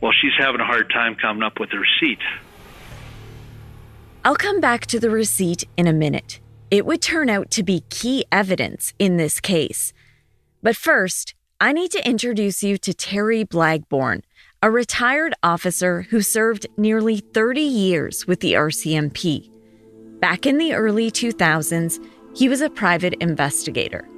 Well, 0.00 0.12
she's 0.12 0.32
having 0.38 0.60
a 0.60 0.64
hard 0.64 0.88
time 0.90 1.16
coming 1.20 1.42
up 1.42 1.60
with 1.60 1.70
the 1.70 1.78
receipt. 1.78 2.20
I'll 4.24 4.36
come 4.36 4.60
back 4.60 4.86
to 4.86 5.00
the 5.00 5.10
receipt 5.10 5.64
in 5.76 5.86
a 5.86 5.92
minute. 5.92 6.40
It 6.70 6.86
would 6.86 7.02
turn 7.02 7.28
out 7.28 7.50
to 7.52 7.62
be 7.62 7.84
key 7.90 8.24
evidence 8.30 8.94
in 8.98 9.16
this 9.16 9.40
case. 9.40 9.92
But 10.62 10.76
first, 10.76 11.34
I 11.62 11.74
need 11.74 11.90
to 11.90 12.08
introduce 12.08 12.62
you 12.62 12.78
to 12.78 12.94
Terry 12.94 13.44
Blagborn, 13.44 14.22
a 14.62 14.70
retired 14.70 15.34
officer 15.42 16.00
who 16.08 16.22
served 16.22 16.66
nearly 16.78 17.18
30 17.18 17.60
years 17.60 18.26
with 18.26 18.40
the 18.40 18.54
RCMP. 18.54 19.50
Back 20.20 20.46
in 20.46 20.56
the 20.56 20.72
early 20.72 21.10
2000s, 21.10 22.02
he 22.34 22.48
was 22.48 22.62
a 22.62 22.70
private 22.70 23.12
investigator. 23.20 24.08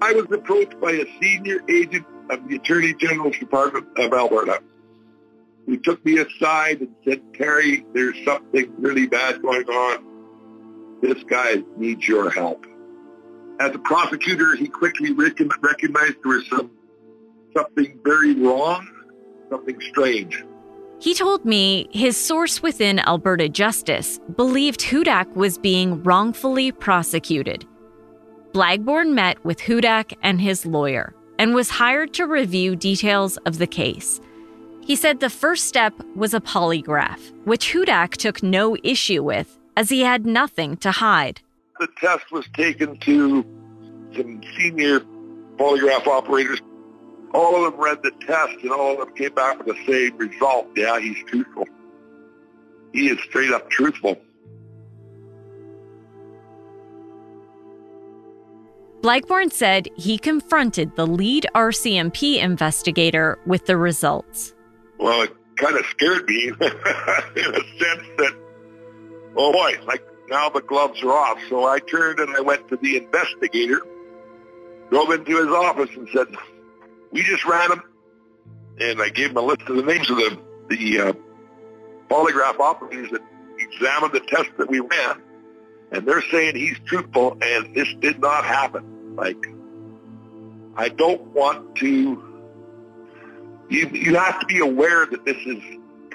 I 0.00 0.14
was 0.14 0.24
approached 0.32 0.80
by 0.80 0.92
a 0.92 1.04
senior 1.20 1.58
agent 1.68 2.06
of 2.30 2.48
the 2.48 2.56
Attorney 2.56 2.94
General's 2.94 3.36
Department 3.36 3.86
of 3.98 4.14
Alberta 4.14 4.62
He 5.66 5.76
took 5.76 6.02
me 6.06 6.20
aside 6.20 6.80
and 6.80 6.94
said, 7.06 7.20
Terry, 7.34 7.84
there's 7.92 8.16
something 8.24 8.72
really 8.78 9.06
bad 9.06 9.42
going 9.42 9.68
on. 9.68 11.00
This 11.02 11.22
guy 11.24 11.56
needs 11.76 12.08
your 12.08 12.30
help. 12.30 12.64
As 13.60 13.74
a 13.74 13.78
prosecutor, 13.80 14.56
he 14.56 14.68
quickly 14.68 15.12
recognized 15.12 16.16
there 16.22 16.32
was 16.32 16.48
some 16.48 16.70
something 17.58 17.98
very 18.04 18.34
wrong, 18.34 18.86
something 19.50 19.80
strange. 19.80 20.44
He 21.00 21.14
told 21.14 21.44
me 21.44 21.88
his 21.92 22.16
source 22.16 22.62
within 22.62 22.98
Alberta 23.00 23.48
Justice 23.48 24.18
believed 24.36 24.80
Hudak 24.80 25.32
was 25.34 25.58
being 25.58 26.02
wrongfully 26.02 26.72
prosecuted. 26.72 27.64
Blagborn 28.52 29.12
met 29.12 29.42
with 29.44 29.60
Hudak 29.60 30.14
and 30.22 30.40
his 30.40 30.66
lawyer 30.66 31.14
and 31.38 31.54
was 31.54 31.70
hired 31.70 32.12
to 32.14 32.26
review 32.26 32.74
details 32.74 33.36
of 33.38 33.58
the 33.58 33.66
case. 33.66 34.20
He 34.80 34.96
said 34.96 35.20
the 35.20 35.30
first 35.30 35.66
step 35.66 35.94
was 36.16 36.34
a 36.34 36.40
polygraph, 36.40 37.20
which 37.44 37.72
Hudak 37.72 38.16
took 38.16 38.42
no 38.42 38.76
issue 38.82 39.22
with 39.22 39.58
as 39.76 39.90
he 39.90 40.00
had 40.00 40.26
nothing 40.26 40.76
to 40.78 40.90
hide. 40.90 41.40
The 41.78 41.88
test 42.00 42.32
was 42.32 42.46
taken 42.54 42.98
to 42.98 43.44
some 44.16 44.40
senior 44.56 45.00
polygraph 45.58 46.06
operators 46.06 46.60
all 47.34 47.64
of 47.64 47.72
them 47.72 47.80
read 47.80 48.02
the 48.02 48.12
test 48.26 48.56
and 48.62 48.70
all 48.70 48.92
of 48.92 49.06
them 49.06 49.16
came 49.16 49.34
back 49.34 49.64
with 49.64 49.76
the 49.76 49.86
same 49.86 50.16
result. 50.16 50.68
Yeah, 50.76 50.98
he's 50.98 51.22
truthful. 51.26 51.66
He 52.92 53.08
is 53.08 53.18
straight 53.20 53.52
up 53.52 53.70
truthful. 53.70 54.20
Blagborn 59.00 59.52
said 59.52 59.88
he 59.96 60.18
confronted 60.18 60.96
the 60.96 61.06
lead 61.06 61.46
RCMP 61.54 62.38
investigator 62.38 63.38
with 63.46 63.66
the 63.66 63.76
results. 63.76 64.54
Well, 64.98 65.22
it 65.22 65.32
kind 65.56 65.76
of 65.76 65.86
scared 65.86 66.26
me 66.26 66.48
in 66.48 66.54
a 66.54 67.62
sense 67.78 68.08
that, 68.18 68.36
oh 69.36 69.52
boy, 69.52 69.78
like 69.86 70.04
now 70.28 70.48
the 70.48 70.62
gloves 70.62 71.00
are 71.02 71.12
off. 71.12 71.38
So 71.48 71.64
I 71.64 71.78
turned 71.78 72.18
and 72.18 72.34
I 72.36 72.40
went 72.40 72.68
to 72.68 72.76
the 72.76 72.96
investigator, 72.96 73.82
drove 74.90 75.10
into 75.12 75.36
his 75.36 75.54
office 75.54 75.90
and 75.94 76.08
said, 76.12 76.26
we 77.10 77.22
just 77.22 77.44
ran 77.44 77.70
them, 77.70 77.82
and 78.80 79.00
I 79.00 79.08
gave 79.08 79.28
them 79.28 79.38
a 79.38 79.46
list 79.46 79.62
of 79.62 79.76
the 79.76 79.82
names 79.82 80.10
of 80.10 80.16
the 80.16 80.38
the 80.68 81.00
uh, 81.00 81.12
polygraph 82.08 82.60
operators 82.60 83.10
that 83.10 83.22
examined 83.58 84.12
the 84.12 84.20
test 84.20 84.50
that 84.58 84.68
we 84.68 84.80
ran, 84.80 85.22
and 85.92 86.06
they're 86.06 86.22
saying 86.30 86.56
he's 86.56 86.78
truthful, 86.86 87.38
and 87.40 87.74
this 87.74 87.88
did 88.00 88.20
not 88.20 88.44
happen. 88.44 89.16
Like, 89.16 89.42
I 90.76 90.88
don't 90.90 91.22
want 91.34 91.76
to. 91.76 92.24
You 93.70 93.88
you 93.88 94.14
have 94.16 94.40
to 94.40 94.46
be 94.46 94.60
aware 94.60 95.06
that 95.06 95.24
this 95.24 95.36
is 95.46 95.62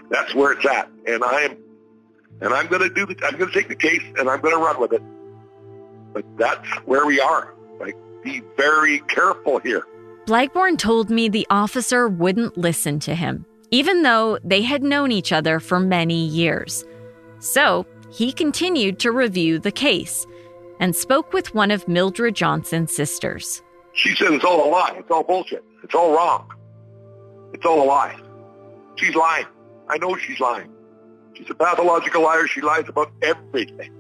that's 0.09 0.33
where 0.35 0.53
it's 0.53 0.65
at, 0.65 0.89
and 1.07 1.23
I 1.23 1.41
am, 1.41 1.57
and 2.41 2.53
I'm 2.53 2.67
going 2.67 2.81
to 2.81 2.89
do 2.89 3.05
the, 3.05 3.15
I'm 3.25 3.37
going 3.37 3.51
to 3.51 3.53
take 3.53 3.67
the 3.69 3.75
case, 3.75 4.03
and 4.17 4.29
I'm 4.29 4.41
going 4.41 4.55
to 4.55 4.61
run 4.61 4.79
with 4.79 4.93
it, 4.93 5.01
But 6.13 6.25
that's 6.37 6.67
where 6.85 7.05
we 7.05 7.19
are. 7.19 7.53
Like, 7.79 7.95
be 8.23 8.41
very 8.57 8.99
careful 8.99 9.59
here. 9.59 9.85
Blagborn 10.25 10.77
told 10.77 11.09
me 11.09 11.27
the 11.27 11.47
officer 11.49 12.07
wouldn't 12.07 12.57
listen 12.57 12.97
to 13.01 13.13
him, 13.13 13.45
even 13.71 14.03
though 14.03 14.39
they 14.41 14.61
had 14.61 14.81
known 14.81 15.11
each 15.11 15.33
other 15.33 15.59
for 15.59 15.81
many 15.81 16.25
years. 16.25 16.85
So 17.39 17.85
he 18.09 18.31
continued 18.31 18.99
to 18.99 19.11
review 19.11 19.59
the 19.59 19.71
case 19.71 20.25
and 20.79 20.95
spoke 20.95 21.33
with 21.33 21.53
one 21.53 21.71
of 21.71 21.89
Mildred 21.89 22.35
Johnson's 22.35 22.95
sisters. 22.95 23.61
She 23.91 24.15
said 24.15 24.31
it's 24.31 24.45
all 24.45 24.65
a 24.65 24.69
lie. 24.69 24.95
It's 24.97 25.11
all 25.11 25.23
bullshit. 25.23 25.63
It's 25.83 25.93
all 25.93 26.15
wrong. 26.15 26.49
It's 27.53 27.65
all 27.65 27.83
a 27.83 27.85
lie. 27.85 28.17
She's 28.95 29.15
lying. 29.15 29.45
I 29.89 29.97
know 29.97 30.15
she's 30.15 30.39
lying. 30.39 30.71
She's 31.33 31.49
a 31.49 31.55
pathological 31.55 32.23
liar. 32.23 32.47
She 32.47 32.61
lies 32.61 32.85
about 32.87 33.11
everything. 33.21 33.91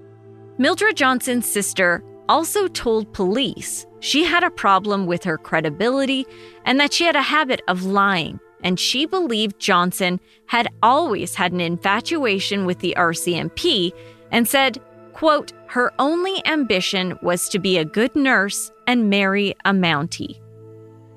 Mildred 0.57 0.95
Johnson's 0.95 1.51
sister 1.51 2.01
also 2.29 2.67
told 2.67 3.13
police 3.13 3.85
she 3.99 4.23
had 4.23 4.43
a 4.43 4.49
problem 4.51 5.05
with 5.05 5.23
her 5.23 5.37
credibility 5.37 6.25
and 6.65 6.79
that 6.79 6.93
she 6.93 7.03
had 7.05 7.15
a 7.15 7.21
habit 7.21 7.61
of 7.67 7.83
lying, 7.83 8.39
and 8.63 8.79
she 8.79 9.05
believed 9.05 9.59
Johnson 9.59 10.19
had 10.45 10.67
always 10.81 11.35
had 11.35 11.51
an 11.51 11.61
infatuation 11.61 12.65
with 12.65 12.79
the 12.79 12.95
RCMP 12.97 13.91
and 14.31 14.47
said, 14.47 14.79
quote, 15.13 15.53
her 15.67 15.93
only 15.99 16.45
ambition 16.45 17.17
was 17.21 17.49
to 17.49 17.59
be 17.59 17.77
a 17.77 17.85
good 17.85 18.15
nurse 18.15 18.71
and 18.87 19.09
marry 19.09 19.55
a 19.65 19.71
Mountie. 19.71 20.39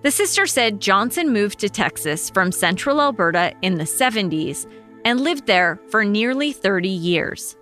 The 0.03 0.11
sister 0.11 0.47
said 0.47 0.81
Johnson 0.81 1.33
moved 1.33 1.59
to 1.61 1.69
Texas 1.69 2.31
from 2.31 2.53
central 2.53 3.01
Alberta 3.01 3.53
in 3.63 3.75
the 3.75 3.85
70s 3.85 4.67
and 5.05 5.21
lived 5.21 5.47
there 5.47 5.81
for 5.89 6.05
nearly 6.05 6.53
30 6.53 6.89
years. 6.89 7.57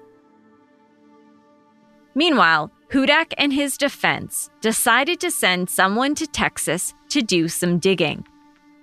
Meanwhile, 2.15 2.71
Hudak 2.91 3.33
and 3.39 3.53
his 3.53 3.77
defense 3.77 4.51
decided 4.61 5.21
to 5.21 5.31
send 5.31 5.71
someone 5.71 6.15
to 6.17 6.27
Texas 6.27 6.95
to 7.09 7.23
do 7.23 7.49
some 7.49 7.79
digging. 7.79 8.27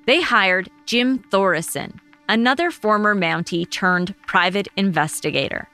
They 0.05 0.21
hired 0.21 0.69
Jim 0.85 1.19
Thoresen, 1.19 1.99
another 2.27 2.71
former 2.71 3.15
Mountie 3.15 3.69
turned 3.69 4.15
private 4.25 4.67
investigator. 4.75 5.67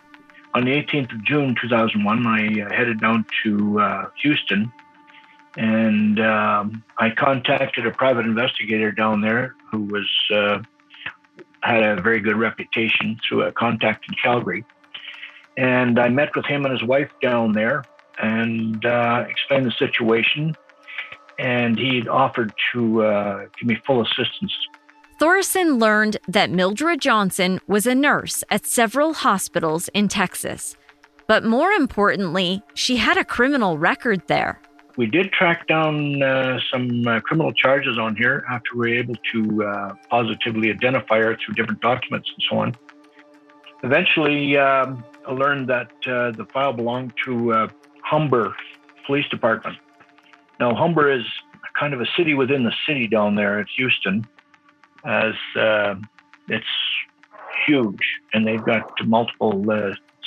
On 0.54 0.66
the 0.66 0.72
18th 0.72 1.14
of 1.14 1.24
June 1.24 1.56
2001, 1.62 2.28
I 2.28 2.62
uh, 2.62 2.74
headed 2.74 3.00
down 3.00 3.26
to 3.44 3.80
uh, 3.80 4.10
Houston 4.22 4.72
and 5.58 6.20
um, 6.20 6.84
I 7.00 7.10
contacted 7.10 7.88
a 7.88 7.92
private 7.92 8.26
investigator 8.26 8.92
down 8.92 9.22
there 9.22 9.56
who 9.72 9.84
was 9.84 10.08
uh, 10.32 10.60
had 11.62 11.84
a 11.84 12.02
very 12.02 12.20
good 12.20 12.38
reputation 12.38 13.20
through 13.28 13.44
a 13.44 13.52
contact 13.52 14.06
in 14.08 14.16
Calgary. 14.24 14.64
And 15.58 16.00
I 16.00 16.10
met 16.10 16.36
with 16.36 16.46
him 16.46 16.64
and 16.64 16.72
his 16.72 16.88
wife 16.88 17.10
down 17.22 17.54
there 17.54 17.84
and 18.22 18.86
uh, 18.86 19.26
explained 19.30 19.66
the 19.66 19.72
situation. 19.72 20.56
And 21.40 21.78
he 21.78 22.08
offered 22.08 22.54
to 22.74 23.04
uh, 23.04 23.46
give 23.60 23.68
me 23.68 23.78
full 23.86 24.02
assistance. 24.02 24.54
Thorson 25.20 25.80
learned 25.80 26.18
that 26.28 26.52
Mildred 26.52 27.02
Johnson 27.02 27.60
was 27.68 27.88
a 27.88 27.96
nurse 27.96 28.44
at 28.50 28.66
several 28.66 29.14
hospitals 29.14 29.88
in 29.90 30.08
Texas. 30.08 30.76
But 31.28 31.44
more 31.44 31.72
importantly, 31.72 32.62
she 32.74 32.98
had 32.98 33.18
a 33.18 33.26
criminal 33.26 33.78
record 33.78 34.22
there. 34.28 34.62
We 34.96 35.06
did 35.06 35.32
track 35.32 35.68
down 35.68 36.24
uh, 36.24 36.60
some 36.72 37.08
uh, 37.08 37.20
criminal 37.20 37.52
charges 37.54 38.00
on 38.00 38.16
here 38.16 38.46
after 38.50 38.76
we 38.76 38.80
were 38.80 38.96
able 38.96 39.16
to 39.34 39.64
uh, 39.64 39.94
positively 40.10 40.72
identify 40.72 41.18
her 41.20 41.38
through 41.38 41.56
different 41.56 41.82
documents 41.82 42.32
and 42.34 42.44
so 42.50 42.58
on. 42.60 42.76
Eventually, 43.84 44.58
um, 44.58 45.04
I 45.28 45.34
learned 45.34 45.68
that 45.70 45.92
uh, 46.08 46.32
the 46.32 46.48
file 46.52 46.74
belonged 46.74 47.14
to 47.26 47.54
uh, 47.54 47.68
Humble 48.10 48.54
Police 49.06 49.28
Department. 49.30 49.78
Now, 50.60 50.74
Humble 50.74 51.12
is 51.12 51.26
kind 51.78 51.94
of 51.94 52.02
a 52.02 52.08
city 52.18 52.34
within 52.34 52.64
the 52.64 52.74
city 52.88 53.08
down 53.08 53.36
there. 53.36 53.60
It's 53.60 53.72
Houston, 53.76 54.26
as 55.06 55.34
uh, 55.56 55.96
it's 56.48 56.66
huge, 57.66 58.00
and 58.34 58.48
they've 58.48 58.64
got 58.64 58.90
multiple 59.06 59.66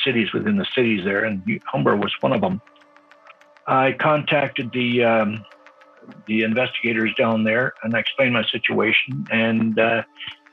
cities 0.05 0.33
within 0.33 0.57
the 0.57 0.67
cities 0.75 1.05
there, 1.05 1.25
and 1.25 1.43
Humble 1.67 1.97
was 1.97 2.13
one 2.21 2.33
of 2.33 2.41
them. 2.41 2.61
I 3.67 3.93
contacted 3.93 4.73
the 4.73 5.05
um, 5.05 5.45
the 6.27 6.43
investigators 6.43 7.13
down 7.17 7.45
there 7.45 7.73
and 7.83 7.95
I 7.95 8.01
explained 8.01 8.35
my 8.35 8.45
situation, 8.47 9.27
and 9.31 9.79
uh, 9.79 10.03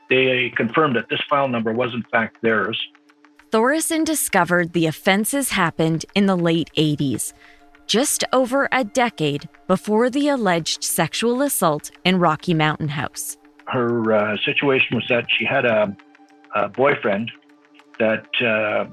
they 0.08 0.50
confirmed 0.56 0.96
that 0.96 1.08
this 1.08 1.20
file 1.28 1.48
number 1.48 1.72
was 1.72 1.92
in 1.94 2.04
fact 2.04 2.38
theirs. 2.42 2.78
Thoresen 3.50 4.04
discovered 4.04 4.74
the 4.74 4.84
offenses 4.84 5.48
happened 5.48 6.04
in 6.14 6.26
the 6.26 6.36
late 6.36 6.70
80s, 6.76 7.32
just 7.86 8.22
over 8.30 8.68
a 8.70 8.84
decade 8.84 9.48
before 9.66 10.10
the 10.10 10.28
alleged 10.28 10.84
sexual 10.84 11.40
assault 11.40 11.90
in 12.04 12.18
Rocky 12.18 12.52
Mountain 12.52 12.88
House. 12.88 13.38
Her 13.66 14.12
uh, 14.12 14.36
situation 14.44 14.96
was 14.96 15.06
that 15.08 15.24
she 15.30 15.46
had 15.46 15.64
a, 15.64 15.96
a 16.54 16.68
boyfriend 16.68 17.32
that 17.98 18.26
uh, 18.42 18.84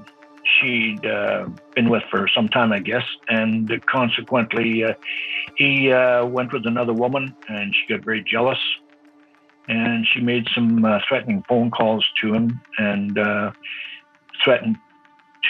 she'd 0.42 1.04
uh, 1.04 1.48
been 1.74 1.90
with 1.90 2.04
for 2.10 2.26
some 2.34 2.48
time, 2.48 2.72
I 2.72 2.78
guess, 2.78 3.04
and 3.28 3.70
consequently, 3.84 4.84
uh, 4.84 4.94
he 5.56 5.92
uh, 5.92 6.24
went 6.24 6.54
with 6.54 6.66
another 6.66 6.94
woman, 6.94 7.34
and 7.48 7.74
she 7.74 7.92
got 7.92 8.02
very 8.02 8.24
jealous, 8.24 8.58
and 9.68 10.06
she 10.14 10.20
made 10.20 10.48
some 10.54 10.82
uh, 10.82 10.98
threatening 11.06 11.44
phone 11.46 11.70
calls 11.70 12.06
to 12.22 12.32
him 12.32 12.58
and 12.78 13.18
threatened 14.46 14.76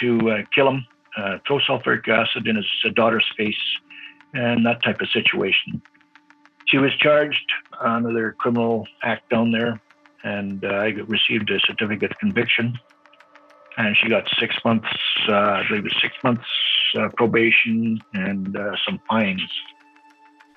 to 0.01 0.31
uh, 0.31 0.37
kill 0.53 0.67
him, 0.69 0.85
throw 1.47 1.59
sulfuric 1.59 2.07
acid 2.09 2.47
in 2.47 2.57
his 2.57 2.93
daughter's 2.93 3.25
face, 3.37 3.55
and 4.33 4.65
that 4.65 4.83
type 4.83 4.99
of 4.99 5.07
situation. 5.11 5.81
She 6.67 6.77
was 6.77 6.91
charged 6.97 7.49
under 7.79 8.11
their 8.11 8.33
criminal 8.33 8.85
act 9.01 9.29
down 9.29 9.51
there, 9.51 9.79
and 10.25 10.65
I 10.65 10.87
received 11.07 11.49
a 11.49 11.59
certificate 11.61 12.11
of 12.11 12.17
conviction 12.17 12.77
and 13.77 13.95
she 13.95 14.09
got 14.09 14.27
six 14.39 14.55
months, 14.65 14.87
uh, 15.29 15.33
I 15.33 15.63
believe 15.67 15.85
it 15.85 15.93
was 15.93 16.01
six 16.01 16.15
months 16.23 16.45
uh, 16.97 17.09
probation 17.15 17.99
and 18.13 18.57
uh, 18.57 18.71
some 18.85 18.99
fines. 19.07 19.41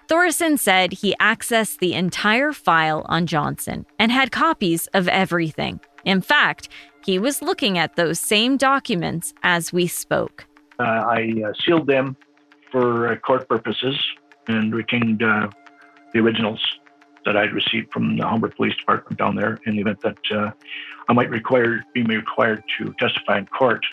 Thorson 0.08 0.56
said 0.56 0.92
he 0.92 1.14
accessed 1.20 1.78
the 1.78 1.94
entire 1.94 2.52
file 2.52 3.06
on 3.08 3.26
Johnson 3.26 3.86
and 3.98 4.10
had 4.10 4.32
copies 4.32 4.88
of 4.88 5.06
everything. 5.06 5.80
In 6.04 6.20
fact, 6.20 6.68
he 7.04 7.18
was 7.18 7.42
looking 7.42 7.78
at 7.78 7.96
those 7.96 8.20
same 8.20 8.56
documents 8.56 9.34
as 9.42 9.72
we 9.72 9.86
spoke. 9.86 10.46
Uh, 10.78 10.82
I 10.82 11.34
uh, 11.46 11.52
sealed 11.64 11.86
them 11.86 12.16
for 12.70 13.12
uh, 13.12 13.16
court 13.16 13.48
purposes 13.48 13.96
and 14.48 14.74
retained 14.74 15.20
the 15.20 16.18
originals 16.18 16.60
that 17.24 17.36
I'd 17.36 17.52
received 17.52 17.92
from 17.92 18.16
the 18.16 18.26
Humble 18.26 18.50
Police 18.50 18.76
Department 18.76 19.18
down 19.18 19.36
there 19.36 19.58
in 19.66 19.74
the 19.74 19.82
event 19.82 20.00
that 20.00 20.18
uh, 20.34 20.50
I 21.08 21.12
might 21.12 21.30
require 21.30 21.84
be 21.92 22.02
required 22.02 22.62
to 22.78 22.92
testify 22.98 23.38
in 23.38 23.46
court 23.46 23.84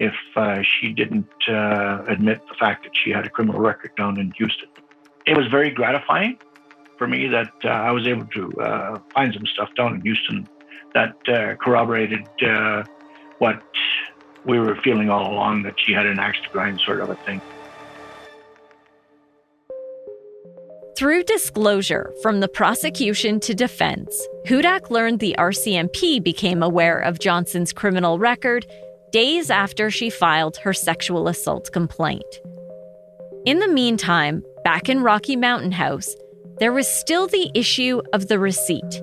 if 0.00 0.14
uh, 0.36 0.62
she 0.62 0.92
didn't 0.92 1.28
uh, 1.48 2.04
admit 2.08 2.40
the 2.48 2.54
fact 2.58 2.84
that 2.84 2.92
she 2.94 3.10
had 3.10 3.26
a 3.26 3.30
criminal 3.30 3.60
record 3.60 3.94
down 3.96 4.18
in 4.18 4.32
Houston. 4.32 4.68
It 5.26 5.36
was 5.36 5.46
very 5.48 5.70
gratifying 5.70 6.38
for 6.98 7.06
me 7.06 7.28
that 7.28 7.52
uh, 7.64 7.68
I 7.68 7.92
was 7.92 8.06
able 8.06 8.26
to 8.26 8.52
uh, 8.60 8.98
find 9.14 9.32
some 9.32 9.46
stuff 9.46 9.70
down 9.76 9.94
in 9.94 10.00
Houston 10.00 10.48
that 10.94 11.14
uh, 11.28 11.54
corroborated 11.56 12.26
what 13.38 13.62
we 14.44 14.58
were 14.58 14.76
feeling 14.76 15.10
all 15.10 15.32
along 15.32 15.62
that 15.62 15.74
she 15.78 15.92
had 15.92 16.06
an 16.06 16.18
axe 16.18 16.38
to 16.42 16.48
grind 16.50 16.80
sort 16.80 17.00
of 17.00 17.10
a 17.10 17.16
thing. 17.16 17.40
Through 20.96 21.24
disclosure 21.24 22.14
from 22.22 22.38
the 22.38 22.46
prosecution 22.46 23.40
to 23.40 23.54
defense, 23.54 24.16
Hudak 24.46 24.90
learned 24.90 25.18
the 25.18 25.34
RCMP 25.36 26.22
became 26.22 26.62
aware 26.62 27.00
of 27.00 27.18
Johnson's 27.18 27.72
criminal 27.72 28.20
record 28.20 28.64
days 29.10 29.50
after 29.50 29.90
she 29.90 30.08
filed 30.08 30.56
her 30.58 30.72
sexual 30.72 31.26
assault 31.26 31.72
complaint. 31.72 32.22
In 33.44 33.58
the 33.58 33.68
meantime, 33.68 34.44
back 34.62 34.88
in 34.88 35.02
Rocky 35.02 35.34
Mountain 35.34 35.72
House, 35.72 36.14
there 36.60 36.72
was 36.72 36.86
still 36.86 37.26
the 37.26 37.50
issue 37.54 38.00
of 38.12 38.28
the 38.28 38.38
receipt. 38.38 39.02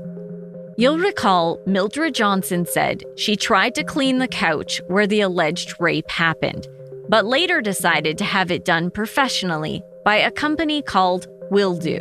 You'll 0.81 0.97
recall 0.97 1.59
Mildred 1.67 2.15
Johnson 2.15 2.65
said 2.65 3.03
she 3.15 3.35
tried 3.35 3.75
to 3.75 3.83
clean 3.83 4.17
the 4.17 4.27
couch 4.27 4.81
where 4.87 5.05
the 5.05 5.21
alleged 5.21 5.79
rape 5.79 6.09
happened, 6.09 6.67
but 7.07 7.23
later 7.23 7.61
decided 7.61 8.17
to 8.17 8.23
have 8.23 8.49
it 8.49 8.65
done 8.65 8.89
professionally 8.89 9.83
by 10.03 10.15
a 10.15 10.31
company 10.31 10.81
called 10.81 11.27
will 11.51 11.77
do. 11.77 11.99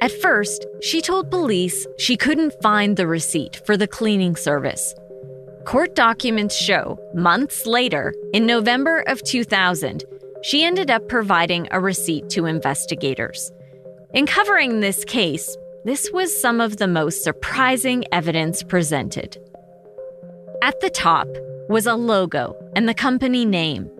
At 0.00 0.10
first, 0.10 0.66
she 0.80 1.00
told 1.00 1.30
police 1.30 1.86
she 1.98 2.16
couldn't 2.16 2.60
find 2.60 2.96
the 2.96 3.06
receipt 3.06 3.60
for 3.64 3.76
the 3.76 3.86
cleaning 3.86 4.34
service. 4.34 4.92
Court 5.64 5.94
documents 5.94 6.56
show 6.56 6.98
months 7.14 7.64
later, 7.64 8.12
in 8.34 8.44
November 8.44 9.04
of 9.06 9.22
2000, 9.22 10.02
she 10.42 10.64
ended 10.64 10.90
up 10.90 11.06
providing 11.06 11.68
a 11.70 11.78
receipt 11.78 12.28
to 12.30 12.46
investigators. 12.46 13.52
In 14.14 14.26
covering 14.26 14.80
this 14.80 15.04
case, 15.04 15.56
this 15.84 16.10
was 16.12 16.40
some 16.40 16.60
of 16.60 16.76
the 16.76 16.86
most 16.86 17.24
surprising 17.24 18.04
evidence 18.12 18.62
presented. 18.62 19.36
At 20.62 20.80
the 20.80 20.90
top 20.90 21.26
was 21.68 21.86
a 21.86 21.94
logo 21.94 22.54
and 22.76 22.88
the 22.88 22.94
company 22.94 23.44
name. 23.44 23.90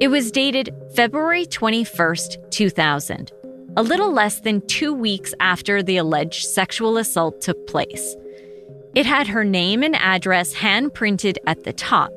It 0.00 0.08
was 0.08 0.30
dated 0.30 0.74
February 0.94 1.44
21st, 1.44 2.50
2000, 2.50 3.32
a 3.76 3.82
little 3.82 4.10
less 4.10 4.40
than 4.40 4.66
two 4.68 4.94
weeks 4.94 5.34
after 5.40 5.82
the 5.82 5.98
alleged 5.98 6.46
sexual 6.46 6.96
assault 6.96 7.42
took 7.42 7.66
place. 7.66 8.16
It 8.94 9.04
had 9.04 9.26
her 9.26 9.44
name 9.44 9.82
and 9.82 9.96
address 9.96 10.54
hand 10.54 10.94
printed 10.94 11.38
at 11.46 11.64
the 11.64 11.74
top. 11.74 12.10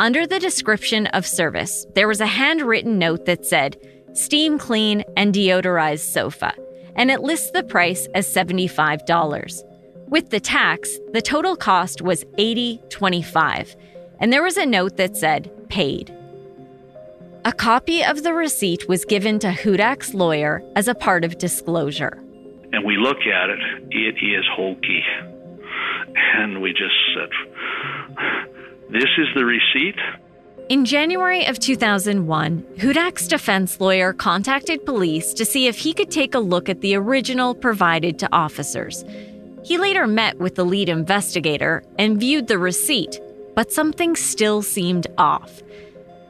Under 0.00 0.26
the 0.26 0.40
description 0.40 1.06
of 1.08 1.26
service, 1.26 1.86
there 1.94 2.08
was 2.08 2.20
a 2.20 2.26
handwritten 2.26 2.98
note 2.98 3.26
that 3.26 3.46
said, 3.46 3.76
Steam 4.14 4.58
clean 4.58 5.04
and 5.16 5.32
deodorized 5.32 6.00
sofa, 6.12 6.54
and 6.96 7.10
it 7.10 7.22
lists 7.22 7.50
the 7.50 7.62
price 7.62 8.06
as 8.14 8.32
$75. 8.32 9.62
With 10.08 10.30
the 10.30 10.40
tax, 10.40 10.98
the 11.12 11.22
total 11.22 11.56
cost 11.56 12.02
was 12.02 12.24
$80.25, 12.38 13.76
and 14.20 14.32
there 14.32 14.42
was 14.42 14.56
a 14.56 14.66
note 14.66 14.96
that 14.98 15.16
said, 15.16 15.50
paid. 15.68 16.14
A 17.44 17.52
copy 17.52 18.04
of 18.04 18.22
the 18.22 18.34
receipt 18.34 18.88
was 18.88 19.04
given 19.04 19.38
to 19.40 19.48
Hudak's 19.48 20.14
lawyer 20.14 20.62
as 20.76 20.86
a 20.86 20.94
part 20.94 21.24
of 21.24 21.38
disclosure. 21.38 22.22
And 22.72 22.84
we 22.84 22.96
look 22.96 23.18
at 23.20 23.50
it, 23.50 23.58
it 23.90 24.16
is 24.24 24.44
hokey. 24.54 25.02
And 26.36 26.62
we 26.62 26.72
just 26.72 26.94
said, 27.14 27.30
This 28.90 29.08
is 29.18 29.26
the 29.34 29.44
receipt? 29.44 29.96
In 30.68 30.84
January 30.84 31.44
of 31.46 31.58
2001, 31.58 32.62
Hudak's 32.76 33.26
defense 33.26 33.80
lawyer 33.80 34.12
contacted 34.12 34.86
police 34.86 35.34
to 35.34 35.44
see 35.44 35.66
if 35.66 35.76
he 35.76 35.92
could 35.92 36.10
take 36.10 36.34
a 36.34 36.38
look 36.38 36.68
at 36.68 36.80
the 36.80 36.94
original 36.94 37.54
provided 37.54 38.18
to 38.20 38.28
officers. 38.32 39.04
He 39.64 39.76
later 39.76 40.06
met 40.06 40.38
with 40.38 40.54
the 40.54 40.64
lead 40.64 40.88
investigator 40.88 41.82
and 41.98 42.18
viewed 42.18 42.46
the 42.46 42.58
receipt, 42.58 43.20
but 43.54 43.72
something 43.72 44.16
still 44.16 44.62
seemed 44.62 45.08
off. 45.18 45.62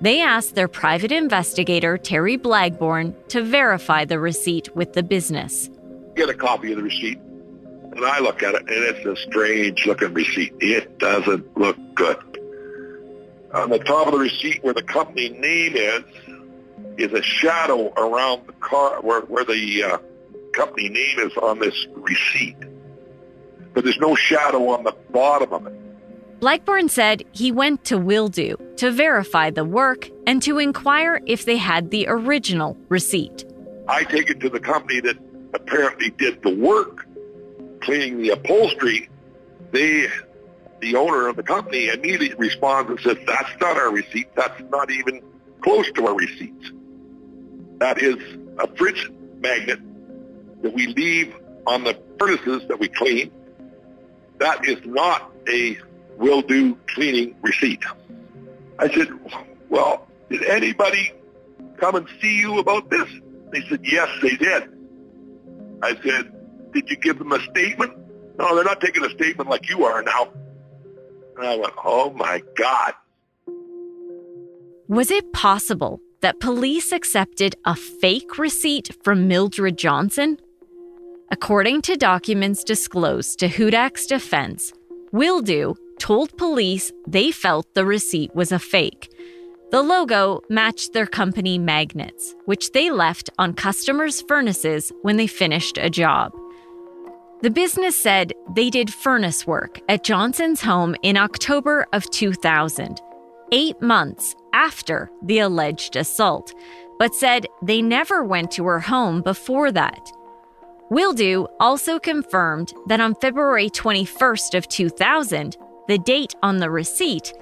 They 0.01 0.21
asked 0.21 0.55
their 0.55 0.67
private 0.67 1.13
investigator, 1.13 1.97
Terry 1.97 2.37
Blagborn, 2.37 3.15
to 3.29 3.43
verify 3.43 4.05
the 4.05 4.19
receipt 4.19 4.75
with 4.75 4.95
the 4.95 5.03
business. 5.03 5.71
Get 6.17 6.29
a 6.29 6.35
copy 6.35 6.73
of 6.73 6.79
the 6.79 6.83
receipt, 6.83 7.19
and 7.19 8.05
I 8.05 8.19
look 8.19 8.43
at 8.43 8.55
it, 8.55 8.63
and 8.63 8.71
it's 8.71 9.07
a 9.07 9.15
strange 9.29 9.87
looking 9.87 10.13
receipt. 10.15 10.55
It 10.61 10.99
doesn't 10.99 11.57
look 11.57 11.77
good. 11.95 12.17
On 13.55 13.69
the 13.69 13.79
top 13.79 14.07
of 14.07 14.13
the 14.15 14.19
receipt 14.19 14.65
where 14.65 14.75
the 14.75 14.83
company 14.83 15.29
name 15.29 15.77
is, 15.77 16.03
is 16.97 17.13
a 17.13 17.23
shadow 17.23 17.93
around 17.95 18.47
the 18.47 18.53
car 18.55 19.01
where, 19.03 19.21
where 19.23 19.45
the 19.45 19.85
uh, 19.85 19.99
company 20.53 20.89
name 20.89 21.19
is 21.19 21.37
on 21.37 21.59
this 21.59 21.87
receipt. 21.95 22.57
But 23.75 23.85
there's 23.85 23.99
no 23.99 24.15
shadow 24.15 24.69
on 24.71 24.85
the 24.85 24.95
bottom 25.11 25.53
of 25.53 25.67
it. 25.67 26.41
Blagborn 26.41 26.91
said 26.91 27.25
he 27.33 27.53
went 27.53 27.85
to 27.85 27.99
Will-Do 27.99 28.57
to 28.77 28.91
verify 28.91 29.51
the 29.51 29.65
work 29.65 30.11
and 30.27 30.43
to 30.43 30.59
inquire 30.59 31.21
if 31.27 31.45
they 31.45 31.57
had 31.57 31.91
the 31.91 32.07
original 32.09 32.77
receipt. 32.89 33.45
I 33.89 34.05
take 34.05 34.29
it 34.29 34.41
to 34.41 34.49
the 34.49 34.61
company 34.61 35.01
that 35.01 35.17
apparently 35.55 36.11
did 36.11 36.43
the 36.43 36.55
work, 36.55 37.07
cleaning 37.81 38.23
the 38.23 38.31
upholstery. 38.31 39.09
They 39.71 40.09
the 40.83 40.97
owner 40.97 41.29
of 41.29 41.37
the 41.37 41.45
company 41.45 41.89
immediately 41.89 42.35
responds 42.35 42.91
and 42.91 43.01
says, 43.01 43.17
that's 43.25 43.51
not 43.61 43.77
our 43.77 43.91
receipt. 43.93 44.35
That's 44.35 44.61
not 44.69 44.91
even 44.91 45.23
close 45.63 45.91
to 45.93 46.09
our 46.09 46.15
receipts. 46.15 46.73
That 47.79 48.03
is 48.03 48.17
a 48.59 48.67
fridge 48.67 49.09
magnet 49.39 49.79
that 50.63 50.73
we 50.75 50.89
leave 50.89 51.35
on 51.69 51.85
the 51.85 51.97
furnaces 52.19 52.67
that 52.67 52.81
we 52.81 52.89
clean. 52.89 53.31
That 54.39 54.69
is 54.69 54.85
not 54.85 55.31
a 55.49 55.79
will 56.17 56.43
do 56.43 56.77
cleaning 56.89 57.37
receipt. 57.43 57.85
I 58.79 58.93
said, 58.93 59.09
well, 59.69 60.09
did 60.31 60.43
anybody 60.45 61.13
come 61.77 61.95
and 61.95 62.09
see 62.21 62.41
you 62.41 62.59
about 62.59 62.91
this? 62.91 63.09
They 63.53 63.63
said, 63.69 63.81
yes, 63.85 64.09
they 64.21 64.35
did. 64.35 64.65
I 65.81 65.95
said, 66.03 66.33
did 66.73 66.91
you 66.91 66.97
give 66.97 67.19
them 67.19 67.31
a 67.31 67.41
statement? 67.51 67.93
No, 68.37 68.57
they're 68.57 68.65
not 68.65 68.81
taking 68.81 69.05
a 69.05 69.11
statement 69.11 69.49
like 69.49 69.69
you 69.69 69.85
are 69.85 70.03
now. 70.03 70.29
And 71.43 71.51
I 71.51 71.57
went, 71.57 71.75
oh 71.85 72.13
my 72.13 72.41
God. 72.55 72.93
Was 74.87 75.11
it 75.11 75.33
possible 75.33 75.99
that 76.21 76.39
police 76.39 76.93
accepted 76.93 77.57
a 77.65 77.75
fake 77.75 78.39
receipt 78.39 78.91
from 79.03 79.27
Mildred 79.27 79.77
Johnson? 79.77 80.39
According 81.33 81.83
to 81.83 81.97
documents 81.97 82.63
disclosed 82.63 83.41
to 83.41 83.49
Hudak's 83.49 84.07
defense, 84.07 84.73
Will-Do 85.11 85.75
told 85.99 86.39
police 86.39 86.93
they 87.09 87.33
felt 87.33 87.75
the 87.75 87.85
receipt 87.85 88.33
was 88.37 88.53
a 88.53 88.61
fake. 88.61 89.13
The 89.73 89.83
logo 89.83 90.43
matched 90.49 90.93
their 90.93 91.09
company 91.09 91.59
magnets, 91.59 92.37
which 92.45 92.71
they 92.71 92.89
left 92.91 93.31
on 93.37 93.55
customers' 93.55 94.23
furnaces 94.23 94.93
when 95.03 95.17
they 95.17 95.27
finished 95.27 95.77
a 95.77 95.91
job. 95.91 96.33
The 97.43 97.51
business 97.51 98.01
said 98.01 98.33
they 98.55 98.71
did 98.71 98.95
furnace 98.95 99.49
work 99.49 99.81
at 99.89 100.05
Johnson's 100.05 100.61
home 100.61 100.95
in 101.03 101.17
October 101.17 101.85
of 101.93 102.09
2000, 102.11 103.03
eight 103.51 103.83
months 103.83 104.37
after 104.53 105.11
the 105.25 105.41
alleged 105.41 105.97
assault, 105.97 106.55
but 107.01 107.17
said 107.17 107.47
they 107.61 107.83
never 107.83 108.23
went 108.23 108.53
to 108.53 108.65
her 108.67 108.79
home 108.79 109.23
before 109.23 109.73
that. 109.73 110.13
Will-Do 110.89 111.49
also 111.59 111.99
confirmed 111.99 112.75
that 112.87 113.01
on 113.01 113.17
February 113.17 113.69
21st 113.71 114.55
of 114.55 114.69
2000, 114.69 115.57
the 115.89 115.99
date 115.99 116.37
on 116.45 116.59
the 116.59 116.71
receipt, 116.71 117.33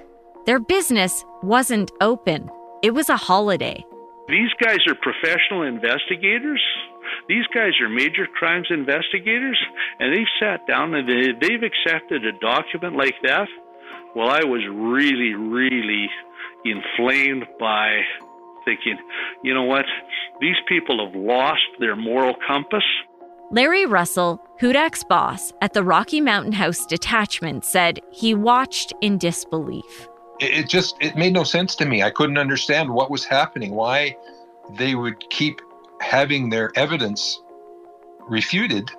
their 0.47 0.59
business 0.59 1.23
wasn't 1.43 1.91
open. 2.01 2.49
It 2.81 2.95
was 2.95 3.09
a 3.09 3.17
holiday. 3.17 3.85
These 4.29 4.49
guys 4.59 4.79
are 4.87 4.95
professional 4.95 5.61
investigators. 5.61 6.61
These 7.27 7.45
guys 7.53 7.73
are 7.81 7.89
major 7.89 8.27
crimes 8.27 8.67
investigators, 8.69 9.59
and 9.99 10.13
they've 10.13 10.33
sat 10.39 10.65
down 10.67 10.93
and 10.93 11.07
they, 11.07 11.31
they've 11.39 11.63
accepted 11.63 12.25
a 12.25 12.33
document 12.39 12.95
like 12.95 13.15
that. 13.23 13.47
Well, 14.15 14.29
I 14.29 14.43
was 14.43 14.61
really, 14.69 15.33
really 15.33 16.09
inflamed 16.65 17.45
by 17.59 18.01
thinking, 18.65 18.97
you 19.43 19.53
know 19.53 19.63
what? 19.63 19.85
These 20.39 20.57
people 20.67 21.05
have 21.05 21.15
lost 21.15 21.61
their 21.79 21.95
moral 21.95 22.35
compass. 22.47 22.83
Larry 23.51 23.85
Russell, 23.85 24.41
Hudak's 24.61 25.03
boss 25.03 25.53
at 25.61 25.73
the 25.73 25.83
Rocky 25.83 26.21
Mountain 26.21 26.53
House 26.53 26.85
detachment, 26.85 27.65
said 27.65 27.99
he 28.11 28.33
watched 28.33 28.93
in 29.01 29.17
disbelief. 29.17 30.07
It 30.39 30.69
just 30.69 30.95
it 31.01 31.15
made 31.15 31.33
no 31.33 31.43
sense 31.43 31.75
to 31.75 31.85
me. 31.85 32.01
I 32.01 32.09
couldn't 32.09 32.37
understand 32.37 32.91
what 32.91 33.11
was 33.11 33.25
happening, 33.25 33.71
why 33.71 34.15
they 34.77 34.95
would 34.95 35.29
keep 35.29 35.61
having 36.01 36.49
their 36.49 36.71
evidence 36.75 37.41
refuted, 38.27 38.89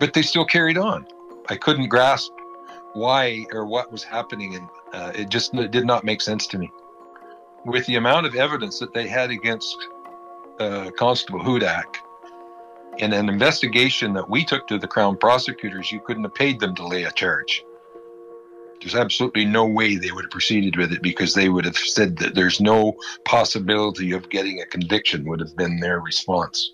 but 0.00 0.12
they 0.12 0.22
still 0.22 0.44
carried 0.44 0.78
on. 0.78 1.06
I 1.48 1.56
couldn't 1.56 1.88
grasp 1.88 2.32
why 2.94 3.44
or 3.52 3.66
what 3.66 3.92
was 3.92 4.02
happening, 4.02 4.54
and 4.54 4.68
uh, 4.92 5.12
it 5.14 5.28
just 5.28 5.54
it 5.54 5.70
did 5.70 5.84
not 5.84 6.04
make 6.04 6.20
sense 6.20 6.46
to 6.48 6.58
me. 6.58 6.70
With 7.64 7.86
the 7.86 7.96
amount 7.96 8.26
of 8.26 8.34
evidence 8.34 8.78
that 8.78 8.94
they 8.94 9.06
had 9.06 9.30
against 9.30 9.76
uh, 10.60 10.90
Constable 10.96 11.40
Hudak, 11.40 11.96
in 12.98 13.12
an 13.12 13.28
investigation 13.28 14.12
that 14.14 14.28
we 14.28 14.44
took 14.44 14.66
to 14.68 14.78
the 14.78 14.86
Crown 14.86 15.16
prosecutors, 15.16 15.90
you 15.90 16.00
couldn't 16.00 16.22
have 16.22 16.34
paid 16.34 16.60
them 16.60 16.74
to 16.76 16.86
lay 16.86 17.04
a 17.04 17.10
charge. 17.10 17.64
There's 18.84 18.94
absolutely 18.94 19.46
no 19.46 19.64
way 19.64 19.96
they 19.96 20.12
would 20.12 20.24
have 20.24 20.30
proceeded 20.30 20.76
with 20.76 20.92
it 20.92 21.00
because 21.00 21.32
they 21.32 21.48
would 21.48 21.64
have 21.64 21.78
said 21.78 22.18
that 22.18 22.34
there's 22.34 22.60
no 22.60 22.94
possibility 23.24 24.12
of 24.12 24.28
getting 24.28 24.60
a 24.60 24.66
conviction, 24.66 25.24
would 25.24 25.40
have 25.40 25.56
been 25.56 25.80
their 25.80 26.00
response. 26.00 26.70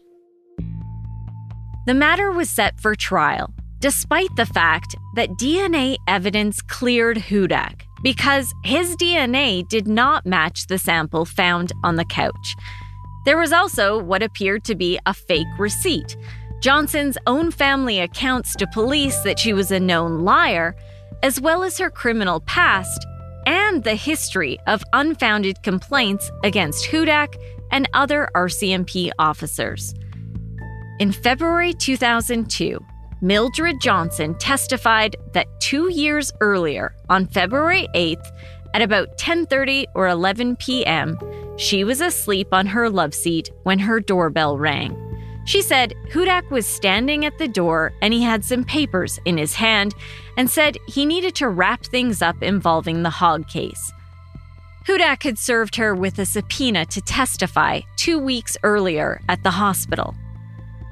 The 1.87 1.95
matter 1.95 2.33
was 2.33 2.51
set 2.51 2.81
for 2.81 2.97
trial, 2.97 3.55
despite 3.79 4.35
the 4.35 4.45
fact 4.45 4.97
that 5.15 5.31
DNA 5.31 5.99
evidence 6.09 6.61
cleared 6.63 7.17
Hudak 7.17 7.83
because 8.03 8.53
his 8.65 8.97
DNA 8.97 9.69
did 9.69 9.87
not 9.87 10.27
match 10.27 10.67
the 10.67 10.79
sample 10.79 11.25
found 11.25 11.71
on 11.85 11.95
the 11.95 12.05
couch. 12.05 12.57
There 13.25 13.39
was 13.39 13.53
also 13.53 14.03
what 14.03 14.23
appeared 14.23 14.65
to 14.65 14.75
be 14.75 14.99
a 15.07 15.15
fake 15.15 15.47
receipt. 15.61 16.17
Johnson's 16.61 17.17
own 17.29 17.53
family 17.53 18.01
accounts 18.01 18.57
to 18.57 18.67
police 18.67 19.21
that 19.21 19.39
she 19.39 19.53
was 19.53 19.71
a 19.71 19.79
known 19.79 20.25
liar 20.25 20.75
as 21.23 21.41
well 21.41 21.63
as 21.63 21.79
her 21.79 21.91
criminal 21.91 22.41
past 22.41 23.07
and 23.47 23.83
the 23.85 23.95
history 23.95 24.59
of 24.67 24.85
unfounded 24.93 25.63
complaints 25.63 26.31
against 26.45 26.87
Hudak 26.87 27.35
and 27.71 27.89
other 27.95 28.29
RCMP 28.35 29.11
officers. 29.19 29.95
In 30.99 31.13
February 31.13 31.73
2002, 31.73 32.79
Mildred 33.23 33.81
Johnson 33.81 34.35
testified 34.35 35.17
that 35.33 35.47
2 35.61 35.91
years 35.91 36.33
earlier, 36.41 36.95
on 37.09 37.27
February 37.27 37.87
8th, 37.95 38.25
at 38.73 38.83
about 38.83 39.19
10:30 39.19 39.87
or 39.95 40.09
11 40.09 40.57
p.m., 40.57 41.19
she 41.57 41.85
was 41.85 42.01
asleep 42.01 42.49
on 42.53 42.67
her 42.67 42.89
love 42.89 43.15
seat 43.15 43.51
when 43.65 43.79
her 43.79 44.01
doorbell 44.01 44.57
rang. 44.57 44.97
She 45.51 45.63
said 45.63 45.97
Hudak 46.13 46.49
was 46.51 46.65
standing 46.65 47.25
at 47.25 47.39
the 47.39 47.49
door 47.49 47.93
and 48.01 48.15
he 48.15 48.23
had 48.23 48.45
some 48.45 48.63
papers 48.63 49.19
in 49.25 49.37
his 49.37 49.55
hand 49.55 49.97
and 50.37 50.49
said 50.49 50.79
he 50.87 51.05
needed 51.05 51.35
to 51.35 51.49
wrap 51.49 51.85
things 51.85 52.23
up 52.23 52.41
involving 52.41 53.03
the 53.03 53.11
Hogg 53.11 53.49
case. 53.49 53.93
Hudak 54.87 55.25
had 55.25 55.41
served 55.41 55.75
her 55.75 55.93
with 55.93 56.21
a 56.21 56.25
subpoena 56.25 56.87
to 56.87 57.01
testify 57.01 57.81
two 57.97 58.21
weeks 58.21 58.57
earlier 58.63 59.21
at 59.29 59.43
the 59.43 59.51
hospital. 59.51 60.15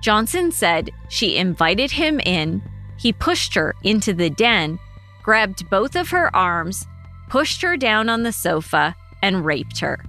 Johnson 0.02 0.50
said 0.50 0.90
she 1.08 1.36
invited 1.36 1.92
him 1.92 2.18
in, 2.18 2.60
he 2.96 3.12
pushed 3.12 3.54
her 3.54 3.76
into 3.84 4.12
the 4.12 4.28
den, 4.28 4.80
grabbed 5.22 5.70
both 5.70 5.94
of 5.94 6.08
her 6.08 6.34
arms, 6.34 6.84
pushed 7.28 7.62
her 7.62 7.76
down 7.76 8.08
on 8.08 8.24
the 8.24 8.32
sofa, 8.32 8.96
and 9.22 9.46
raped 9.46 9.78
her. 9.78 10.04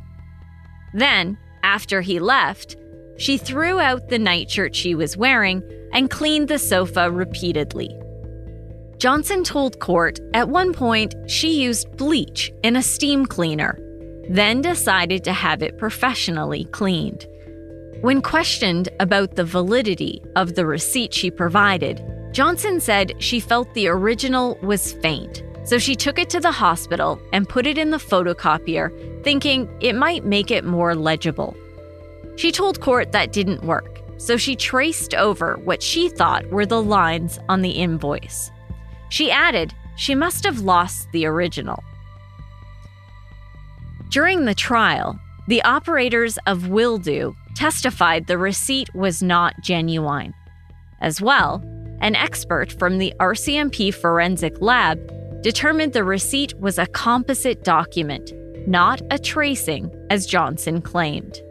Then, 0.91 1.37
after 1.61 2.01
he 2.01 2.17
left, 2.17 2.77
she 3.19 3.37
threw 3.37 3.79
out 3.79 4.07
the 4.07 4.17
nightshirt 4.17 4.73
she 4.73 4.95
was 4.95 5.17
wearing 5.17 5.61
and 5.91 6.09
cleaned 6.09 6.47
the 6.47 6.57
sofa 6.57 7.11
repeatedly. 7.11 7.95
Johnson 8.97 9.43
told 9.43 9.79
court 9.79 10.19
at 10.33 10.49
one 10.49 10.73
point 10.73 11.13
she 11.27 11.61
used 11.61 11.95
bleach 11.97 12.51
in 12.63 12.75
a 12.75 12.81
steam 12.81 13.25
cleaner, 13.25 13.77
then 14.29 14.61
decided 14.61 15.23
to 15.23 15.33
have 15.33 15.61
it 15.61 15.77
professionally 15.77 16.65
cleaned. 16.65 17.27
When 18.01 18.21
questioned 18.21 18.87
about 18.99 19.35
the 19.35 19.43
validity 19.43 20.21
of 20.37 20.55
the 20.55 20.65
receipt 20.65 21.13
she 21.13 21.29
provided, 21.29 22.01
Johnson 22.31 22.79
said 22.79 23.13
she 23.19 23.39
felt 23.39 23.73
the 23.73 23.87
original 23.89 24.57
was 24.61 24.93
faint, 24.93 25.43
so 25.65 25.77
she 25.77 25.95
took 25.95 26.19
it 26.19 26.29
to 26.29 26.39
the 26.39 26.51
hospital 26.51 27.19
and 27.33 27.49
put 27.49 27.67
it 27.67 27.77
in 27.77 27.89
the 27.89 27.97
photocopier, 27.97 29.23
thinking 29.23 29.69
it 29.81 29.95
might 29.95 30.23
make 30.23 30.51
it 30.51 30.63
more 30.63 30.95
legible. 30.95 31.57
She 32.39 32.53
told 32.53 32.79
court 32.79 33.11
that 33.11 33.33
didn't 33.33 33.65
work, 33.65 33.99
so 34.15 34.37
she 34.37 34.55
traced 34.55 35.13
over 35.13 35.57
what 35.65 35.83
she 35.83 36.07
thought 36.07 36.49
were 36.49 36.65
the 36.65 36.81
lines 36.81 37.37
on 37.49 37.61
the 37.61 37.71
invoice. 37.71 38.49
She 39.09 39.29
added 39.29 39.73
she 39.97 40.15
must 40.15 40.45
have 40.45 40.61
lost 40.61 41.11
the 41.11 41.25
original. 41.25 41.83
During 44.07 44.45
the 44.45 44.55
trial, 44.55 45.19
the 45.49 45.61
operators 45.63 46.37
of 46.47 46.69
Will-Do 46.69 47.35
testified 47.55 48.27
the 48.27 48.37
receipt 48.37 48.95
was 48.95 49.21
not 49.21 49.59
genuine. 49.61 50.33
As 51.01 51.21
well, 51.21 51.61
an 51.99 52.15
expert 52.15 52.71
from 52.71 52.99
the 52.99 53.13
RCMP 53.19 53.93
forensic 53.93 54.61
lab 54.61 54.97
determined 55.41 55.91
the 55.91 56.05
receipt 56.05 56.57
was 56.57 56.77
a 56.77 56.87
composite 56.87 57.65
document, 57.65 58.31
not 58.65 59.01
a 59.11 59.19
tracing, 59.19 59.91
as 60.09 60.25
Johnson 60.25 60.81
claimed. 60.81 61.41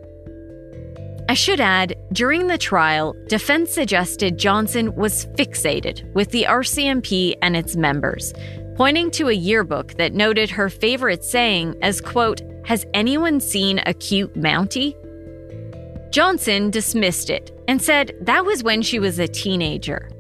I 1.31 1.35
should 1.35 1.61
add, 1.61 1.95
during 2.13 2.47
the 2.47 2.57
trial, 2.57 3.15
defense 3.27 3.71
suggested 3.71 4.39
Johnson 4.39 4.95
was 4.95 5.27
fixated 5.37 6.11
with 6.15 6.31
the 6.31 6.45
RCMP 6.45 7.35
and 7.43 7.55
its 7.55 7.77
members, 7.77 8.33
pointing 8.77 9.11
to 9.11 9.29
a 9.29 9.35
yearbook 9.35 9.93
that 9.99 10.15
noted 10.15 10.49
her 10.49 10.71
favorite 10.71 11.23
saying 11.23 11.77
as, 11.83 12.01
quote, 12.01 12.41
Has 12.65 12.87
anyone 12.95 13.41
seen 13.41 13.81
a 13.85 13.93
cute 13.93 14.35
Mountie? 14.37 14.97
Johnson 16.11 16.71
dismissed 16.71 17.29
it 17.29 17.51
and 17.69 17.83
said 17.83 18.17
that 18.23 18.47
was 18.47 18.63
when 18.63 18.81
she 18.81 18.99
was 18.99 19.19
a 19.19 19.29
teenager. 19.29 20.11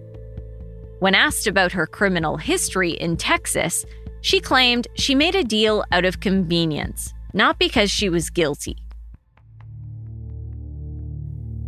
When 0.98 1.14
asked 1.14 1.46
about 1.46 1.72
her 1.72 1.86
criminal 1.86 2.36
history 2.36 2.90
in 2.90 3.16
Texas, 3.16 3.86
she 4.20 4.40
claimed 4.40 4.88
she 4.92 5.14
made 5.14 5.34
a 5.34 5.44
deal 5.44 5.84
out 5.90 6.04
of 6.04 6.20
convenience, 6.20 7.14
not 7.32 7.58
because 7.58 7.90
she 7.90 8.10
was 8.10 8.28
guilty. 8.28 8.76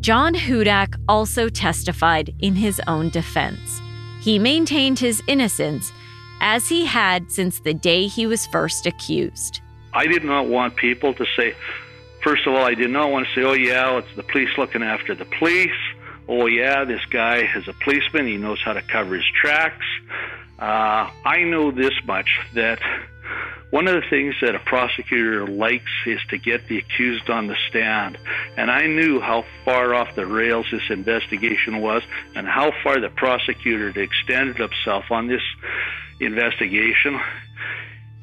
John 0.00 0.34
Hudak 0.34 0.94
also 1.08 1.50
testified 1.50 2.34
in 2.40 2.54
his 2.54 2.80
own 2.86 3.10
defense. 3.10 3.82
He 4.22 4.38
maintained 4.38 4.98
his 4.98 5.22
innocence, 5.26 5.92
as 6.40 6.66
he 6.66 6.86
had 6.86 7.30
since 7.30 7.60
the 7.60 7.74
day 7.74 8.06
he 8.06 8.26
was 8.26 8.46
first 8.46 8.86
accused. 8.86 9.60
I 9.92 10.06
did 10.06 10.24
not 10.24 10.46
want 10.46 10.76
people 10.76 11.12
to 11.12 11.26
say, 11.36 11.54
first 12.22 12.46
of 12.46 12.54
all, 12.54 12.64
I 12.64 12.72
did 12.72 12.88
not 12.88 13.10
want 13.10 13.26
to 13.26 13.34
say, 13.34 13.42
oh, 13.42 13.52
yeah, 13.52 13.98
it's 13.98 14.16
the 14.16 14.22
police 14.22 14.48
looking 14.56 14.82
after 14.82 15.14
the 15.14 15.26
police. 15.26 15.70
Oh, 16.28 16.46
yeah, 16.46 16.84
this 16.84 17.04
guy 17.10 17.50
is 17.54 17.68
a 17.68 17.74
policeman. 17.74 18.26
He 18.26 18.38
knows 18.38 18.62
how 18.64 18.72
to 18.72 18.82
cover 18.82 19.16
his 19.16 19.26
tracks. 19.38 19.84
Uh, 20.58 21.10
I 21.26 21.44
know 21.44 21.72
this 21.72 21.94
much 22.06 22.40
that 22.54 22.80
one 23.70 23.86
of 23.86 23.94
the 23.94 24.08
things 24.10 24.34
that 24.40 24.54
a 24.54 24.58
prosecutor 24.58 25.46
likes 25.46 25.90
is 26.04 26.20
to 26.30 26.38
get 26.38 26.66
the 26.66 26.78
accused 26.78 27.30
on 27.30 27.46
the 27.46 27.56
stand. 27.68 28.18
And 28.56 28.70
I 28.70 28.86
knew 28.86 29.20
how 29.20 29.44
far 29.64 29.94
off 29.94 30.16
the 30.16 30.26
rails 30.26 30.66
this 30.72 30.90
investigation 30.90 31.80
was 31.80 32.02
and 32.34 32.48
how 32.48 32.72
far 32.82 33.00
the 33.00 33.10
prosecutor 33.10 33.92
had 33.92 33.96
extended 33.96 34.56
himself 34.56 35.10
on 35.10 35.28
this 35.28 35.42
investigation. 36.18 37.20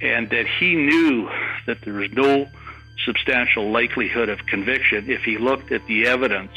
And 0.01 0.29
that 0.29 0.47
he 0.59 0.75
knew 0.75 1.29
that 1.65 1.81
there 1.81 1.93
was 1.93 2.11
no 2.11 2.47
substantial 3.05 3.71
likelihood 3.71 4.27
of 4.27 4.45
conviction 4.45 5.09
if 5.09 5.23
he 5.23 5.37
looked 5.37 5.71
at 5.71 5.85
the 5.87 6.07
evidence 6.07 6.51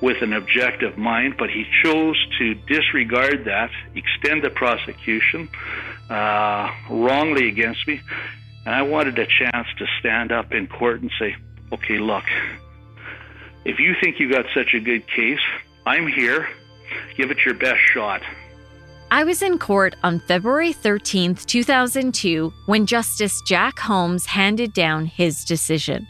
with 0.00 0.20
an 0.20 0.32
objective 0.32 0.98
mind, 0.98 1.36
but 1.38 1.48
he 1.48 1.64
chose 1.84 2.16
to 2.38 2.54
disregard 2.66 3.44
that, 3.44 3.70
extend 3.94 4.42
the 4.42 4.50
prosecution 4.50 5.48
uh, 6.12 6.70
wrongly 6.90 7.48
against 7.48 7.86
me. 7.86 8.00
And 8.64 8.74
I 8.74 8.82
wanted 8.82 9.18
a 9.18 9.26
chance 9.26 9.66
to 9.78 9.86
stand 9.98 10.30
up 10.30 10.52
in 10.52 10.66
court 10.66 11.00
and 11.00 11.10
say, 11.18 11.36
okay, 11.72 11.98
look, 11.98 12.24
if 13.64 13.78
you 13.78 13.94
think 14.00 14.20
you 14.20 14.30
got 14.30 14.46
such 14.54 14.74
a 14.74 14.80
good 14.80 15.06
case, 15.08 15.40
I'm 15.86 16.06
here. 16.06 16.48
Give 17.16 17.30
it 17.30 17.38
your 17.44 17.54
best 17.54 17.80
shot. 17.92 18.22
I 19.10 19.24
was 19.24 19.42
in 19.42 19.58
court 19.58 19.94
on 20.02 20.20
February 20.20 20.72
13, 20.72 21.34
2002, 21.34 22.52
when 22.66 22.86
Justice 22.86 23.42
Jack 23.46 23.78
Holmes 23.78 24.24
handed 24.24 24.72
down 24.72 25.04
his 25.06 25.44
decision. 25.44 26.06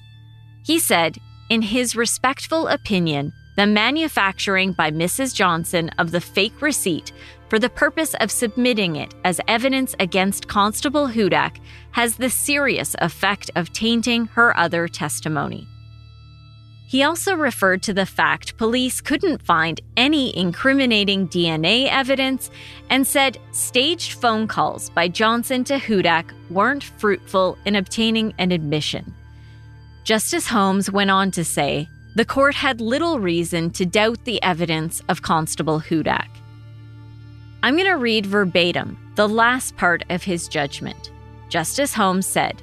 He 0.65 0.79
said, 0.79 1.19
in 1.51 1.63
his 1.63 1.97
respectful 1.97 2.69
opinion, 2.69 3.33
the 3.57 3.67
manufacturing 3.67 4.73
by 4.73 4.91
Mrs. 4.91 5.35
Johnson 5.35 5.91
of 5.99 6.13
the 6.13 6.21
fake 6.21 6.63
receipt 6.63 7.13
for 7.53 7.59
the 7.59 7.69
purpose 7.69 8.15
of 8.15 8.31
submitting 8.31 8.97
it 8.97 9.15
as 9.25 9.39
evidence 9.47 9.95
against 10.01 10.49
Constable 10.49 11.07
Hudak 11.07 11.61
has 11.91 12.17
the 12.17 12.31
serious 12.31 12.97
effect 12.99 13.51
of 13.57 13.71
tainting 13.75 14.25
her 14.29 14.57
other 14.57 14.89
testimony. 14.89 15.69
He 16.89 17.03
also 17.03 17.37
referred 17.37 17.83
to 17.83 17.93
the 17.93 18.07
fact 18.07 18.57
police 18.57 19.03
couldn't 19.03 19.43
find 19.43 19.83
any 19.99 20.35
incriminating 20.35 21.29
DNA 21.29 21.89
evidence 21.91 22.51
and 22.89 23.07
said 23.07 23.37
staged 23.51 24.13
phone 24.13 24.49
calls 24.49 24.89
by 24.89 25.09
Johnson 25.09 25.63
to 25.65 25.75
Hudak 25.75 26.33
weren't 26.49 26.85
fruitful 26.85 27.59
in 27.67 27.77
obtaining 27.77 28.33
an 28.39 28.51
admission. 28.51 29.15
Justice 30.05 30.47
Holmes 30.47 30.91
went 30.91 31.11
on 31.11 31.31
to 31.33 31.45
say 31.45 31.87
the 32.17 32.25
court 32.25 32.55
had 32.55 32.81
little 32.81 33.21
reason 33.21 33.69
to 33.73 33.85
doubt 33.85 34.25
the 34.25 34.43
evidence 34.43 35.03
of 35.11 35.21
Constable 35.21 35.81
Hudak. 35.81 36.29
I'm 37.65 37.77
going 37.77 37.87
to 37.87 37.93
read 37.93 38.27
verbatim 38.27 38.99
the 39.15 39.29
last 39.29 39.77
part 39.77 40.03
of 40.11 40.25
his 40.25 40.49
judgment. 40.49 41.13
Justice 41.49 41.95
Holmes 41.95 42.27
said, 42.27 42.61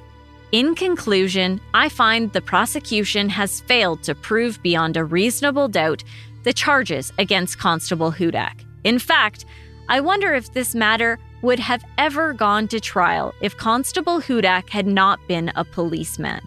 In 0.52 0.74
conclusion, 0.74 1.58
I 1.72 1.88
find 1.88 2.30
the 2.30 2.42
prosecution 2.42 3.30
has 3.30 3.62
failed 3.62 4.02
to 4.02 4.14
prove 4.14 4.62
beyond 4.62 4.98
a 4.98 5.04
reasonable 5.04 5.68
doubt 5.68 6.04
the 6.42 6.52
charges 6.52 7.14
against 7.18 7.58
Constable 7.58 8.12
Hudak. 8.12 8.64
In 8.84 8.98
fact, 8.98 9.46
I 9.88 10.00
wonder 10.00 10.34
if 10.34 10.52
this 10.52 10.74
matter 10.74 11.18
would 11.40 11.58
have 11.60 11.82
ever 11.96 12.34
gone 12.34 12.68
to 12.68 12.78
trial 12.78 13.34
if 13.40 13.56
Constable 13.56 14.20
Hudak 14.20 14.68
had 14.68 14.86
not 14.86 15.18
been 15.26 15.50
a 15.56 15.64
policeman. 15.64 16.46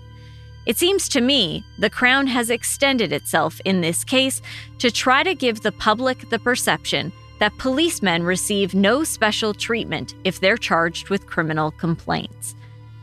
It 0.68 0.78
seems 0.78 1.10
to 1.10 1.22
me 1.22 1.66
the 1.80 1.89
Crown 1.89 2.28
has 2.28 2.51
extended 2.51 3.12
itself 3.12 3.60
in 3.66 3.82
this 3.82 4.04
case 4.04 4.43
to 4.78 4.91
try 4.91 5.24
to 5.24 5.34
give 5.34 5.62
the 5.62 5.72
public 5.72 6.30
the 6.30 6.39
perception 6.39 7.12
that 7.44 7.58
policemen 7.58 8.24
receive 8.24 8.74
no 8.74 9.04
special 9.04 9.54
treatment 9.54 10.16
if 10.24 10.39
they're 10.39 10.56
charged 10.56 11.10
with 11.10 11.28
criminal 11.28 11.72
complaints. 11.72 12.56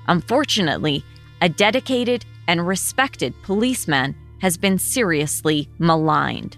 Unfortunately, 0.09 1.05
a 1.43 1.49
dedicated 1.51 2.25
and 2.49 2.67
respected 2.67 3.35
policeman 3.43 4.17
has 4.41 4.57
been 4.57 4.79
seriously 4.79 5.69
maligned. 5.79 6.57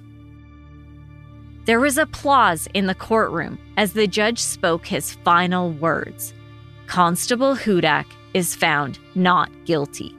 There 1.64 1.80
was 1.80 1.99
applause 1.99 2.68
in 2.72 2.87
the 2.87 2.95
courtroom 2.95 3.59
as 3.76 3.95
the 3.95 4.07
judge 4.07 4.39
spoke 4.39 4.87
his 4.87 5.14
final 5.14 5.72
words 5.72 6.35
Constable 6.87 7.57
Hudak 7.57 8.07
is 8.33 8.55
found 8.55 9.01
not 9.16 9.51
guilty 9.64 10.14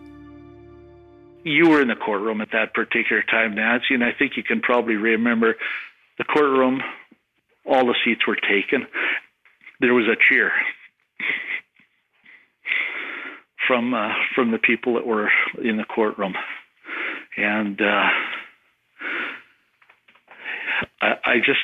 you 1.45 1.67
were 1.67 1.81
in 1.81 1.89
the 1.89 1.95
courtroom 1.95 2.39
at 2.39 2.51
that 2.53 2.73
particular 2.73 3.21
time, 3.21 3.55
Nancy, 3.55 3.93
and 3.93 4.01
I 4.01 4.13
think 4.17 4.37
you 4.37 4.43
can 4.43 4.61
probably 4.61 4.95
remember 4.95 5.57
the 6.17 6.23
courtroom. 6.23 6.81
All 7.65 7.85
the 7.85 7.95
seats 8.03 8.21
were 8.27 8.35
taken. 8.35 8.87
There 9.79 9.93
was 9.93 10.05
a 10.05 10.17
cheer 10.29 10.51
from 13.67 13.93
uh, 13.93 14.09
from 14.35 14.51
the 14.51 14.57
people 14.57 14.95
that 14.95 15.05
were 15.05 15.29
in 15.63 15.77
the 15.77 15.85
courtroom, 15.85 16.33
and 17.37 17.79
uh, 17.81 18.09
I, 21.01 21.07
I 21.25 21.35
just 21.37 21.59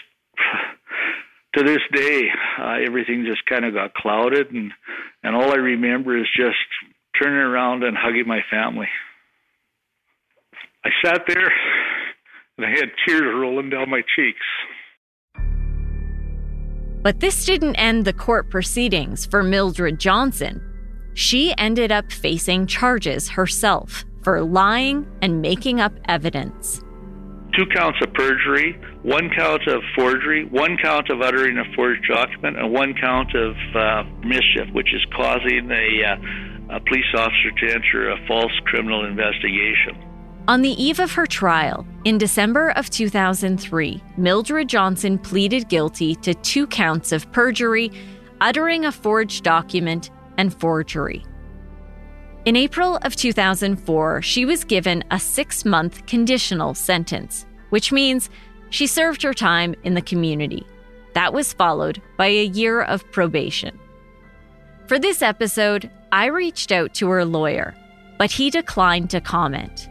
to 1.56 1.64
this 1.64 1.82
day 1.91 2.30
uh, 2.60 2.78
everything 2.86 3.26
just 3.26 3.45
kind 3.45 3.66
of 3.66 3.74
got 3.74 3.93
clouded, 3.93 4.52
and 4.52 4.72
and 5.24 5.36
all 5.36 5.52
I 5.52 5.58
remember 5.58 6.18
is 6.18 6.28
just 6.36 6.58
turning 7.22 7.38
around 7.38 7.84
and 7.84 7.97
hugging 7.97 8.28
my 8.28 8.41
family. 8.50 8.88
I 10.84 10.89
sat 11.04 11.24
there 11.28 11.52
and 12.58 12.66
I 12.66 12.70
had 12.70 12.91
tears 13.06 13.36
rolling 13.36 13.70
down 13.70 13.89
my 13.89 14.02
cheeks. 14.16 14.45
But 17.02 17.22
this 17.22 17.45
didn't 17.45 17.76
end 17.76 18.06
the 18.06 18.14
court 18.14 18.50
proceedings 18.50 19.26
for 19.26 19.41
Mildred 19.41 20.00
Johnson. 20.00 20.62
She 21.14 21.54
ended 21.58 21.91
up 21.91 22.12
facing 22.12 22.68
charges 22.68 23.30
herself 23.30 24.06
for 24.22 24.41
lying 24.41 25.08
and 25.22 25.41
making 25.41 25.80
up 25.80 25.93
evidence. 26.06 26.82
Two 27.58 27.66
counts 27.74 28.00
of 28.02 28.14
perjury, 28.14 28.80
one 29.04 29.30
count 29.36 29.66
of 29.68 29.82
forgery, 29.95 30.45
one 30.45 30.78
count 30.82 31.10
of 31.10 31.22
uttering 31.22 31.58
a 31.58 31.64
forged 31.74 32.06
document, 32.08 32.58
and 32.58 32.72
one 32.72 32.93
count 32.93 33.34
of 33.34 33.56
uh, 33.76 34.04
mischief, 34.26 34.68
which 34.74 34.93
is 34.93 35.02
causing 35.16 35.70
a, 35.72 36.04
uh, 36.04 36.76
a 36.76 36.80
police 36.82 37.12
officer 37.16 37.52
to 37.60 37.74
enter 37.74 38.12
a 38.12 38.28
false 38.28 38.52
criminal 38.66 39.06
investigation. 39.06 40.09
On 40.50 40.64
the 40.64 40.84
eve 40.84 41.00
of 41.00 41.12
her 41.12 41.28
trial, 41.28 41.86
in 42.06 42.18
December 42.18 42.70
of 42.72 42.89
2003, 42.89 44.02
Mildred 44.18 44.68
Johnson 44.68 45.20
pleaded 45.20 45.70
guilty 45.70 46.16
to 46.16 46.34
two 46.34 46.66
counts 46.66 47.12
of 47.12 47.32
perjury, 47.32 47.91
uttering 48.41 48.84
a 48.84 48.91
forged 48.91 49.43
document, 49.43 50.10
and 50.39 50.52
forgery. 50.52 51.24
In 52.45 52.56
April 52.56 52.97
of 53.04 53.16
2004, 53.16 54.24
she 54.24 54.43
was 54.43 54.64
given 54.64 55.04
a 55.12 55.20
six 55.20 55.66
month 55.66 56.04
conditional 56.08 56.74
sentence, 56.74 57.45
which 57.70 57.91
means 57.91 58.32
she 58.72 58.88
served 58.88 59.22
her 59.22 59.36
time 59.36 59.76
in 59.84 59.93
the 59.93 60.02
community. 60.02 60.66
That 61.14 61.32
was 61.32 61.54
followed 61.54 62.02
by 62.18 62.26
a 62.26 62.45
year 62.45 62.82
of 62.82 63.06
probation. 63.12 63.78
For 64.88 64.97
this 64.97 65.22
episode, 65.22 65.91
I 66.12 66.26
reached 66.26 66.72
out 66.72 66.95
to 66.95 67.08
her 67.10 67.24
lawyer, 67.24 67.76
but 68.18 68.32
he 68.32 68.50
declined 68.50 69.12
to 69.12 69.22
comment. 69.22 69.88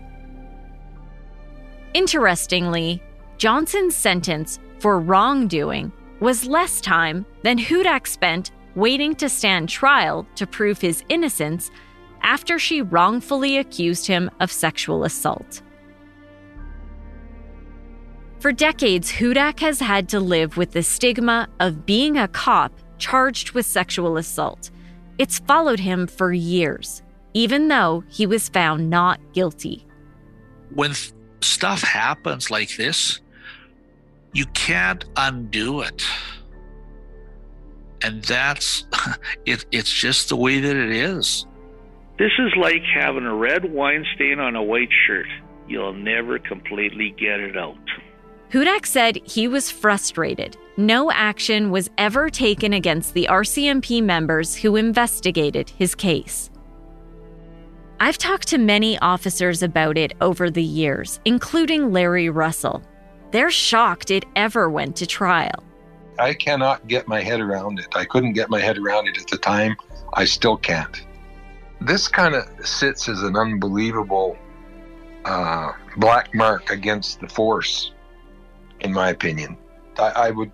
Interestingly, 1.99 3.03
Johnson's 3.39 3.97
sentence 3.97 4.61
for 4.79 5.01
wrongdoing 5.01 5.91
was 6.21 6.47
less 6.47 6.81
time 6.81 7.27
than 7.43 7.59
Hudak 7.59 8.07
spent 8.07 8.53
waiting 8.77 9.17
to 9.17 9.29
stand 9.29 9.69
trial 9.69 10.25
to 10.37 10.47
prove 10.47 10.81
his 10.81 11.03
innocence 11.09 11.73
after 12.23 12.57
she 12.57 12.83
wrongfully 12.83 13.59
accused 13.59 14.07
him 14.07 14.31
of 14.39 14.53
sexual 14.53 15.03
assault. 15.03 15.61
For 18.39 18.53
decades, 18.53 19.11
Hudak 19.11 19.59
has 19.59 19.81
had 19.81 20.09
to 20.11 20.21
live 20.21 20.57
with 20.57 20.71
the 20.71 20.85
stigma 20.85 21.49
of 21.59 21.85
being 21.85 22.17
a 22.17 22.29
cop 22.29 22.71
charged 22.99 23.55
with 23.55 23.67
sexual 23.67 24.19
assault. 24.19 24.71
It's 25.19 25.41
followed 25.41 25.81
him 25.81 26.07
for 26.07 26.33
years, 26.33 27.03
even 27.35 27.67
though 27.67 28.05
he 28.07 28.25
was 28.25 28.49
found 28.49 28.89
not 28.89 29.19
guilty. 29.33 29.85
When 30.73 30.95
stuff 31.41 31.83
happens 31.83 32.51
like 32.51 32.77
this, 32.77 33.21
you 34.33 34.47
can't 34.47 35.05
undo 35.17 35.81
it. 35.81 36.05
And 38.03 38.23
that's 38.25 38.87
it, 39.47 39.65
it's 39.73 39.93
just 39.93 40.29
the 40.29 40.37
way 40.37 40.61
that 40.61 40.77
it 40.77 40.91
is. 40.91 41.47
This 42.19 42.33
is 42.39 42.53
like 42.57 42.83
having 42.95 43.25
a 43.25 43.35
red 43.35 43.73
wine 43.73 44.05
stain 44.15 44.41
on 44.41 44.57
a 44.57 44.63
white 44.63 44.91
shirt. 45.07 45.29
You'll 45.69 45.93
never 45.93 46.39
completely 46.39 47.15
get 47.17 47.41
it 47.41 47.57
out. 47.57 47.77
Hudak 48.51 48.87
said 48.87 49.17
he 49.25 49.47
was 49.47 49.71
frustrated. 49.71 50.57
No 50.77 51.11
action 51.11 51.71
was 51.71 51.91
ever 51.99 52.31
taken 52.31 52.73
against 52.73 53.13
the 53.13 53.27
RCMP 53.31 54.03
members 54.03 54.55
who 54.55 54.77
investigated 54.77 55.69
his 55.71 55.95
case. 55.95 56.48
I've 58.01 58.19
talked 58.19 58.47
to 58.49 58.59
many 58.59 58.97
officers 59.01 59.65
about 59.65 59.99
it 59.99 60.13
over 60.21 60.51
the 60.51 60.63
years, 60.63 61.19
including 61.25 61.93
Larry 61.93 62.31
Russell. 62.31 62.81
They're 63.33 63.51
shocked 63.51 64.13
it 64.13 64.25
ever 64.37 64.71
went 64.71 64.95
to 64.97 65.07
trial. 65.07 65.65
I 66.17 66.35
cannot 66.35 66.87
get 66.87 67.09
my 67.09 67.21
head 67.21 67.41
around 67.41 67.81
it. 67.81 67.89
I 67.97 68.05
couldn't 68.05 68.35
get 68.35 68.51
my 68.51 68.61
head 68.61 68.79
around 68.79 69.09
it 69.09 69.19
at 69.19 69.27
the 69.27 69.37
time. 69.37 69.77
I 70.15 70.27
still 70.27 70.57
can't. 70.57 71.05
This 71.81 72.07
kind 72.07 72.37
of 72.37 72.45
sits 72.65 73.09
as 73.09 73.23
an 73.23 73.37
unbelievable 73.37 74.39
uh, 75.25 75.73
black 75.97 76.33
mark 76.35 76.71
against 76.71 77.21
the 77.21 77.29
force, 77.29 77.93
in 78.81 78.93
my 78.93 79.11
opinion. 79.11 79.57
I, 79.99 80.11
I 80.11 80.31
would 80.31 80.53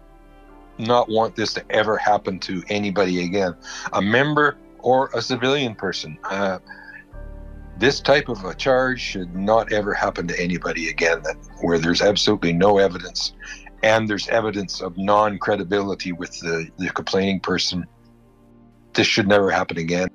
not 0.78 1.10
want 1.10 1.36
this 1.36 1.52
to 1.54 1.64
ever 1.70 1.98
happen 1.98 2.38
to 2.40 2.62
anybody 2.70 3.24
again, 3.24 3.54
a 3.92 4.00
member 4.00 4.56
or 4.78 5.10
a 5.14 5.20
civilian 5.20 5.74
person. 5.74 6.18
Uh, 6.24 6.58
this 7.78 8.00
type 8.00 8.28
of 8.28 8.44
a 8.44 8.54
charge 8.54 9.00
should 9.00 9.34
not 9.34 9.72
ever 9.72 9.92
happen 9.92 10.28
to 10.28 10.40
anybody 10.40 10.88
again 10.88 11.22
that 11.22 11.36
where 11.60 11.78
there's 11.78 12.02
absolutely 12.02 12.52
no 12.52 12.78
evidence 12.78 13.32
and 13.82 14.08
there's 14.08 14.28
evidence 14.28 14.80
of 14.80 14.96
non-credibility 14.96 16.12
with 16.12 16.38
the, 16.40 16.68
the 16.78 16.88
complaining 16.90 17.40
person 17.40 17.86
this 18.94 19.06
should 19.06 19.26
never 19.26 19.50
happen 19.50 19.76
again. 19.76 20.08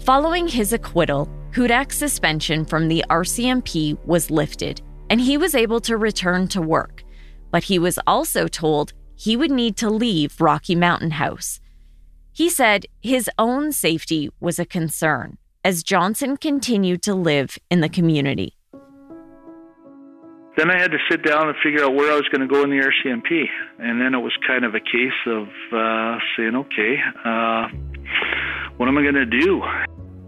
Following 0.00 0.46
his 0.46 0.72
acquittal 0.72 1.28
hudak's 1.52 1.96
suspension 1.96 2.64
from 2.64 2.88
the 2.88 3.04
rcmp 3.10 3.98
was 4.06 4.30
lifted 4.30 4.80
and 5.10 5.20
he 5.20 5.36
was 5.36 5.54
able 5.54 5.80
to 5.80 5.96
return 5.96 6.48
to 6.48 6.62
work. 6.62 7.04
But 7.50 7.64
he 7.64 7.78
was 7.78 7.98
also 8.06 8.48
told 8.48 8.92
he 9.16 9.36
would 9.36 9.50
need 9.50 9.76
to 9.78 9.90
leave 9.90 10.40
rocky 10.40 10.74
mountain 10.74 11.10
house 11.10 11.60
he 12.32 12.48
said 12.48 12.86
his 13.00 13.30
own 13.38 13.72
safety 13.72 14.30
was 14.40 14.58
a 14.58 14.64
concern 14.64 15.38
as 15.64 15.82
Johnson 15.82 16.36
continued 16.36 17.02
to 17.02 17.14
live 17.14 17.58
in 17.70 17.80
the 17.80 17.88
community. 17.88 18.56
Then 20.56 20.70
I 20.70 20.78
had 20.78 20.90
to 20.90 20.98
sit 21.10 21.24
down 21.24 21.48
and 21.48 21.56
figure 21.62 21.82
out 21.84 21.94
where 21.94 22.12
I 22.12 22.16
was 22.16 22.28
going 22.30 22.46
to 22.46 22.52
go 22.52 22.62
in 22.62 22.70
the 22.70 22.76
RCMP. 22.76 23.44
And 23.78 24.00
then 24.00 24.14
it 24.14 24.18
was 24.18 24.32
kind 24.46 24.64
of 24.64 24.74
a 24.74 24.80
case 24.80 25.12
of 25.26 25.48
uh, 25.72 26.18
saying, 26.36 26.54
okay, 26.56 26.98
uh, 27.24 27.68
what 28.76 28.88
am 28.88 28.98
I 28.98 29.02
going 29.02 29.14
to 29.14 29.24
do? 29.24 29.62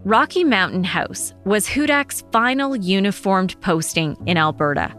Rocky 0.03 0.43
Mountain 0.43 0.83
House 0.83 1.33
was 1.45 1.67
Hudak's 1.67 2.23
final 2.31 2.75
uniformed 2.75 3.59
posting 3.61 4.17
in 4.25 4.37
Alberta. 4.37 4.95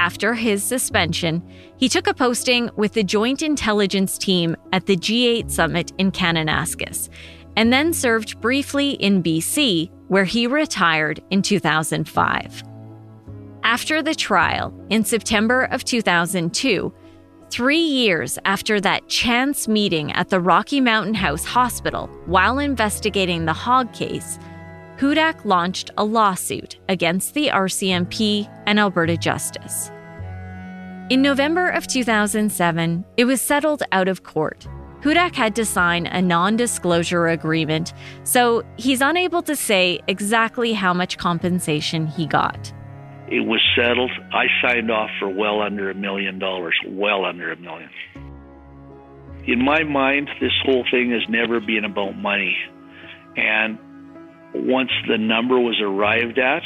After 0.00 0.32
his 0.32 0.64
suspension, 0.64 1.46
he 1.76 1.86
took 1.86 2.06
a 2.06 2.14
posting 2.14 2.70
with 2.74 2.94
the 2.94 3.04
Joint 3.04 3.42
Intelligence 3.42 4.16
Team 4.16 4.56
at 4.72 4.86
the 4.86 4.96
G8 4.96 5.50
Summit 5.50 5.92
in 5.98 6.10
Kananaskis, 6.10 7.10
and 7.54 7.70
then 7.70 7.92
served 7.92 8.40
briefly 8.40 8.92
in 8.92 9.22
BC, 9.22 9.90
where 10.08 10.24
he 10.24 10.46
retired 10.46 11.22
in 11.28 11.42
2005. 11.42 12.62
After 13.62 14.02
the 14.02 14.14
trial, 14.14 14.72
in 14.88 15.04
September 15.04 15.64
of 15.64 15.84
2002, 15.84 16.90
three 17.50 17.76
years 17.76 18.38
after 18.46 18.80
that 18.80 19.06
chance 19.06 19.68
meeting 19.68 20.12
at 20.12 20.30
the 20.30 20.40
Rocky 20.40 20.80
Mountain 20.80 21.12
House 21.14 21.44
Hospital 21.44 22.06
while 22.24 22.58
investigating 22.58 23.44
the 23.44 23.52
Hogg 23.52 23.92
case, 23.92 24.38
Hudak 25.00 25.46
launched 25.46 25.90
a 25.96 26.04
lawsuit 26.04 26.78
against 26.90 27.32
the 27.32 27.48
RCMP 27.48 28.46
and 28.66 28.78
Alberta 28.78 29.16
Justice. 29.16 29.90
In 31.08 31.22
November 31.22 31.70
of 31.70 31.86
2007, 31.86 33.06
it 33.16 33.24
was 33.24 33.40
settled 33.40 33.82
out 33.92 34.08
of 34.08 34.24
court. 34.24 34.68
Hudak 35.00 35.34
had 35.34 35.56
to 35.56 35.64
sign 35.64 36.04
a 36.04 36.20
non 36.20 36.54
disclosure 36.54 37.28
agreement, 37.28 37.94
so 38.24 38.62
he's 38.76 39.00
unable 39.00 39.40
to 39.40 39.56
say 39.56 40.00
exactly 40.06 40.74
how 40.74 40.92
much 40.92 41.16
compensation 41.16 42.06
he 42.06 42.26
got. 42.26 42.70
It 43.26 43.46
was 43.46 43.62
settled. 43.74 44.10
I 44.34 44.48
signed 44.60 44.90
off 44.90 45.08
for 45.18 45.30
well 45.30 45.62
under 45.62 45.90
a 45.90 45.94
million 45.94 46.38
dollars, 46.38 46.74
well 46.86 47.24
under 47.24 47.50
a 47.50 47.56
million. 47.56 47.88
In 49.46 49.64
my 49.64 49.82
mind, 49.82 50.28
this 50.42 50.52
whole 50.62 50.84
thing 50.90 51.10
has 51.12 51.22
never 51.30 51.58
been 51.58 51.86
about 51.86 52.18
money. 52.18 52.54
And 53.36 53.78
once 54.54 54.90
the 55.08 55.18
number 55.18 55.58
was 55.58 55.80
arrived 55.80 56.38
at, 56.38 56.62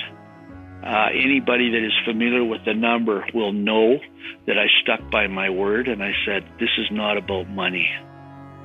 uh, 0.84 1.08
anybody 1.14 1.70
that 1.70 1.84
is 1.84 1.92
familiar 2.04 2.44
with 2.44 2.64
the 2.64 2.74
number 2.74 3.24
will 3.32 3.52
know 3.52 3.98
that 4.46 4.58
I 4.58 4.66
stuck 4.82 5.10
by 5.10 5.26
my 5.26 5.48
word 5.48 5.88
and 5.88 6.02
I 6.02 6.12
said, 6.26 6.44
this 6.60 6.68
is 6.78 6.86
not 6.90 7.16
about 7.16 7.48
money. 7.48 7.88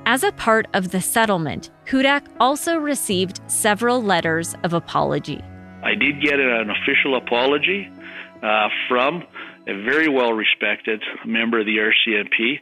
As 0.06 0.22
a 0.22 0.32
part 0.32 0.66
of 0.74 0.90
the 0.90 1.00
settlement, 1.00 1.70
Hudak 1.86 2.26
also 2.38 2.76
received 2.76 3.40
several 3.46 4.02
letters 4.02 4.54
of 4.64 4.72
apology. 4.72 5.40
I 5.82 5.94
did 5.94 6.20
get 6.20 6.38
an 6.40 6.70
official 6.70 7.16
apology 7.16 7.88
uh, 8.42 8.68
from 8.88 9.22
a 9.66 9.82
very 9.84 10.08
well 10.08 10.32
respected 10.32 11.02
member 11.24 11.60
of 11.60 11.66
the 11.66 11.76
RCMP 11.76 12.56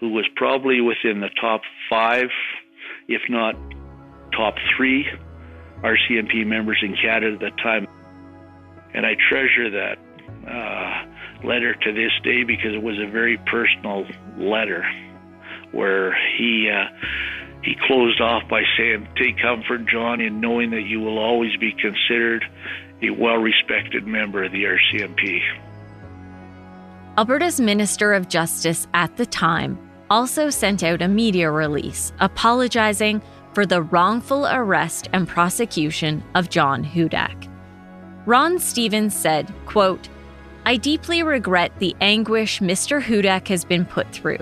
who 0.00 0.10
was 0.10 0.26
probably 0.36 0.80
within 0.80 1.20
the 1.20 1.30
top 1.40 1.62
five, 1.88 2.28
if 3.08 3.22
not 3.28 3.54
top 4.36 4.54
three 4.76 5.06
RCMP 5.82 6.46
members 6.46 6.78
in 6.82 6.96
Canada 6.96 7.34
at 7.34 7.40
the 7.40 7.62
time. 7.62 7.86
And 8.94 9.06
I 9.06 9.16
treasure 9.28 9.70
that 9.70 9.98
uh, 10.48 11.46
letter 11.46 11.74
to 11.74 11.92
this 11.92 12.12
day 12.22 12.44
because 12.44 12.74
it 12.74 12.82
was 12.82 12.98
a 12.98 13.10
very 13.10 13.38
personal 13.46 14.06
letter 14.36 14.84
where 15.72 16.16
he 16.36 16.70
uh, 16.70 16.88
he 17.62 17.76
closed 17.86 18.20
off 18.20 18.42
by 18.48 18.62
saying, 18.76 19.08
Take 19.16 19.38
comfort, 19.38 19.86
John, 19.86 20.20
in 20.20 20.40
knowing 20.40 20.70
that 20.70 20.82
you 20.82 21.00
will 21.00 21.18
always 21.18 21.56
be 21.56 21.72
considered 21.72 22.44
a 23.02 23.10
well 23.10 23.36
respected 23.36 24.06
member 24.06 24.44
of 24.44 24.52
the 24.52 24.64
RCMP. 24.64 25.40
Alberta's 27.18 27.60
Minister 27.60 28.14
of 28.14 28.28
Justice 28.28 28.86
at 28.94 29.16
the 29.16 29.26
time 29.26 29.78
also 30.10 30.50
sent 30.50 30.82
out 30.82 31.02
a 31.02 31.08
media 31.08 31.50
release 31.50 32.12
apologizing 32.20 33.22
for 33.54 33.66
the 33.66 33.82
wrongful 33.82 34.46
arrest 34.46 35.08
and 35.12 35.28
prosecution 35.28 36.22
of 36.34 36.48
John 36.48 36.84
Hudak. 36.84 37.48
Ron 38.26 38.58
Stevens 38.58 39.14
said, 39.14 39.52
quote, 39.66 40.08
I 40.64 40.76
deeply 40.76 41.22
regret 41.22 41.72
the 41.78 41.96
anguish 42.00 42.60
Mr. 42.60 43.02
Hudak 43.02 43.48
has 43.48 43.64
been 43.64 43.84
put 43.84 44.10
through. 44.12 44.38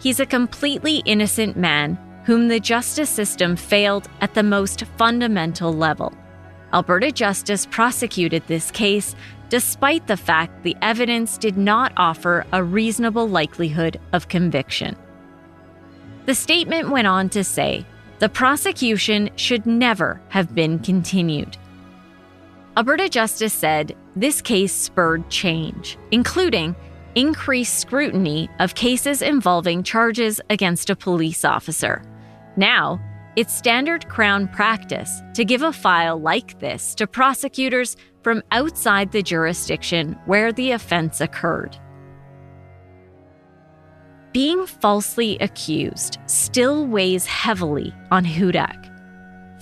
He's 0.00 0.20
a 0.20 0.26
completely 0.26 0.96
innocent 1.04 1.56
man 1.56 1.96
whom 2.24 2.48
the 2.48 2.58
justice 2.60 3.10
system 3.10 3.54
failed 3.54 4.08
at 4.20 4.34
the 4.34 4.42
most 4.42 4.84
fundamental 4.98 5.72
level. 5.72 6.12
Alberta 6.72 7.12
Justice 7.12 7.66
prosecuted 7.66 8.42
this 8.46 8.70
case 8.70 9.14
despite 9.48 10.06
the 10.08 10.16
fact 10.16 10.64
the 10.64 10.76
evidence 10.82 11.38
did 11.38 11.56
not 11.56 11.92
offer 11.96 12.44
a 12.52 12.64
reasonable 12.64 13.28
likelihood 13.28 14.00
of 14.12 14.28
conviction. 14.28 14.96
The 16.26 16.34
statement 16.34 16.90
went 16.90 17.06
on 17.06 17.28
to 17.28 17.44
say 17.44 17.86
the 18.18 18.28
prosecution 18.28 19.30
should 19.36 19.66
never 19.66 20.20
have 20.28 20.54
been 20.54 20.78
continued. 20.78 21.56
Alberta 22.76 23.08
Justice 23.08 23.52
said 23.52 23.94
this 24.16 24.40
case 24.40 24.72
spurred 24.72 25.28
change, 25.30 25.96
including 26.10 26.74
increased 27.14 27.78
scrutiny 27.78 28.48
of 28.58 28.74
cases 28.74 29.22
involving 29.22 29.82
charges 29.82 30.40
against 30.50 30.90
a 30.90 30.96
police 30.96 31.44
officer. 31.44 32.02
Now, 32.56 33.00
it's 33.36 33.54
standard 33.54 34.08
Crown 34.08 34.48
practice 34.48 35.22
to 35.34 35.44
give 35.44 35.62
a 35.62 35.72
file 35.72 36.20
like 36.20 36.58
this 36.60 36.94
to 36.96 37.06
prosecutors 37.06 37.96
from 38.22 38.42
outside 38.52 39.12
the 39.12 39.22
jurisdiction 39.22 40.18
where 40.26 40.52
the 40.52 40.70
offense 40.72 41.20
occurred. 41.20 41.76
Being 44.34 44.66
falsely 44.66 45.38
accused 45.38 46.18
still 46.26 46.88
weighs 46.88 47.24
heavily 47.24 47.94
on 48.10 48.24
Hudak. 48.24 48.90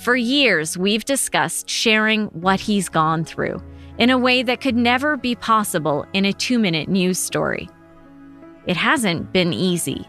For 0.01 0.17
years, 0.17 0.79
we've 0.79 1.05
discussed 1.05 1.69
sharing 1.69 2.29
what 2.29 2.59
he's 2.59 2.89
gone 2.89 3.23
through 3.23 3.63
in 3.99 4.09
a 4.09 4.17
way 4.17 4.43
that 4.43 4.63
could 4.63 4.75
never 4.75 5.19
be 5.19 5.35
possible 5.35 6.07
in 6.15 6.25
a 6.25 6.33
two 6.33 6.59
minute 6.59 6.89
news 6.89 7.19
story. 7.19 7.69
It 8.67 8.79
hasn't 8.79 9.31
been 9.31 9.53
easy. 9.53 10.07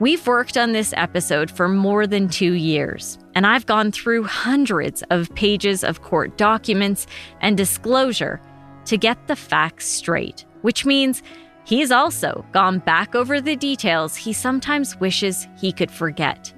We've 0.00 0.26
worked 0.26 0.56
on 0.56 0.72
this 0.72 0.92
episode 0.96 1.48
for 1.48 1.68
more 1.68 2.04
than 2.08 2.28
two 2.28 2.54
years, 2.54 3.16
and 3.36 3.46
I've 3.46 3.66
gone 3.66 3.92
through 3.92 4.24
hundreds 4.24 5.04
of 5.10 5.32
pages 5.36 5.84
of 5.84 6.02
court 6.02 6.36
documents 6.36 7.06
and 7.40 7.56
disclosure 7.56 8.42
to 8.86 8.96
get 8.96 9.28
the 9.28 9.36
facts 9.36 9.86
straight, 9.86 10.46
which 10.62 10.84
means 10.84 11.22
he's 11.70 11.92
also 11.92 12.44
gone 12.50 12.80
back 12.80 13.14
over 13.14 13.40
the 13.40 13.56
details 13.56 14.16
he 14.16 14.32
sometimes 14.32 14.98
wishes 14.98 15.46
he 15.56 15.72
could 15.72 15.90
forget. 15.90 16.52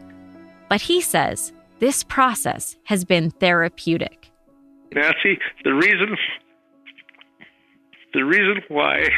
But 0.69 0.81
he 0.81 1.03
says 1.03 1.53
this 1.79 2.03
process 2.03 2.77
has 2.85 3.05
been 3.05 3.31
therapeutic. 3.31 4.31
Nancy, 4.95 5.39
the 5.65 5.75
reason 5.75 6.17
the 8.15 8.25
reason 8.25 8.63
why 8.69 9.09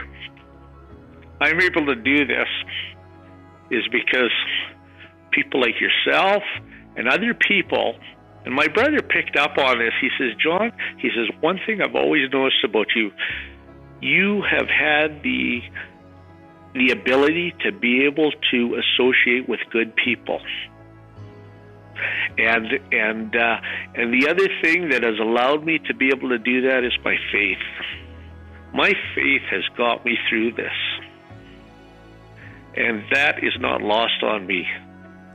I'm 1.40 1.60
able 1.60 1.86
to 1.86 1.94
do 1.94 2.26
this 2.26 2.48
is 3.70 3.82
because 3.92 4.30
people 5.30 5.60
like 5.60 5.74
yourself 5.80 6.42
and 6.96 7.08
other 7.08 7.34
people, 7.34 7.96
and 8.44 8.54
my 8.54 8.68
brother 8.68 9.00
picked 9.02 9.36
up 9.36 9.58
on 9.58 9.78
this. 9.78 9.92
He 10.00 10.08
says, 10.18 10.30
John, 10.42 10.70
he 10.98 11.08
says, 11.08 11.26
one 11.40 11.58
thing 11.66 11.80
I've 11.80 11.96
always 11.96 12.30
noticed 12.32 12.64
about 12.64 12.86
you, 12.94 13.10
you 14.04 14.42
have 14.42 14.68
had 14.68 15.22
the 15.22 15.60
the 16.74 16.90
ability 16.90 17.54
to 17.64 17.70
be 17.70 18.04
able 18.04 18.32
to 18.50 18.80
associate 18.82 19.48
with 19.48 19.60
good 19.70 19.94
people. 19.96 20.40
And 22.36 22.66
and 22.92 23.34
uh, 23.34 23.60
and 23.94 24.12
the 24.12 24.28
other 24.28 24.48
thing 24.60 24.88
that 24.90 25.02
has 25.04 25.18
allowed 25.20 25.64
me 25.64 25.78
to 25.86 25.94
be 25.94 26.08
able 26.08 26.28
to 26.30 26.38
do 26.38 26.62
that 26.68 26.84
is 26.84 26.92
my 27.04 27.16
faith. 27.32 27.58
My 28.72 28.92
faith 29.14 29.42
has 29.50 29.62
got 29.76 30.04
me 30.04 30.18
through 30.28 30.52
this 30.52 30.72
and 32.76 33.04
that 33.12 33.42
is 33.42 33.52
not 33.58 33.82
lost 33.82 34.22
on 34.22 34.46
me. 34.46 34.66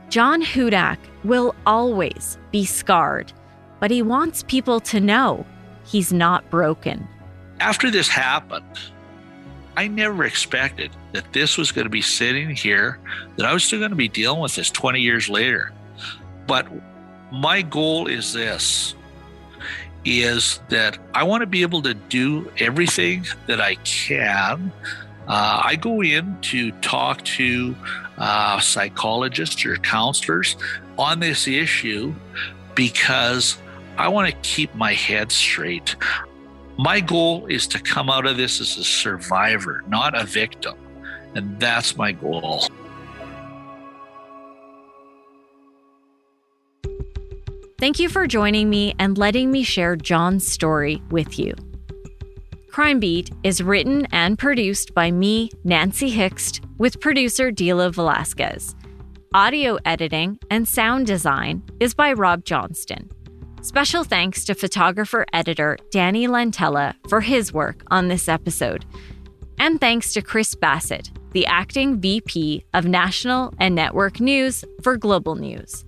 John 0.08 0.42
Hudak 0.42 0.98
will 1.24 1.54
always 1.66 2.38
be 2.50 2.64
scarred, 2.64 3.32
but 3.78 3.90
he 3.90 4.02
wants 4.02 4.42
people 4.42 4.80
to 4.80 5.00
know 5.00 5.46
he's 5.84 6.12
not 6.12 6.48
broken. 6.50 7.08
After 7.60 7.90
this 7.90 8.08
happened, 8.08 8.78
I 9.76 9.86
never 9.86 10.24
expected 10.24 10.90
that 11.12 11.32
this 11.32 11.56
was 11.56 11.72
going 11.72 11.84
to 11.84 11.90
be 11.90 12.02
sitting 12.02 12.50
here, 12.50 12.98
that 13.36 13.46
I 13.46 13.52
was 13.52 13.64
still 13.64 13.78
going 13.78 13.90
to 13.90 13.96
be 13.96 14.08
dealing 14.08 14.40
with 14.40 14.54
this 14.54 14.70
20 14.70 15.00
years 15.00 15.28
later. 15.28 15.72
But 16.46 16.66
my 17.30 17.62
goal 17.62 18.06
is 18.06 18.32
this 18.32 18.94
is 20.06 20.60
that 20.70 20.96
I 21.12 21.24
want 21.24 21.42
to 21.42 21.46
be 21.46 21.60
able 21.60 21.82
to 21.82 21.92
do 21.92 22.50
everything 22.58 23.26
that 23.46 23.60
I 23.60 23.74
can 23.84 24.72
uh, 25.30 25.62
I 25.64 25.76
go 25.76 26.02
in 26.02 26.36
to 26.40 26.72
talk 26.80 27.22
to 27.22 27.76
uh, 28.18 28.58
psychologists 28.58 29.64
or 29.64 29.76
counselors 29.76 30.56
on 30.98 31.20
this 31.20 31.46
issue 31.46 32.12
because 32.74 33.56
I 33.96 34.08
want 34.08 34.28
to 34.28 34.36
keep 34.42 34.74
my 34.74 34.92
head 34.92 35.30
straight. 35.30 35.94
My 36.82 36.98
goal 36.98 37.44
is 37.44 37.66
to 37.66 37.78
come 37.78 38.08
out 38.08 38.24
of 38.24 38.38
this 38.38 38.58
as 38.58 38.78
a 38.78 38.84
survivor, 38.84 39.84
not 39.86 40.18
a 40.18 40.24
victim. 40.24 40.78
And 41.34 41.60
that's 41.60 41.94
my 41.98 42.12
goal. 42.12 42.64
Thank 47.78 47.98
you 47.98 48.08
for 48.08 48.26
joining 48.26 48.70
me 48.70 48.94
and 48.98 49.18
letting 49.18 49.50
me 49.50 49.62
share 49.62 49.94
John's 49.94 50.50
story 50.50 51.02
with 51.10 51.38
you. 51.38 51.52
Crime 52.70 52.98
Beat 52.98 53.30
is 53.42 53.62
written 53.62 54.06
and 54.10 54.38
produced 54.38 54.94
by 54.94 55.10
me, 55.10 55.50
Nancy 55.64 56.08
Hixt, 56.08 56.62
with 56.78 56.98
producer 56.98 57.52
Dila 57.52 57.92
Velasquez. 57.92 58.74
Audio 59.34 59.76
editing 59.84 60.38
and 60.48 60.66
sound 60.66 61.06
design 61.06 61.62
is 61.78 61.92
by 61.92 62.14
Rob 62.14 62.46
Johnston. 62.46 63.10
Special 63.62 64.04
thanks 64.04 64.46
to 64.46 64.54
photographer 64.54 65.26
editor 65.34 65.76
Danny 65.90 66.26
Lantella 66.26 66.94
for 67.10 67.20
his 67.20 67.52
work 67.52 67.82
on 67.90 68.08
this 68.08 68.26
episode. 68.26 68.86
And 69.58 69.78
thanks 69.78 70.14
to 70.14 70.22
Chris 70.22 70.54
Bassett, 70.54 71.10
the 71.32 71.44
acting 71.44 72.00
VP 72.00 72.64
of 72.72 72.86
National 72.86 73.52
and 73.58 73.74
Network 73.74 74.18
News 74.18 74.64
for 74.82 74.96
Global 74.96 75.34
News. 75.34 75.84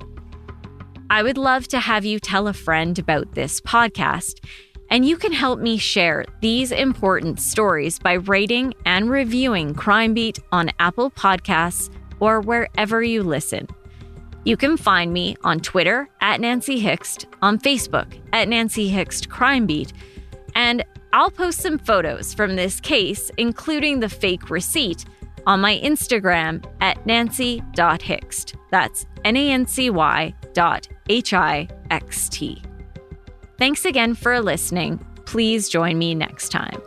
I 1.09 1.23
would 1.23 1.39
love 1.39 1.67
to 1.69 1.81
have 1.81 2.05
you 2.05 2.21
tell 2.21 2.47
a 2.47 2.53
friend 2.53 2.99
about 2.99 3.35
this 3.35 3.59
podcast 3.63 4.45
and 4.91 5.07
you 5.07 5.17
can 5.17 5.33
help 5.33 5.59
me 5.59 5.79
share 5.79 6.27
these 6.43 6.73
important 6.73 7.41
stories 7.41 7.99
by 7.99 8.13
rating 8.13 8.75
and 8.85 9.09
reviewing 9.09 9.75
Crime 9.75 10.13
Beat 10.13 10.39
on 10.53 10.71
Apple 10.79 11.11
Podcasts 11.11 11.91
or 12.21 12.43
wherever 12.43 13.03
you 13.03 13.23
listen. 13.23 13.67
You 14.45 14.57
can 14.57 14.77
find 14.77 15.13
me 15.13 15.37
on 15.45 15.61
Twitter 15.61 16.09
at 16.21 16.41
Nancy 16.41 16.81
Hixt, 16.81 17.27
on 17.43 17.59
Facebook 17.59 18.19
at 18.33 18.49
Nancy 18.49 18.91
Hixt 18.91 19.29
Crime 19.29 19.67
Beat, 19.67 19.93
and 20.55 20.85
I'll 21.13 21.31
post 21.31 21.61
some 21.61 21.79
photos 21.79 22.35
from 22.35 22.57
this 22.57 22.81
case, 22.81 23.31
including 23.37 24.01
the 24.01 24.09
fake 24.09 24.51
receipt, 24.51 25.05
on 25.47 25.61
my 25.61 25.79
Instagram 25.81 26.65
at 26.81 27.05
nancy.hixt. 27.07 28.55
That's 28.71 29.07
N 29.25 29.37
A 29.37 29.51
N 29.51 29.67
C 29.67 29.91
Y 29.91 30.35
dot 30.55 30.89
H 31.09 31.35
I 31.35 31.69
X 31.91 32.29
T. 32.29 32.63
Thanks 33.59 33.85
again 33.85 34.15
for 34.15 34.41
listening. 34.41 35.05
Please 35.27 35.69
join 35.69 35.99
me 35.99 36.15
next 36.15 36.51
time. 36.51 36.81